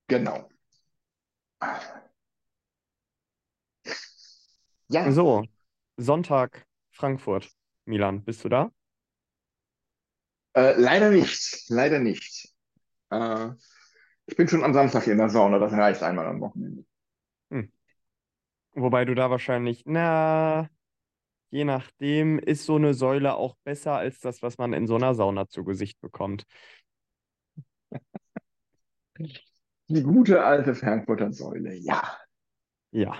Genau. 0.07 0.49
Ja, 4.89 5.11
So, 5.11 5.47
Sonntag 5.97 6.65
Frankfurt. 7.01 7.49
Milan, 7.85 8.23
bist 8.23 8.43
du 8.45 8.49
da? 8.49 8.71
äh, 10.53 10.79
leider 10.79 11.09
nicht. 11.09 11.65
Leider 11.69 11.97
nicht. 11.99 12.53
Äh, 13.09 13.49
ich 14.27 14.35
bin 14.35 14.47
schon 14.47 14.63
am 14.63 14.73
Samstag 14.73 15.07
in 15.07 15.17
der 15.17 15.29
Sauna, 15.29 15.57
das 15.57 15.73
reicht 15.73 16.03
einmal 16.03 16.27
am 16.27 16.39
Wochenende. 16.41 16.85
Hm. 17.49 17.71
Wobei 18.73 19.03
du 19.05 19.15
da 19.15 19.31
wahrscheinlich, 19.31 19.83
na, 19.85 20.69
je 21.49 21.63
nachdem, 21.65 22.37
ist 22.37 22.65
so 22.65 22.75
eine 22.75 22.93
Säule 22.93 23.33
auch 23.33 23.55
besser 23.63 23.95
als 23.95 24.19
das, 24.19 24.43
was 24.43 24.59
man 24.59 24.73
in 24.73 24.85
so 24.85 24.95
einer 24.95 25.15
Sauna 25.15 25.47
zu 25.47 25.63
Gesicht 25.63 25.99
bekommt. 26.01 26.45
Die 29.87 30.03
gute 30.03 30.43
alte 30.43 30.75
Frankfurter 30.75 31.33
Säule, 31.33 31.73
ja. 31.73 32.15
Ja. 32.91 33.15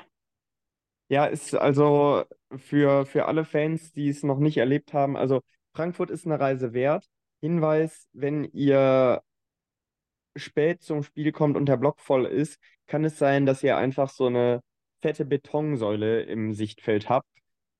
Ja, 1.12 1.26
ist 1.26 1.53
also 1.55 2.24
für, 2.55 3.05
für 3.05 3.26
alle 3.26 3.43
Fans, 3.43 3.91
die 3.91 4.07
es 4.07 4.24
noch 4.24 4.39
nicht 4.39 4.55
erlebt 4.57 4.93
haben, 4.93 5.18
also 5.18 5.41
Frankfurt 5.74 6.09
ist 6.09 6.26
eine 6.26 6.39
Reise 6.39 6.72
wert. 6.72 7.05
Hinweis, 7.41 8.07
wenn 8.14 8.45
ihr 8.53 9.22
spät 10.38 10.82
zum 10.82 11.03
Spiel 11.03 11.32
kommt 11.32 11.57
und 11.57 11.66
der 11.68 11.76
Block 11.78 11.99
voll 11.99 12.26
ist, 12.26 12.59
kann 12.88 13.03
es 13.03 13.18
sein, 13.18 13.45
dass 13.45 13.62
ihr 13.64 13.78
einfach 13.78 14.09
so 14.09 14.28
eine 14.28 14.62
fette 15.01 15.26
Betonsäule 15.26 16.22
im 16.24 16.53
Sichtfeld 16.53 17.09
habt. 17.09 17.28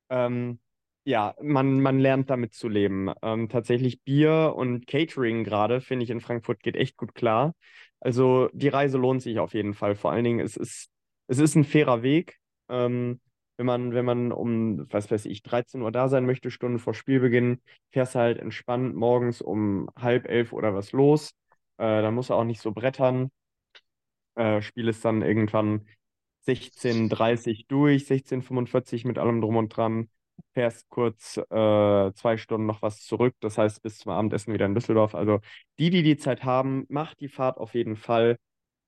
Ähm, 0.10 0.60
ja, 1.06 1.36
man, 1.42 1.82
man 1.82 2.00
lernt 2.00 2.30
damit 2.30 2.54
zu 2.54 2.68
leben. 2.70 3.12
Ähm, 3.22 3.50
tatsächlich 3.50 4.02
Bier 4.04 4.54
und 4.56 4.88
Catering 4.88 5.44
gerade, 5.46 5.82
finde 5.82 6.04
ich, 6.04 6.10
in 6.10 6.20
Frankfurt 6.22 6.62
geht 6.62 6.76
echt 6.76 6.98
gut 6.98 7.16
klar. 7.16 7.54
Also 8.02 8.50
die 8.54 8.68
Reise 8.68 8.98
lohnt 8.98 9.22
sich 9.22 9.40
auf 9.40 9.54
jeden 9.54 9.74
Fall. 9.74 9.96
Vor 9.96 10.12
allen 10.12 10.24
Dingen, 10.26 10.40
es 10.42 10.58
ist, 10.58 10.90
es 11.28 11.40
ist 11.40 11.56
ein 11.56 11.64
fairer 11.64 12.04
Weg. 12.04 12.41
Ähm, 12.72 13.22
wenn 13.58 13.66
man, 13.68 13.94
wenn 13.94 14.06
man 14.06 14.32
um, 14.32 14.88
was 14.92 15.12
weiß 15.12 15.26
ich, 15.26 15.44
13 15.44 15.82
Uhr 15.84 15.92
da 15.92 16.10
sein 16.10 16.26
möchte, 16.26 16.52
Stunden 16.52 16.80
vor 16.80 16.94
Spielbeginn, 16.96 17.62
fährst 17.92 18.16
halt 18.16 18.40
entspannt 18.40 18.96
morgens 18.96 19.42
um 19.42 19.90
halb 19.98 20.28
elf 20.30 20.54
oder 20.54 20.74
was 20.74 20.92
los. 20.94 21.32
Äh, 21.78 22.02
da 22.02 22.12
musst 22.12 22.32
du 22.32 22.34
auch 22.36 22.44
nicht 22.46 22.62
so 22.62 22.72
brettern. 22.72 23.32
Äh, 24.36 24.62
Spiel 24.62 24.88
ist 24.88 25.04
dann 25.06 25.22
irgendwann 25.22 25.88
16.30 26.46 27.66
durch, 27.68 28.06
16.45 28.06 29.06
mit 29.08 29.18
allem 29.18 29.42
drum 29.42 29.58
und 29.58 29.70
dran. 29.70 30.10
Fährst 30.54 30.90
kurz 30.90 31.38
äh, 31.38 32.14
zwei 32.14 32.38
Stunden 32.38 32.66
noch 32.66 32.82
was 32.82 33.02
zurück. 33.06 33.36
Das 33.42 33.58
heißt, 33.58 33.82
bis 33.84 34.00
zum 34.00 34.12
Abendessen 34.12 34.54
wieder 34.54 34.66
in 34.66 34.74
Düsseldorf. 34.76 35.14
Also 35.16 35.40
die, 35.80 35.90
die 35.92 36.04
die 36.04 36.18
Zeit 36.18 36.44
haben, 36.44 36.86
macht 36.90 37.20
die 37.20 37.28
Fahrt 37.30 37.58
auf 37.58 37.74
jeden 37.76 37.96
Fall. 37.96 38.38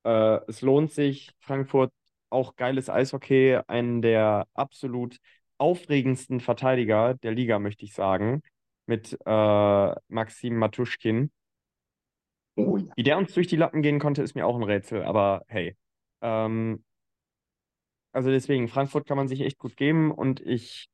Äh, 0.04 0.40
es 0.48 0.62
lohnt 0.62 0.92
sich. 0.92 1.32
Frankfurt, 1.40 1.92
auch 2.34 2.56
geiles 2.56 2.90
Eishockey. 2.90 3.60
Einen 3.66 4.02
der 4.02 4.46
absolut 4.54 5.18
aufregendsten 5.56 6.40
Verteidiger 6.40 7.14
der 7.14 7.32
Liga, 7.32 7.58
möchte 7.58 7.84
ich 7.84 7.94
sagen. 7.94 8.42
Mit 8.86 9.16
äh, 9.24 9.94
Maxim 10.08 10.56
Matuschkin. 10.56 11.30
Oh 12.56 12.76
ja. 12.76 12.92
Wie 12.96 13.02
der 13.02 13.16
uns 13.18 13.32
durch 13.32 13.46
die 13.46 13.56
Lappen 13.56 13.82
gehen 13.82 13.98
konnte, 13.98 14.22
ist 14.22 14.34
mir 14.34 14.46
auch 14.46 14.56
ein 14.56 14.62
Rätsel, 14.62 15.02
aber 15.02 15.44
hey. 15.48 15.76
Ähm, 16.20 16.84
also 18.12 18.30
deswegen, 18.30 18.68
Frankfurt 18.68 19.06
kann 19.06 19.16
man 19.16 19.28
sich 19.28 19.40
echt 19.40 19.58
gut 19.58 19.76
geben 19.76 20.12
und 20.12 20.40
ich 20.40 20.88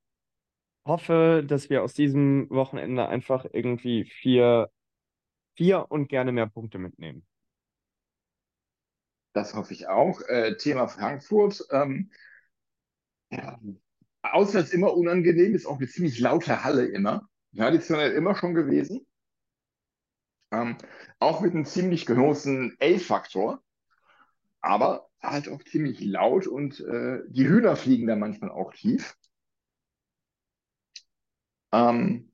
hoffe, 0.87 1.45
dass 1.47 1.69
wir 1.69 1.83
aus 1.83 1.93
diesem 1.95 2.49
Wochenende 2.51 3.09
einfach 3.09 3.45
irgendwie 3.53 4.05
vier, 4.05 4.71
vier 5.57 5.91
und 5.91 6.09
gerne 6.09 6.33
mehr 6.33 6.47
Punkte 6.47 6.79
mitnehmen. 6.79 7.27
Das 9.33 9.55
hoffe 9.55 9.73
ich 9.75 9.89
auch. 9.89 10.21
Äh, 10.29 10.57
Thema 10.57 10.89
Frankfurt. 10.89 11.67
Ähm, 11.71 12.11
ja, 13.31 13.59
auswärts 14.23 14.73
immer 14.73 14.95
unangenehm, 14.97 15.55
ist 15.55 15.67
auch 15.67 15.79
eine 15.79 15.89
ziemlich 15.89 16.19
laute 16.21 16.65
Halle 16.65 16.87
immer. 16.87 17.29
Traditionell 17.57 18.13
immer 18.13 18.35
schon 18.37 18.55
gewesen. 18.55 19.07
Ähm, 20.53 20.77
auch 21.19 21.41
mit 21.41 21.55
einem 21.55 21.65
ziemlich 21.65 22.07
großen 22.07 22.77
A-Faktor, 22.81 23.63
aber 24.63 25.09
halt 25.23 25.49
auch 25.49 25.63
ziemlich 25.65 26.01
laut 26.01 26.47
und 26.47 26.81
äh, 26.81 27.21
die 27.29 27.47
Hühner 27.49 27.77
fliegen 27.77 28.07
da 28.07 28.17
manchmal 28.17 28.51
auch 28.51 28.73
tief. 28.73 29.17
Ähm, 31.73 32.31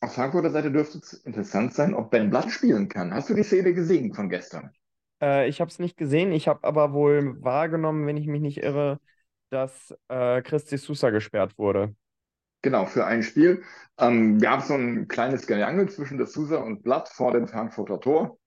auf 0.00 0.14
Frankfurter 0.14 0.50
Seite 0.50 0.72
dürfte 0.72 0.98
es 0.98 1.14
interessant 1.14 1.74
sein, 1.74 1.94
ob 1.94 2.10
Ben 2.10 2.30
Blatt 2.30 2.50
spielen 2.52 2.88
kann. 2.88 3.14
Hast 3.14 3.30
du 3.30 3.34
die 3.34 3.44
Szene 3.44 3.74
gesehen 3.74 4.14
von 4.14 4.30
gestern? 4.30 4.72
Äh, 5.20 5.48
ich 5.48 5.60
habe 5.60 5.70
es 5.70 5.78
nicht 5.78 5.96
gesehen, 5.96 6.32
ich 6.32 6.48
habe 6.48 6.64
aber 6.66 6.92
wohl 6.92 7.42
wahrgenommen, 7.42 8.06
wenn 8.06 8.16
ich 8.16 8.26
mich 8.26 8.40
nicht 8.40 8.58
irre, 8.58 8.98
dass 9.50 9.94
äh, 10.08 10.42
Chris 10.42 10.66
de 10.66 10.78
Sousa 10.78 11.10
gesperrt 11.10 11.58
wurde. 11.58 11.94
Genau, 12.62 12.84
für 12.86 13.06
ein 13.06 13.22
Spiel. 13.22 13.62
Ähm, 13.98 14.38
gab 14.38 14.62
so 14.62 14.74
ein 14.74 15.08
kleines 15.08 15.46
Gerangel 15.46 15.88
zwischen 15.88 16.18
der 16.18 16.26
Sousa 16.26 16.58
und 16.58 16.82
Blatt 16.82 17.08
vor 17.08 17.32
dem 17.32 17.48
Frankfurter 17.48 18.00
Tor. 18.00 18.38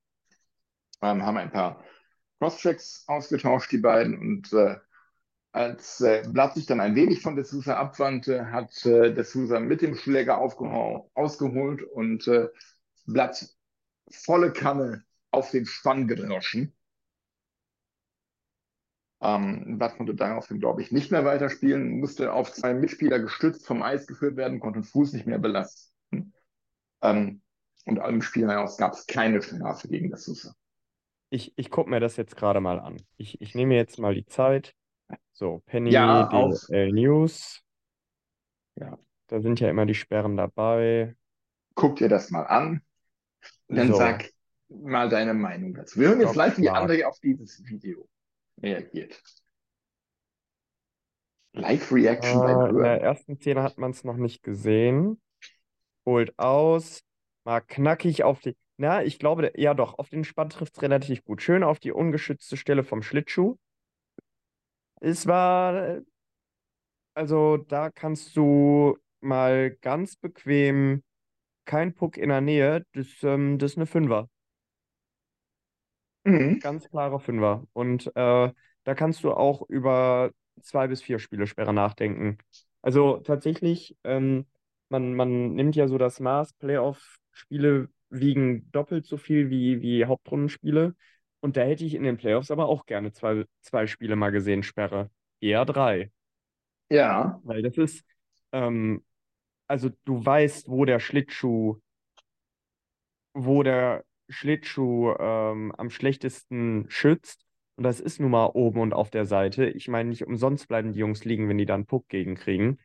Ähm, 1.01 1.26
haben 1.26 1.38
ein 1.38 1.51
paar 1.51 1.84
Crosschecks 2.39 3.05
ausgetauscht, 3.07 3.71
die 3.71 3.80
beiden. 3.80 4.17
Und 4.17 4.53
äh, 4.53 4.78
als 5.51 6.01
äh, 6.01 6.24
Blatt 6.28 6.53
sich 6.55 6.65
dann 6.67 6.80
ein 6.80 6.95
wenig 6.95 7.21
von 7.21 7.36
der 7.36 7.45
Sousa 7.45 7.76
abwandte, 7.76 8.51
hat 8.51 8.86
äh, 8.86 9.13
der 9.13 9.24
Sousa 9.24 9.59
mit 9.59 9.82
dem 9.82 9.95
Schläger 9.95 10.38
ausgeholt 10.39 11.84
und 11.84 12.28
äh, 12.28 12.49
Blatt 13.05 13.45
volle 14.11 14.51
Kanne 14.53 15.03
auf 15.34 15.51
den 15.51 15.65
Spann 15.65 16.07
gedroschen. 16.07 16.73
Ähm, 19.21 19.77
Blatt 19.77 19.95
konnte 19.97 20.13
daraufhin, 20.15 20.59
glaube 20.59 20.81
ich, 20.81 20.91
nicht 20.91 21.11
mehr 21.11 21.23
weiterspielen, 21.25 21.99
musste 21.99 22.34
auf 22.34 22.51
zwei 22.51 22.73
Mitspieler 22.73 23.19
gestützt 23.19 23.65
vom 23.65 23.81
Eis 23.81 24.05
geführt 24.07 24.36
werden, 24.36 24.59
konnte 24.59 24.79
den 24.81 24.84
Fuß 24.86 25.13
nicht 25.13 25.25
mehr 25.25 25.39
belasten. 25.39 26.34
Ähm, 27.01 27.41
und 27.86 27.99
allem 27.99 28.21
Spiel 28.23 28.49
hinaus 28.49 28.77
gab 28.77 28.93
es 28.93 29.07
keine 29.07 29.41
Strafe 29.41 29.88
gegen 29.89 30.11
das 30.11 30.25
Sousa. 30.25 30.55
Ich, 31.29 31.53
ich 31.57 31.69
gucke 31.71 31.89
mir 31.89 31.99
das 31.99 32.15
jetzt 32.17 32.36
gerade 32.38 32.59
mal 32.61 32.79
an. 32.79 32.97
Ich, 33.17 33.41
ich 33.41 33.55
nehme 33.55 33.75
jetzt 33.75 33.97
mal 33.99 34.13
die 34.15 34.25
Zeit. 34.25 34.75
So, 35.34 35.61
Penny, 35.67 36.25
Ja, 36.25 36.27
DL 36.27 36.91
News. 36.93 37.63
Ja, 38.75 38.97
da 39.27 39.41
sind 39.41 39.59
ja 39.59 39.69
immer 39.69 39.86
die 39.88 39.95
Sperren 39.95 40.38
dabei. 40.38 41.15
guck 41.75 41.97
dir 41.97 42.09
das 42.09 42.29
mal 42.31 42.43
an 42.45 42.81
und 43.69 43.77
dann 43.77 43.93
So, 43.93 43.95
sag 43.95 44.32
mal 44.82 45.09
deine 45.09 45.34
Meinung 45.34 45.74
dazu. 45.74 45.99
Wir 45.99 46.09
hören 46.09 46.21
jetzt 46.21 46.36
live, 46.36 46.57
wie. 46.57 46.69
André 46.69 47.05
auf 47.05 47.19
dieses 47.19 47.63
Video 47.65 48.07
reagiert. 48.61 49.21
Live-Reaction 51.53 52.47
Äh, 52.47 52.69
in 52.69 52.78
der 52.78 53.01
ersten 53.01 53.38
Szene 53.38 53.61
hat 53.61 53.78
man 53.78 53.91
es 53.91 54.03
noch 54.03 54.17
nicht 54.17 54.43
gesehen. 54.43 55.21
Holt 56.05 56.38
aus. 56.38 57.03
mal 57.45 57.61
knackig 57.61 58.24
auf 58.24 58.39
die. 58.41 58.55
Na, 58.78 59.03
ich 59.03 59.19
glaube, 59.19 59.51
ja 59.55 59.74
doch, 59.76 59.99
auf 59.99 60.09
den 60.09 60.24
Spann 60.24 60.49
trifft 60.49 60.76
es 60.76 60.82
relativ 60.82 61.24
gut. 61.24 61.41
Schön 61.41 61.63
auf 61.63 61.80
die 61.80 61.91
ungeschützte 61.91 62.57
Stelle 62.57 62.84
vom 62.84 63.03
Schlittschuh. 63.03 63.57
Es 64.99 65.28
war, 65.28 65.99
also 67.13 67.57
da 67.57 67.89
kannst 67.91 68.36
du 68.36 68.97
mal 69.21 69.71
ganz 69.82 70.15
bequem, 70.15 71.03
kein 71.65 71.93
Puck 71.93 72.17
in 72.17 72.30
der 72.30 72.41
Nähe, 72.41 72.86
das, 72.93 73.07
ähm, 73.24 73.57
das 73.59 73.71
ist 73.74 73.78
eine 73.78 73.86
Fünfer. 73.86 74.30
Mhm. 76.24 76.59
Ganz 76.59 76.89
klarer 76.89 77.19
Fünfer. 77.19 77.65
Und 77.74 78.07
äh, 78.15 78.51
da 78.84 78.95
kannst 78.95 79.24
du 79.24 79.32
auch 79.32 79.67
über 79.69 80.32
zwei 80.61 80.88
bis 80.88 81.01
vier 81.01 81.19
Spielesperre 81.19 81.74
nachdenken. 81.74 82.38
Also 82.82 83.17
tatsächlich, 83.17 83.97
ähm, 84.03 84.45
man, 84.89 85.13
man 85.15 85.53
nimmt 85.53 85.76
ja 85.76 85.88
so 85.88 85.97
das 85.97 86.19
Maß, 86.19 86.53
Playoff-Spiele 86.53 87.89
wiegen 88.09 88.69
doppelt 88.71 89.05
so 89.05 89.17
viel 89.17 89.49
wie, 89.49 89.82
wie 89.82 90.05
Hauptrundenspiele. 90.05 90.95
Und 91.39 91.57
da 91.57 91.61
hätte 91.61 91.84
ich 91.84 91.95
in 91.95 92.03
den 92.03 92.17
Playoffs 92.17 92.51
aber 92.51 92.67
auch 92.67 92.86
gerne 92.86 93.11
zwei, 93.11 93.45
zwei 93.61 93.88
Spiele 93.88 94.15
mal 94.15 94.32
gesehen, 94.32 94.63
Sperre. 94.63 95.09
Eher 95.41 95.65
drei. 95.65 96.11
Ja. 96.89 97.41
Weil 97.43 97.63
das 97.63 97.78
ist, 97.78 98.05
ähm, 98.51 99.03
also 99.67 99.89
du 100.05 100.24
weißt, 100.24 100.69
wo 100.69 100.86
der 100.86 100.99
Schlittschuh, 100.99 101.80
wo 103.34 103.63
der 103.63 104.03
Schlittschuh 104.34 105.13
ähm, 105.17 105.73
am 105.77 105.89
schlechtesten 105.89 106.86
schützt. 106.89 107.45
Und 107.75 107.84
das 107.86 107.99
ist 107.99 108.19
nun 108.19 108.31
mal 108.31 108.47
oben 108.47 108.81
und 108.81 108.93
auf 108.93 109.09
der 109.09 109.25
Seite. 109.25 109.65
Ich 109.65 109.88
meine, 109.88 110.09
nicht 110.09 110.25
umsonst 110.27 110.67
bleiben 110.67 110.93
die 110.93 110.99
Jungs 110.99 111.25
liegen, 111.25 111.49
wenn 111.49 111.57
die 111.57 111.65
dann 111.65 111.86
Puck 111.86 112.07
gegenkriegen. 112.09 112.79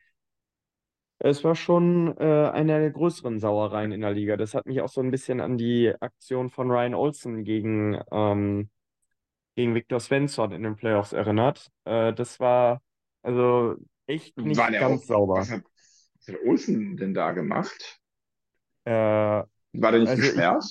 Es 1.19 1.43
war 1.43 1.53
schon 1.53 2.15
äh, 2.17 2.49
eine 2.53 2.79
der 2.79 2.91
größeren 2.91 3.39
Sauereien 3.39 3.91
in 3.91 4.01
der 4.01 4.11
Liga. 4.11 4.37
Das 4.37 4.53
hat 4.53 4.65
mich 4.65 4.81
auch 4.81 4.87
so 4.87 5.01
ein 5.01 5.11
bisschen 5.11 5.41
an 5.41 5.57
die 5.57 5.93
Aktion 5.99 6.49
von 6.49 6.71
Ryan 6.71 6.95
Olsen 6.95 7.43
gegen, 7.43 7.99
ähm, 8.09 8.69
gegen 9.55 9.75
Viktor 9.75 9.99
Svensson 9.99 10.53
in 10.53 10.63
den 10.63 10.77
Playoffs 10.77 11.11
erinnert. 11.11 11.69
Äh, 11.83 12.13
das 12.13 12.39
war 12.39 12.81
also 13.21 13.75
echt 14.07 14.37
nicht 14.37 14.57
ganz 14.57 15.03
auch, 15.03 15.05
sauber. 15.05 15.35
was 15.35 15.51
hat, 15.51 15.63
was 16.15 16.27
hat 16.29 16.41
Olsen 16.45 16.95
denn 16.95 17.13
da 17.13 17.33
gemacht? 17.33 17.99
Äh, 18.85 18.91
War 18.91 19.47
der 19.73 19.99
nicht 19.99 20.09
also 20.09 20.21
ich, 20.21 20.29
gesperrt? 20.29 20.63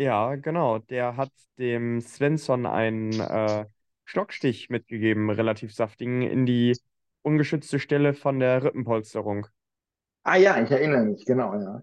Ja, 0.00 0.34
genau. 0.36 0.78
Der 0.78 1.16
hat 1.16 1.30
dem 1.58 2.00
Svensson 2.00 2.64
einen 2.64 3.12
äh, 3.20 3.66
Stockstich 4.04 4.70
mitgegeben, 4.70 5.28
relativ 5.30 5.74
saftigen, 5.74 6.22
in 6.22 6.46
die 6.46 6.76
ungeschützte 7.20 7.78
Stelle 7.78 8.14
von 8.14 8.40
der 8.40 8.64
Rippenpolsterung. 8.64 9.46
Ah 10.22 10.36
ja, 10.36 10.58
ich 10.62 10.70
erinnere 10.70 11.04
mich, 11.04 11.26
genau, 11.26 11.54
ja. 11.54 11.82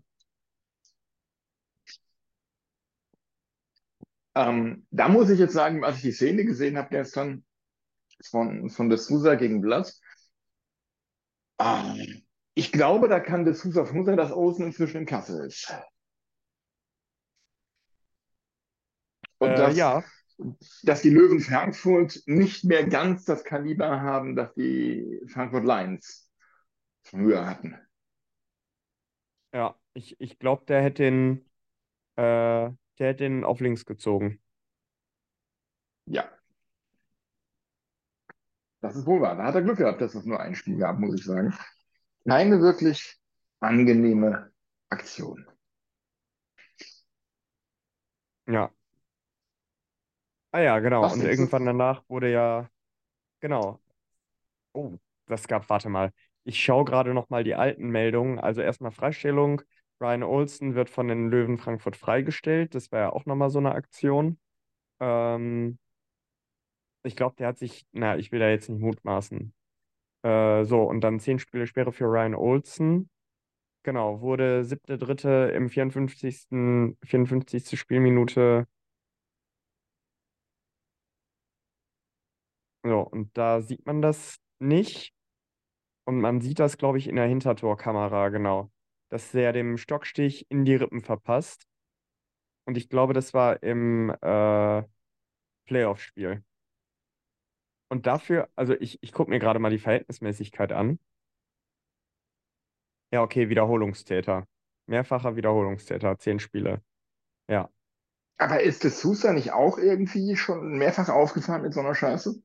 Ähm, 4.34 4.88
da 4.89 5.09
muss 5.09 5.30
ich 5.30 5.38
jetzt 5.38 5.53
sagen, 5.53 5.84
als 5.84 5.97
ich 5.97 6.01
die 6.03 6.11
Szene 6.11 6.43
gesehen 6.43 6.78
habe 6.78 6.89
gestern 6.89 7.45
von, 8.30 8.70
von 8.72 8.91
D'Souza 8.91 9.36
gegen 9.36 9.61
Blood, 9.61 9.93
ah, 11.59 11.95
ich 12.55 12.72
glaube, 12.72 13.07
da 13.09 13.20
kann 13.20 13.47
D'Souza 13.47 13.86
froh 13.86 14.03
sein, 14.03 14.18
dass 14.18 14.32
Olsen 14.32 14.65
inzwischen 14.65 14.97
in 14.97 15.05
Kassel 15.05 15.45
ist. 15.45 15.72
Und 19.40 19.50
Äh, 19.50 19.56
dass, 19.58 19.78
ja, 19.78 20.04
dass 20.84 21.02
die 21.02 21.10
Löwen 21.10 21.40
Frankfurt 21.40 22.22
nicht 22.26 22.64
mehr 22.64 22.86
ganz 22.88 23.26
das 23.26 23.44
Kaliber 23.44 24.02
haben, 24.02 24.36
das 24.36 24.54
die 24.54 25.22
Frankfurt 25.28 25.66
Lions 25.66 26.30
früher 27.04 27.48
hatten. 27.48 27.78
ja. 29.54 29.76
Ich, 29.94 30.16
ich 30.22 30.38
glaube, 30.38 30.64
der 30.68 30.84
hätte 30.84 31.04
den, 31.04 31.40
äh, 32.18 32.22
der 32.22 32.76
hätte 33.00 33.24
den 33.24 33.44
auf 33.44 33.62
links 33.62 33.86
gezogen. 33.86 34.42
Ja, 36.06 36.30
das 38.82 38.96
ist 38.96 39.06
wohl 39.06 39.22
wahr. 39.22 39.36
Da 39.36 39.44
hat 39.44 39.56
er 39.56 39.62
Glück 39.62 39.78
gehabt, 39.78 40.02
dass 40.02 40.16
es 40.16 40.26
nur 40.26 40.40
ein 40.40 40.56
Spiel 40.56 40.78
gab, 40.78 41.00
muss 41.00 41.16
ich 41.16 41.26
sagen. 41.26 41.54
Keine 42.26 42.62
wirklich 42.62 43.18
angenehme 43.60 44.52
Aktion. 44.90 45.46
Ja. 48.48 48.72
Ah 50.52 50.62
ja, 50.62 50.80
genau. 50.80 51.04
Was 51.04 51.14
Und 51.14 51.22
du? 51.22 51.28
irgendwann 51.30 51.66
danach 51.66 52.04
wurde 52.10 52.32
ja, 52.32 52.70
genau. 53.41 53.80
Oh, 54.74 54.93
das 55.28 55.48
gab, 55.48 55.70
warte 55.70 55.89
mal. 55.89 56.12
Ich 56.43 56.64
schaue 56.64 56.86
gerade 56.86 57.14
noch 57.14 57.30
mal 57.30 57.43
die 57.43 57.56
alten 57.56 57.89
Meldungen. 57.89 58.39
Also 58.39 58.62
erstmal 58.62 58.91
Freistellung. 58.91 59.62
Ryan 60.02 60.24
Olsen 60.24 60.76
wird 60.76 60.89
von 60.89 61.08
den 61.08 61.30
Löwen 61.30 61.58
Frankfurt 61.58 61.98
freigestellt. 61.98 62.76
Das 62.76 62.91
war 62.91 63.00
ja 63.00 63.10
auch 63.14 63.26
nochmal 63.26 63.50
so 63.50 63.60
eine 63.60 63.74
Aktion. 63.74 64.39
Ähm, 65.00 65.80
ich 67.04 67.16
glaube, 67.16 67.36
der 67.38 67.48
hat 67.48 67.58
sich, 67.58 67.86
na, 67.91 68.18
ich 68.18 68.32
will 68.32 68.39
da 68.39 68.50
jetzt 68.50 68.70
nicht 68.70 68.82
mutmaßen. 68.82 69.54
Äh, 70.24 70.66
so, 70.66 70.84
und 70.84 71.02
dann 71.02 71.20
zehn 71.20 71.39
Spiele 71.39 71.68
Sperre 71.68 71.91
für 71.91 72.06
Ryan 72.06 72.36
Olsen. 72.36 73.10
Genau, 73.84 74.22
wurde 74.22 74.66
siebte, 74.66 74.98
dritte 74.98 75.52
im 75.56 75.70
54. 75.70 76.48
54. 77.04 77.78
Spielminute. 77.78 78.68
So, 82.88 83.02
und 83.02 83.38
da 83.38 83.62
sieht 83.62 83.86
man 83.86 84.02
das 84.02 84.38
nicht. 84.60 85.14
Und 86.06 86.22
man 86.22 86.40
sieht 86.40 86.60
das, 86.60 86.78
glaube 86.78 86.98
ich, 86.98 87.08
in 87.08 87.18
der 87.18 87.28
Hintertorkamera, 87.28 88.30
genau. 88.30 88.72
Dass 89.10 89.32
der 89.32 89.52
dem 89.52 89.78
Stockstich 89.78 90.46
in 90.50 90.64
die 90.64 90.76
Rippen 90.76 91.02
verpasst. 91.02 91.68
Und 92.66 92.78
ich 92.78 92.88
glaube, 92.88 93.14
das 93.14 93.34
war 93.34 93.62
im 93.62 94.10
äh, 94.22 94.84
Playoff-Spiel. 95.66 96.44
Und 97.90 98.06
dafür, 98.06 98.50
also 98.56 98.74
ich, 98.74 99.02
ich 99.02 99.12
gucke 99.12 99.30
mir 99.30 99.40
gerade 99.40 99.60
mal 99.60 99.70
die 99.70 99.80
Verhältnismäßigkeit 99.80 100.72
an. 100.72 101.00
Ja, 103.12 103.22
okay, 103.22 103.50
Wiederholungstäter. 103.50 104.46
Mehrfacher 104.86 105.36
Wiederholungstäter, 105.36 106.18
zehn 106.18 106.40
Spiele. 106.40 106.82
Ja. 107.50 107.70
Aber 108.38 108.62
ist 108.62 108.86
D'Souza 108.86 109.34
nicht 109.34 109.52
auch 109.52 109.78
irgendwie 109.78 110.38
schon 110.38 110.78
mehrfach 110.78 111.10
aufgefallen 111.10 111.64
mit 111.64 111.74
so 111.74 111.82
einer 111.82 111.96
Scheiße? 111.96 112.42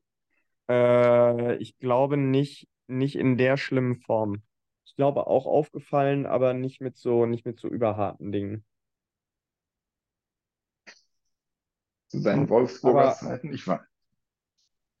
Äh, 0.69 1.55
ich 1.57 1.77
glaube 1.77 2.17
nicht, 2.17 2.67
nicht 2.87 3.15
in 3.15 3.37
der 3.37 3.57
schlimmen 3.57 3.95
Form. 3.95 4.43
Ich 4.85 4.95
glaube 4.95 5.27
auch 5.27 5.45
aufgefallen, 5.45 6.25
aber 6.25 6.53
nicht 6.53 6.81
mit 6.81 6.97
so, 6.97 7.25
nicht 7.25 7.45
mit 7.45 7.59
so 7.59 7.67
überharten 7.67 8.31
Dingen. 8.31 8.65
Zu 12.07 12.19
seinen 12.19 12.47
Wolfsburger 12.47 13.01
Aber, 13.01 13.13
Zeiten? 13.13 13.51
Ich 13.53 13.67
war. 13.67 13.85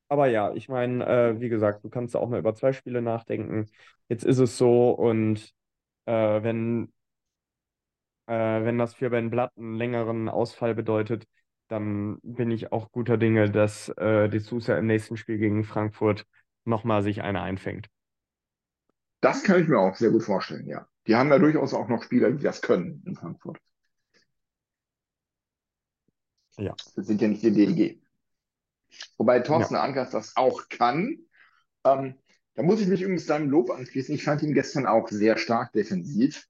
aber 0.09 0.27
ja, 0.27 0.53
ich 0.53 0.69
meine, 0.69 1.05
äh, 1.05 1.39
wie 1.41 1.49
gesagt, 1.49 1.83
du 1.83 1.89
kannst 1.89 2.15
auch 2.15 2.29
mal 2.29 2.39
über 2.39 2.53
zwei 2.55 2.73
Spiele 2.73 3.01
nachdenken. 3.01 3.67
Jetzt 4.09 4.23
ist 4.25 4.39
es 4.39 4.57
so 4.57 4.91
und 4.91 5.53
äh, 6.05 6.43
wenn, 6.43 6.93
äh, 8.27 8.33
wenn 8.63 8.77
das 8.77 8.95
für 8.95 9.09
Ben 9.09 9.29
Blatt 9.29 9.51
einen 9.57 9.75
längeren 9.75 10.29
Ausfall 10.29 10.75
bedeutet, 10.75 11.25
dann 11.67 12.19
bin 12.23 12.51
ich 12.51 12.71
auch 12.71 12.91
guter 12.91 13.17
Dinge, 13.17 13.49
dass 13.51 13.89
äh, 13.89 14.27
D'Souza 14.29 14.77
im 14.77 14.87
nächsten 14.87 15.17
Spiel 15.17 15.37
gegen 15.37 15.63
Frankfurt 15.63 16.25
nochmal 16.65 17.03
sich 17.03 17.21
eine 17.23 17.41
einfängt. 17.41 17.89
Das 19.21 19.41
kann 19.43 19.59
ich 19.59 19.67
mir 19.67 19.79
auch 19.79 19.95
sehr 19.95 20.11
gut 20.11 20.21
vorstellen, 20.23 20.67
ja. 20.67 20.87
Die 21.07 21.15
haben 21.15 21.29
ja 21.31 21.39
durchaus 21.39 21.73
auch 21.73 21.87
noch 21.87 22.03
Spieler, 22.03 22.31
die 22.31 22.43
das 22.43 22.61
können 22.61 23.01
in 23.07 23.15
Frankfurt. 23.15 23.57
Ja, 26.57 26.77
Das 26.95 27.07
sind 27.07 27.21
ja 27.21 27.27
nicht 27.27 27.43
die 27.43 27.51
DEG. 27.51 28.01
Wobei 29.17 29.39
ja. 29.47 29.47
Thorsten 29.47 29.75
Ankers 29.75 30.11
das 30.11 30.35
auch 30.37 30.69
kann. 30.69 31.19
Ähm, 31.85 32.15
da 32.55 32.63
muss 32.63 32.81
ich 32.81 32.87
mich 32.87 33.01
übrigens 33.01 33.25
seinem 33.27 33.49
Lob 33.49 33.71
anschließen. 33.71 34.15
Ich 34.15 34.23
fand 34.23 34.43
ihn 34.43 34.53
gestern 34.55 34.87
auch 34.87 35.09
sehr 35.09 35.37
stark 35.37 35.73
defensiv. 35.73 36.47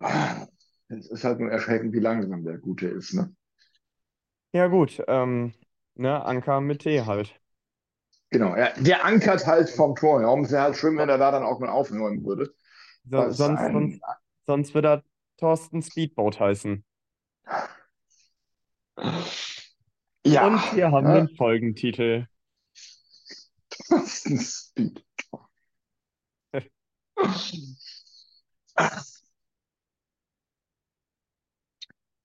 Ah, 0.00 0.46
Es 0.88 1.10
ist 1.10 1.24
halt 1.24 1.40
nur 1.40 1.50
erschreckend, 1.50 1.92
wie 1.92 1.98
langsam 2.00 2.44
der 2.44 2.58
Gute 2.58 2.86
ist, 2.88 3.14
ne? 3.14 3.34
Ja, 4.54 4.68
gut. 4.68 5.02
Ähm, 5.08 5.52
ne, 5.96 6.24
Anker 6.24 6.60
mit 6.60 6.82
T 6.82 7.02
halt. 7.04 7.34
Genau, 8.30 8.56
ja, 8.56 8.70
der 8.78 9.04
ankert 9.04 9.46
halt 9.46 9.68
vom 9.68 9.96
Tor. 9.96 10.22
Ja, 10.22 10.32
es 10.40 10.50
wäre 10.52 10.62
halt 10.62 10.76
schön, 10.76 10.96
wenn 10.96 11.08
er 11.08 11.18
da 11.18 11.32
dann 11.32 11.42
auch 11.42 11.58
mal 11.58 11.68
aufhören 11.68 12.24
würde. 12.24 12.54
So, 13.10 13.30
sonst, 13.30 13.60
ein, 13.60 13.72
sonst, 13.72 14.00
sonst 14.46 14.74
wird 14.74 14.84
er 14.84 15.02
Thorsten 15.38 15.82
Speedboat 15.82 16.38
heißen. 16.38 16.84
ja, 20.24 20.46
Und 20.46 20.76
wir 20.76 20.90
haben 20.92 21.06
ne? 21.06 21.26
den 21.26 21.36
Folgentitel. 21.36 22.26
Thorsten 23.88 24.38
Speed. 24.38 25.04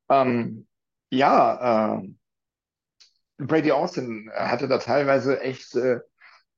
Ähm, 0.09 0.67
ja, 1.11 1.97
äh, 2.01 2.09
Brady 3.39 3.71
Austin 3.71 4.29
hatte 4.33 4.67
da 4.67 4.77
teilweise 4.77 5.41
echt, 5.41 5.75
äh, 5.75 5.99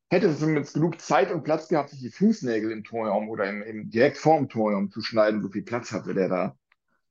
hätte 0.09 0.27
es 0.27 0.41
mit 0.41 0.73
genug 0.73 1.01
Zeit 1.01 1.31
und 1.31 1.43
Platz 1.43 1.67
gehabt, 1.69 1.89
sich 1.91 1.99
die 2.01 2.11
Fußnägel 2.11 2.71
im 2.71 2.83
Torraum 2.83 3.29
oder 3.29 3.49
im, 3.49 3.63
im 3.63 3.89
direkt 3.89 4.17
vorm 4.17 4.49
Torraum 4.49 4.91
zu 4.91 5.01
schneiden, 5.01 5.41
so 5.41 5.49
viel 5.49 5.63
Platz 5.63 5.91
hatte 5.91 6.13
der 6.13 6.29
da. 6.29 6.57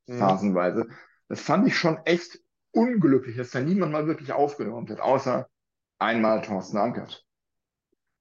Mhm. 0.07 0.19
phasenweise. 0.19 0.89
Das 1.29 1.41
fand 1.41 1.67
ich 1.67 1.77
schon 1.77 1.99
echt 2.05 2.41
unglücklich, 2.73 3.37
dass 3.37 3.51
da 3.51 3.61
niemand 3.61 3.93
mal 3.93 4.07
wirklich 4.07 4.33
aufgenommen 4.33 4.89
hat, 4.91 5.01
außer 5.01 5.49
einmal 5.99 6.43
Thorsten 6.43 6.79
Ankert. 6.79 7.25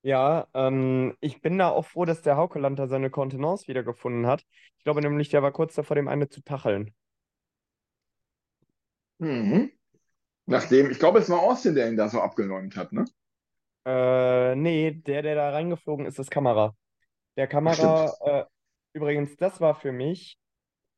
Ja, 0.02 0.48
ähm, 0.54 1.16
ich 1.20 1.42
bin 1.42 1.58
da 1.58 1.70
auch 1.70 1.86
froh, 1.86 2.06
dass 2.06 2.22
der 2.22 2.38
Haukeland 2.38 2.80
da 2.80 2.88
seine 2.88 3.10
Kontenance 3.10 3.68
wiedergefunden 3.68 4.28
hat. 4.28 4.46
Ich 4.78 4.84
glaube 4.86 5.02
nämlich, 5.02 5.30
der 5.30 5.44
war 5.44 5.52
kurz 5.52 5.76
davor, 5.76 5.96
dem 5.96 6.08
eine 6.08 6.30
zu 6.30 6.42
tacheln. 6.42 6.94
Mhm. 9.20 9.70
Nachdem, 10.50 10.92
ich 10.92 11.00
glaube, 11.00 11.20
es 11.20 11.30
war 11.30 11.40
Austin, 11.42 11.76
der 11.76 11.88
ihn 11.90 11.96
da 11.98 12.10
so 12.10 12.20
abgeräumt 12.22 12.76
hat, 12.76 12.92
ne? 12.92 13.06
Äh, 13.86 14.56
nee, 14.56 14.92
der, 14.92 15.22
der 15.22 15.36
da 15.36 15.50
reingeflogen 15.52 16.06
ist, 16.06 16.20
ist 16.20 16.32
Kamera. 16.32 16.76
Der 17.38 17.48
Kamera, 17.48 18.16
äh, 18.22 18.46
übrigens, 18.94 19.38
das 19.38 19.62
war 19.62 19.76
für 19.76 19.92
mich 19.92 20.38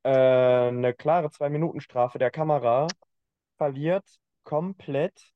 äh, 0.04 0.10
eine 0.10 0.94
klare 0.96 1.32
Zwei-Minuten-Strafe. 1.32 2.20
Der 2.20 2.32
Kamera 2.32 2.88
verliert 3.58 4.06
komplett, 4.44 5.34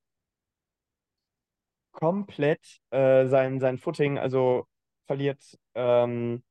komplett 1.92 2.82
äh, 2.92 3.26
sein, 3.28 3.60
sein 3.60 3.78
Footing, 3.78 4.18
also 4.18 4.66
verliert 5.08 5.42
ähm, 5.76 6.44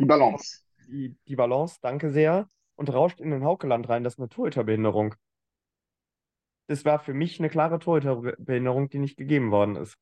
Die 0.00 0.04
Balance. 0.04 0.64
die, 0.88 1.16
die 1.28 1.36
Balance, 1.36 1.78
danke 1.80 2.10
sehr, 2.10 2.46
und 2.76 2.92
rauscht 2.92 3.20
in 3.20 3.30
den 3.30 3.44
Haukeland 3.44 3.88
rein. 3.88 4.04
Das 4.04 4.14
ist 4.14 4.18
eine 4.18 4.28
Torhüterbehinderung. 4.28 5.14
Das 6.70 6.84
war 6.84 7.00
für 7.00 7.14
mich 7.14 7.40
eine 7.40 7.50
klare 7.50 7.80
Torhüterbehinderung, 7.80 8.90
die 8.90 9.00
nicht 9.00 9.16
gegeben 9.16 9.50
worden 9.50 9.74
ist. 9.74 9.98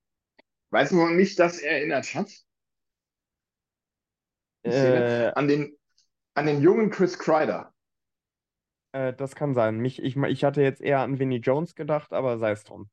Weißt 0.69 0.93
du, 0.93 0.97
woran 0.97 1.17
mich 1.17 1.35
das 1.35 1.61
erinnert 1.61 2.15
hat? 2.15 2.31
Äh, 4.65 5.33
An 5.35 5.49
den, 5.49 5.79
an 6.35 6.45
den 6.45 6.61
jungen 6.61 6.91
Chris 6.91 7.19
Kreider. 7.19 7.73
äh, 8.93 9.15
das 9.15 9.35
kann 9.35 9.55
sein. 9.55 9.79
Mich, 9.79 10.03
ich, 10.03 10.19
ich 10.19 10.45
hatte 10.45 10.61
jetzt 10.61 10.83
eher 10.83 11.01
an 11.01 11.19
Vinnie 11.19 11.39
Jones 11.39 11.75
gedacht, 11.75 12.13
aber 12.13 12.37
sei 12.37 12.51
es 12.51 12.65
drum. 12.65 12.91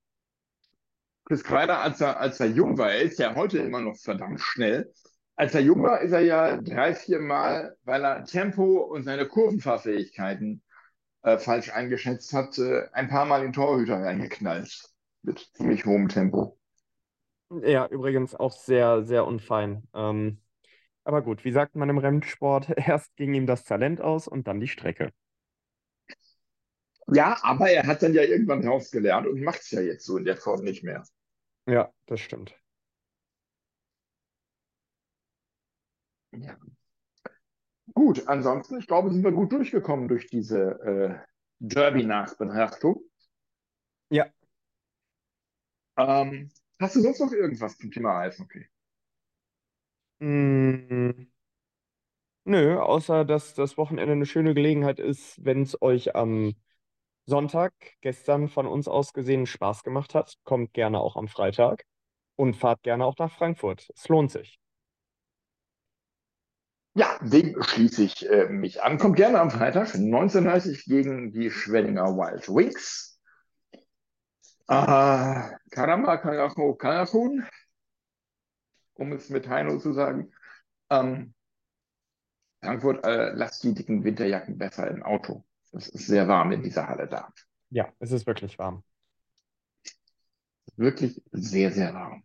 Chris 1.25 1.43
Kreider, 1.43 1.81
als 1.81 1.99
er, 1.99 2.17
als 2.17 2.39
er 2.39 2.47
jung 2.47 2.77
war, 2.77 2.93
er 2.93 3.01
ist 3.01 3.19
ja 3.19 3.35
heute 3.35 3.57
immer 3.57 3.81
noch 3.81 3.97
verdammt 3.97 4.39
schnell. 4.39 4.93
Als 5.35 5.53
er 5.53 5.59
jung 5.59 5.83
war, 5.83 5.99
ist 5.99 6.13
er 6.13 6.21
ja 6.21 6.61
drei, 6.61 6.95
vier 6.95 7.19
Mal, 7.19 7.75
weil 7.83 8.05
er 8.05 8.23
Tempo 8.23 8.83
und 8.83 9.03
seine 9.03 9.27
Kurvenfahrfähigkeiten 9.27 10.61
äh, 11.25 11.39
falsch 11.39 11.71
eingeschätzt 11.71 12.33
hat, 12.33 12.57
äh, 12.59 12.83
ein 12.93 13.09
paar 13.09 13.25
Mal 13.25 13.43
in 13.43 13.51
Torhüter 13.51 13.95
reingeknallt. 14.01 14.89
Mit 15.23 15.39
ziemlich 15.55 15.85
hohem 15.85 16.07
Tempo. 16.07 16.57
Ja, 17.63 17.87
übrigens 17.87 18.35
auch 18.35 18.51
sehr, 18.51 19.03
sehr 19.03 19.25
unfein. 19.25 19.87
Ähm, 19.93 20.39
aber 21.03 21.23
gut, 21.23 21.43
wie 21.45 21.51
sagt 21.51 21.75
man 21.75 21.89
im 21.89 21.97
Rennsport? 21.97 22.69
Erst 22.77 23.15
ging 23.15 23.33
ihm 23.33 23.47
das 23.47 23.63
Talent 23.63 24.01
aus 24.01 24.27
und 24.27 24.47
dann 24.47 24.59
die 24.59 24.67
Strecke. 24.67 25.11
Ja, 27.07 27.37
aber 27.41 27.69
er 27.69 27.85
hat 27.87 28.03
dann 28.03 28.13
ja 28.13 28.23
irgendwann 28.23 28.67
rausgelernt 28.67 29.27
und 29.27 29.41
macht 29.41 29.61
es 29.61 29.71
ja 29.71 29.81
jetzt 29.81 30.05
so 30.05 30.17
in 30.17 30.25
der 30.25 30.37
Form 30.37 30.63
nicht 30.63 30.83
mehr. 30.83 31.03
Ja, 31.67 31.93
das 32.07 32.21
stimmt. 32.21 32.55
Ja. 36.31 36.74
Gut, 37.93 38.27
ansonsten, 38.27 38.77
ich 38.79 38.87
glaube, 38.87 39.11
sind 39.11 39.23
wir 39.23 39.31
gut 39.31 39.51
durchgekommen 39.51 40.07
durch 40.07 40.27
diese 40.27 40.79
äh, 40.81 41.15
Derby-Nachbetrachtung. 41.59 43.01
Ja, 44.09 44.29
Ähm, 45.97 46.49
hast 46.79 46.95
du 46.95 47.01
sonst 47.01 47.19
noch 47.19 47.31
irgendwas 47.33 47.77
zum 47.77 47.91
Thema 47.91 48.19
Eishockey? 48.19 48.65
mm, 50.19 51.27
nö, 52.43 52.79
außer 52.79 53.25
dass 53.25 53.53
das 53.53 53.77
Wochenende 53.77 54.13
eine 54.13 54.25
schöne 54.25 54.53
Gelegenheit 54.53 54.99
ist, 54.99 55.43
wenn 55.43 55.61
es 55.63 55.81
euch 55.81 56.15
am 56.15 56.55
Sonntag, 57.25 57.73
gestern 58.01 58.49
von 58.49 58.67
uns 58.67 58.87
aus 58.87 59.13
gesehen, 59.13 59.45
Spaß 59.47 59.83
gemacht 59.83 60.15
hat, 60.15 60.37
kommt 60.45 60.73
gerne 60.73 60.99
auch 61.01 61.15
am 61.17 61.27
Freitag 61.29 61.85
und 62.37 62.55
fahrt 62.55 62.83
gerne 62.83 63.05
auch 63.05 63.17
nach 63.19 63.31
Frankfurt. 63.33 63.89
Es 63.95 64.07
lohnt 64.09 64.31
sich. 64.31 64.59
Ja, 66.97 67.19
dem 67.21 67.61
schließe 67.61 68.03
ich 68.03 68.29
äh, 68.29 68.47
mich 68.47 68.81
an. 68.81 68.97
Kommt 68.97 69.17
gerne 69.17 69.41
am 69.41 69.51
Freitag, 69.51 69.89
19.30 69.89 70.85
gegen 70.85 71.33
die 71.33 71.51
Schwenninger 71.51 72.15
Wild 72.15 72.47
Wings. 72.47 73.19
Äh, 74.67 75.41
Karama, 75.71 76.15
Karacho, 76.15 76.73
Karakun, 76.75 77.45
um 78.93 79.11
es 79.11 79.29
mit 79.29 79.49
Heino 79.49 79.77
zu 79.77 79.91
sagen. 79.91 80.31
Ähm, 80.89 81.33
Frankfurt, 82.61 83.05
äh, 83.05 83.33
lasst 83.33 83.65
die 83.65 83.73
dicken 83.73 84.05
Winterjacken 84.05 84.57
besser 84.57 84.89
im 84.89 85.03
Auto. 85.03 85.43
Es 85.73 85.89
ist 85.89 86.07
sehr 86.07 86.29
warm 86.29 86.53
in 86.53 86.63
dieser 86.63 86.87
Halle 86.87 87.07
da. 87.07 87.27
Ja, 87.71 87.91
es 87.99 88.13
ist 88.13 88.25
wirklich 88.25 88.57
warm. 88.57 88.85
Wirklich 90.77 91.21
sehr, 91.33 91.73
sehr 91.73 91.93
warm. 91.93 92.23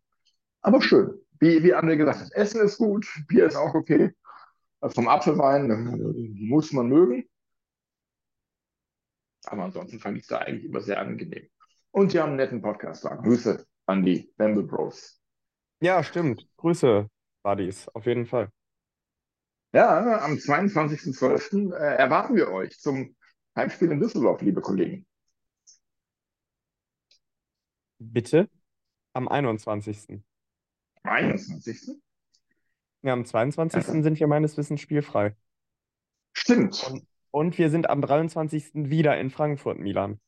Aber 0.60 0.80
schön. 0.80 1.20
Wie, 1.40 1.64
wie 1.64 1.74
André 1.74 1.96
gesagt 1.96 2.20
hat, 2.20 2.32
Essen 2.32 2.60
ist 2.60 2.78
gut, 2.78 3.06
Bier 3.26 3.46
ist 3.46 3.56
auch 3.56 3.74
okay. 3.74 4.14
Vom 4.89 5.09
Apfelwein 5.09 5.68
muss 6.39 6.72
man 6.72 6.89
mögen. 6.89 7.28
Aber 9.45 9.64
ansonsten 9.64 9.99
fand 9.99 10.16
ich 10.16 10.22
es 10.22 10.28
da 10.28 10.39
eigentlich 10.39 10.64
immer 10.64 10.81
sehr 10.81 10.99
angenehm. 11.01 11.49
Und 11.91 12.12
sie 12.12 12.20
haben 12.20 12.28
einen 12.28 12.37
netten 12.37 12.62
Podcast 12.62 13.05
da. 13.05 13.14
Grüße 13.16 13.66
an 13.87 14.05
die 14.05 14.33
Bamble 14.37 14.62
Bros. 14.62 15.20
Ja, 15.81 16.03
stimmt. 16.03 16.47
Grüße, 16.57 17.09
Buddies, 17.43 17.89
auf 17.89 18.07
jeden 18.07 18.26
Fall. 18.26 18.51
Ja, 19.72 20.22
am 20.22 20.33
22.12. 20.35 21.72
äh, 21.72 21.97
erwarten 21.97 22.37
wir 22.37 22.51
euch 22.51 22.78
zum 22.78 23.16
Heimspiel 23.57 23.93
in 23.93 24.01
Düsseldorf, 24.01 24.43
liebe 24.43 24.61
Kollegen. 24.61 25.07
Bitte? 27.99 28.49
Am 29.12 29.28
21. 29.28 30.22
21. 31.03 32.01
Ja, 33.03 33.12
am 33.12 33.24
22. 33.24 33.86
Also- 33.86 34.03
sind 34.03 34.20
wir 34.20 34.26
meines 34.26 34.57
Wissens 34.57 34.80
spielfrei. 34.80 35.36
Stimmt, 36.32 36.92
Und 37.32 37.59
wir 37.59 37.70
sind 37.70 37.90
am 37.90 38.01
23. 38.01 38.90
wieder 38.90 39.18
in 39.18 39.30
Frankfurt, 39.30 39.78
Milan. 39.78 40.20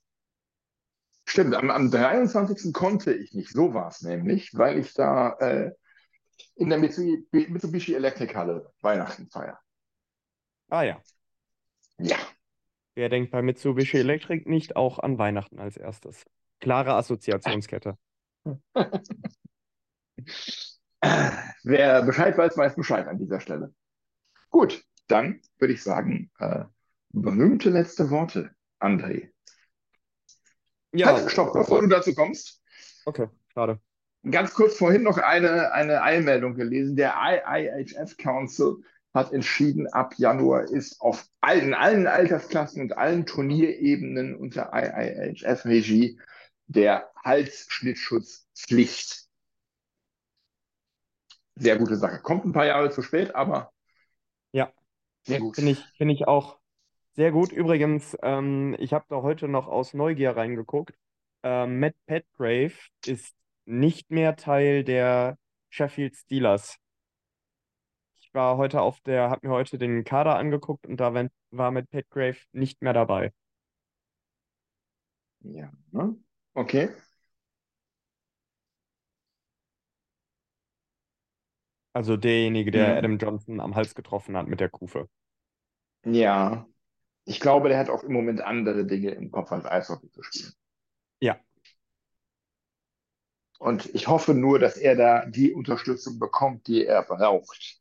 stimmt. 1.29 1.55
Am, 1.55 1.71
am 1.71 1.91
23. 1.91 2.73
konnte 2.73 3.15
ich 3.15 3.33
nicht. 3.35 3.51
So 3.51 3.73
war 3.73 3.89
es 3.89 4.03
nämlich, 4.03 4.51
weil 4.55 4.79
ich 4.79 4.93
da 4.95 5.33
äh, 5.39 5.71
in 6.57 6.71
der 6.71 6.79
Mitsubishi, 6.79 7.27
Mitsubishi 7.51 7.95
Elektrikhalle 7.95 8.73
Weihnachten 8.81 9.29
feiere. 9.29 9.59
Ah 10.69 10.83
ja. 10.83 11.01
Ja. 11.99 12.17
Wer 12.95 13.09
denkt 13.09 13.31
bei 13.31 13.43
Mitsubishi 13.43 13.99
Electric 13.99 14.49
nicht 14.49 14.77
auch 14.77 14.99
an 14.99 15.19
Weihnachten 15.19 15.61
als 15.61 15.77
erstes? 15.77 16.25
Klare 16.61 16.95
Assoziationskette. 16.95 17.97
Wer 21.65 22.03
Bescheid 22.03 22.37
weiß, 22.37 22.57
weiß 22.57 22.75
Bescheid 22.77 23.07
an 23.07 23.19
dieser 23.19 23.41
Stelle. 23.41 23.75
Gut, 24.51 24.85
dann 25.09 25.41
würde 25.59 25.75
ich 25.75 25.83
sagen, 25.83 26.31
äh, 26.39 26.65
berühmte 27.11 27.71
letzte 27.71 28.11
Worte, 28.11 28.51
André. 28.81 29.31
Ja, 30.93 31.07
Halt, 31.07 31.31
stopp, 31.31 31.53
bevor 31.53 31.81
du 31.81 31.89
dazu 31.89 32.15
kommst. 32.15 32.61
okay, 33.05 33.29
schade. 33.53 33.81
Ganz 34.31 34.55
kurz 34.55 34.77
vorhin 34.77 35.03
noch 35.03 35.19
eine, 35.19 35.73
eine 35.73 36.03
Eilmeldung 36.03 36.55
gelesen. 36.55 36.95
Der 36.95 37.15
IIHF 37.17 38.17
Council 38.19 38.77
hat 39.13 39.33
entschieden, 39.33 39.89
ab 39.93 40.15
Januar 40.17 40.71
ist 40.71 41.01
auf 41.01 41.27
allen, 41.41 41.75
allen 41.75 42.07
Altersklassen 42.07 42.83
und 42.83 42.97
allen 42.97 43.27
Turnierebenen 43.27 44.37
unter 44.37 44.71
IIHF-Regie 44.73 46.21
der 46.67 47.11
Halsschnittschutz 47.25 48.47
Pflicht. 48.55 49.27
Sehr 51.63 51.79
gute 51.79 51.97
Sache. 51.97 52.21
Kommt 52.21 52.45
ein 52.45 52.53
paar 52.53 52.67
Jahre 52.67 52.91
zu 52.91 53.03
spät, 53.03 53.35
aber 53.37 53.73
Ja. 54.53 54.73
sehr 55.23 55.39
gut. 55.39 55.55
Finde 55.55 55.71
ich, 55.73 55.79
finde 55.97 56.15
ich 56.15 56.27
auch 56.27 56.59
sehr 57.15 57.31
gut. 57.31 57.53
Übrigens, 57.53 58.17
ähm, 58.23 58.75
ich 58.81 58.93
habe 58.93 59.05
da 59.09 59.23
heute 59.23 59.47
noch 59.47 59.69
aus 59.69 59.95
Neugier 59.95 60.37
reingeguckt. 60.37 60.95
Ähm, 61.45 61.79
Matt 61.79 61.95
Petgrave 62.07 62.73
ist 63.07 63.37
nicht 63.65 64.11
mehr 64.11 64.35
Teil 64.35 64.83
der 64.83 65.39
Sheffield 65.71 66.17
Steelers. 66.17 66.77
Ich 68.21 68.35
war 68.35 68.57
heute 68.57 68.81
auf 68.81 69.01
der, 69.03 69.31
habe 69.31 69.47
mir 69.47 69.53
heute 69.53 69.79
den 69.79 70.03
Kader 70.05 70.37
angeguckt 70.37 70.87
und 70.87 70.97
da 70.99 71.15
war 71.51 71.71
Matt 71.71 71.91
Petgrave 71.91 72.39
nicht 72.53 72.83
mehr 72.83 72.93
dabei. 72.93 73.33
Ja, 75.41 75.71
ne? 75.93 76.17
Okay. 76.55 76.91
Also 81.95 82.17
derjenige, 82.19 82.71
der 82.71 82.97
Mhm. 82.97 82.99
Adam 82.99 83.17
Johnson 83.19 83.59
am 83.61 83.75
Hals 83.75 83.95
getroffen 83.95 84.37
hat 84.37 84.47
mit 84.47 84.61
der 84.61 84.69
Kufe. 84.69 85.09
Ja. 86.05 86.67
Ich 87.27 87.41
glaube, 87.41 87.69
der 87.71 87.79
hat 87.79 87.91
auch 87.91 88.05
im 88.05 88.13
Moment 88.15 88.41
andere 88.43 88.87
Dinge 88.87 89.11
im 89.13 89.31
Kopf 89.33 89.53
als 89.53 89.67
Eishockey 89.67 90.11
zu 90.11 90.23
spielen. 90.25 90.53
Ja. 91.21 91.41
Und 93.59 93.95
ich 93.95 94.09
hoffe 94.09 94.35
nur, 94.35 94.59
dass 94.59 94.77
er 94.77 94.95
da 94.95 95.25
die 95.25 95.55
Unterstützung 95.55 96.19
bekommt, 96.19 96.67
die 96.67 96.85
er 96.85 97.03
braucht. 97.03 97.81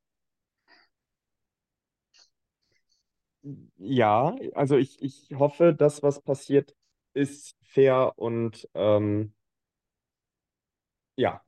Ja, 3.77 4.35
also 4.53 4.77
ich, 4.77 5.01
ich 5.01 5.29
hoffe, 5.37 5.73
dass 5.73 6.03
was 6.03 6.21
passiert, 6.21 6.75
ist 7.13 7.55
fair 7.63 8.13
und 8.17 8.67
ähm, 8.75 9.33
ja, 11.15 11.41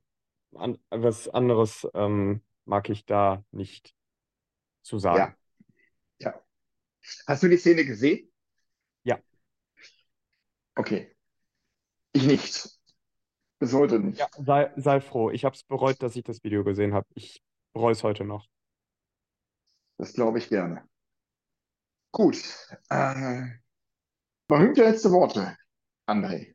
an, 0.56 0.78
was 0.90 1.28
anderes 1.28 1.88
ähm, 1.94 2.42
mag 2.64 2.88
ich 2.88 3.04
da 3.04 3.44
nicht 3.50 3.94
zu 4.82 4.98
sagen. 4.98 5.36
Ja. 6.18 6.32
Ja. 6.32 6.44
Hast 7.26 7.42
du 7.42 7.48
die 7.48 7.56
Szene 7.56 7.84
gesehen? 7.84 8.30
Ja. 9.02 9.20
Okay. 10.74 11.14
Ich 12.12 12.24
nicht. 12.24 12.70
Heute 13.72 13.98
nicht. 13.98 14.18
Ja, 14.18 14.28
sei, 14.36 14.72
sei 14.76 15.00
froh. 15.00 15.30
Ich 15.30 15.44
habe 15.44 15.54
es 15.54 15.62
bereut, 15.62 16.02
dass 16.02 16.16
ich 16.16 16.24
das 16.24 16.44
Video 16.44 16.64
gesehen 16.64 16.92
habe. 16.92 17.06
Ich 17.14 17.42
bereue 17.72 17.92
es 17.92 18.02
heute 18.02 18.24
noch. 18.24 18.46
Das 19.96 20.12
glaube 20.12 20.38
ich 20.38 20.48
gerne. 20.48 20.86
Gut. 22.12 22.36
Äh, 22.90 23.46
berühmte 24.48 24.82
letzte 24.82 25.10
Worte, 25.10 25.56
André. 26.06 26.53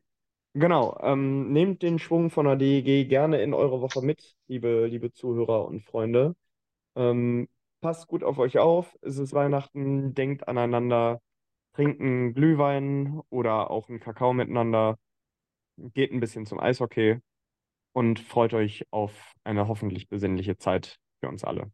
Genau, 0.54 0.98
ähm, 1.02 1.52
nehmt 1.52 1.82
den 1.82 1.98
Schwung 2.00 2.28
von 2.30 2.44
der 2.46 2.56
DEG 2.56 3.08
gerne 3.08 3.40
in 3.40 3.54
eure 3.54 3.80
Woche 3.80 4.02
mit, 4.02 4.34
liebe, 4.48 4.86
liebe 4.86 5.12
Zuhörer 5.12 5.64
und 5.64 5.82
Freunde. 5.84 6.34
Ähm, 6.96 7.48
passt 7.80 8.08
gut 8.08 8.24
auf 8.24 8.38
euch 8.38 8.58
auf. 8.58 8.96
Es 9.02 9.18
ist 9.18 9.34
Weihnachten, 9.34 10.14
denkt 10.14 10.48
aneinander, 10.48 11.22
trinkt 11.74 12.00
einen 12.00 12.34
Glühwein 12.34 13.20
oder 13.30 13.70
auch 13.70 13.88
einen 13.88 14.00
Kakao 14.00 14.32
miteinander, 14.34 14.98
geht 15.78 16.12
ein 16.12 16.20
bisschen 16.20 16.46
zum 16.46 16.60
Eishockey 16.60 17.20
und 17.92 18.20
freut 18.20 18.54
euch 18.54 18.86
auf 18.92 19.34
eine 19.44 19.68
hoffentlich 19.68 20.08
besinnliche 20.08 20.58
Zeit 20.58 20.98
für 21.20 21.28
uns 21.28 21.44
alle. 21.44 21.72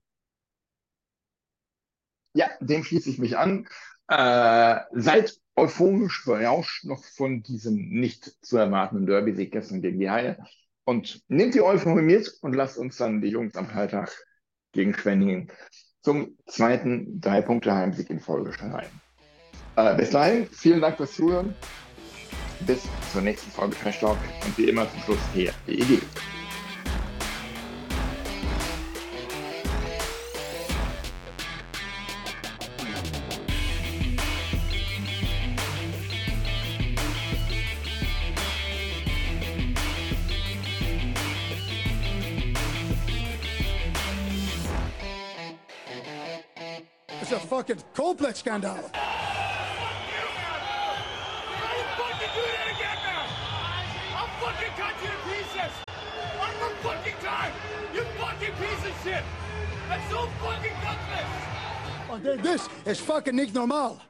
Ja, 2.34 2.48
dem 2.60 2.84
schließe 2.84 3.10
ich 3.10 3.18
mich 3.18 3.36
an. 3.38 3.66
Äh, 4.08 4.80
seid 4.92 5.36
euphorisch 5.56 6.24
berauscht 6.24 6.84
noch 6.84 7.04
von 7.04 7.42
diesem 7.42 7.88
nicht 7.88 8.36
zu 8.44 8.56
erwartenden 8.56 9.06
Derby-Sieg 9.06 9.50
gestern 9.50 9.82
gegen 9.82 9.98
die 9.98 10.10
Haie 10.10 10.38
und 10.84 11.22
nehmt 11.28 11.54
die 11.54 11.62
Euphorie 11.62 12.02
mit 12.02 12.32
und 12.42 12.54
lasst 12.54 12.78
uns 12.78 12.96
dann 12.98 13.20
die 13.20 13.28
Jungs 13.28 13.56
am 13.56 13.66
Freitag 13.66 14.12
gegen 14.72 14.94
Schwenningen 14.94 15.50
zum 16.02 16.36
zweiten 16.46 17.20
Drei-Punkte-Heimsieg 17.20 18.10
in 18.10 18.20
Folge 18.20 18.52
schreiben. 18.52 19.00
Äh, 19.74 19.96
bis 19.96 20.10
dahin, 20.10 20.46
vielen 20.46 20.80
Dank 20.80 20.96
fürs 20.96 21.14
Zuhören. 21.14 21.54
Bis 22.60 22.82
zur 23.12 23.22
nächsten 23.22 23.50
Folge 23.50 23.76
Trash 23.76 24.00
Talk 24.00 24.18
und 24.44 24.56
wie 24.56 24.68
immer 24.68 24.88
zum 24.90 25.00
Schluss 25.00 25.18
hier 25.34 25.52
die 25.66 25.80
Idee. 25.80 26.00
You 48.46 48.52
fucking 58.20 58.52
piece 58.52 58.86
of 58.86 59.02
shit. 59.02 59.22
That's 59.88 60.10
so 60.10 60.28
fucking 60.40 60.72
gutless. 60.80 61.26
Oh, 62.08 62.18
This 62.40 62.68
is 62.84 63.00
fucking 63.00 63.34
normal. 63.52 64.00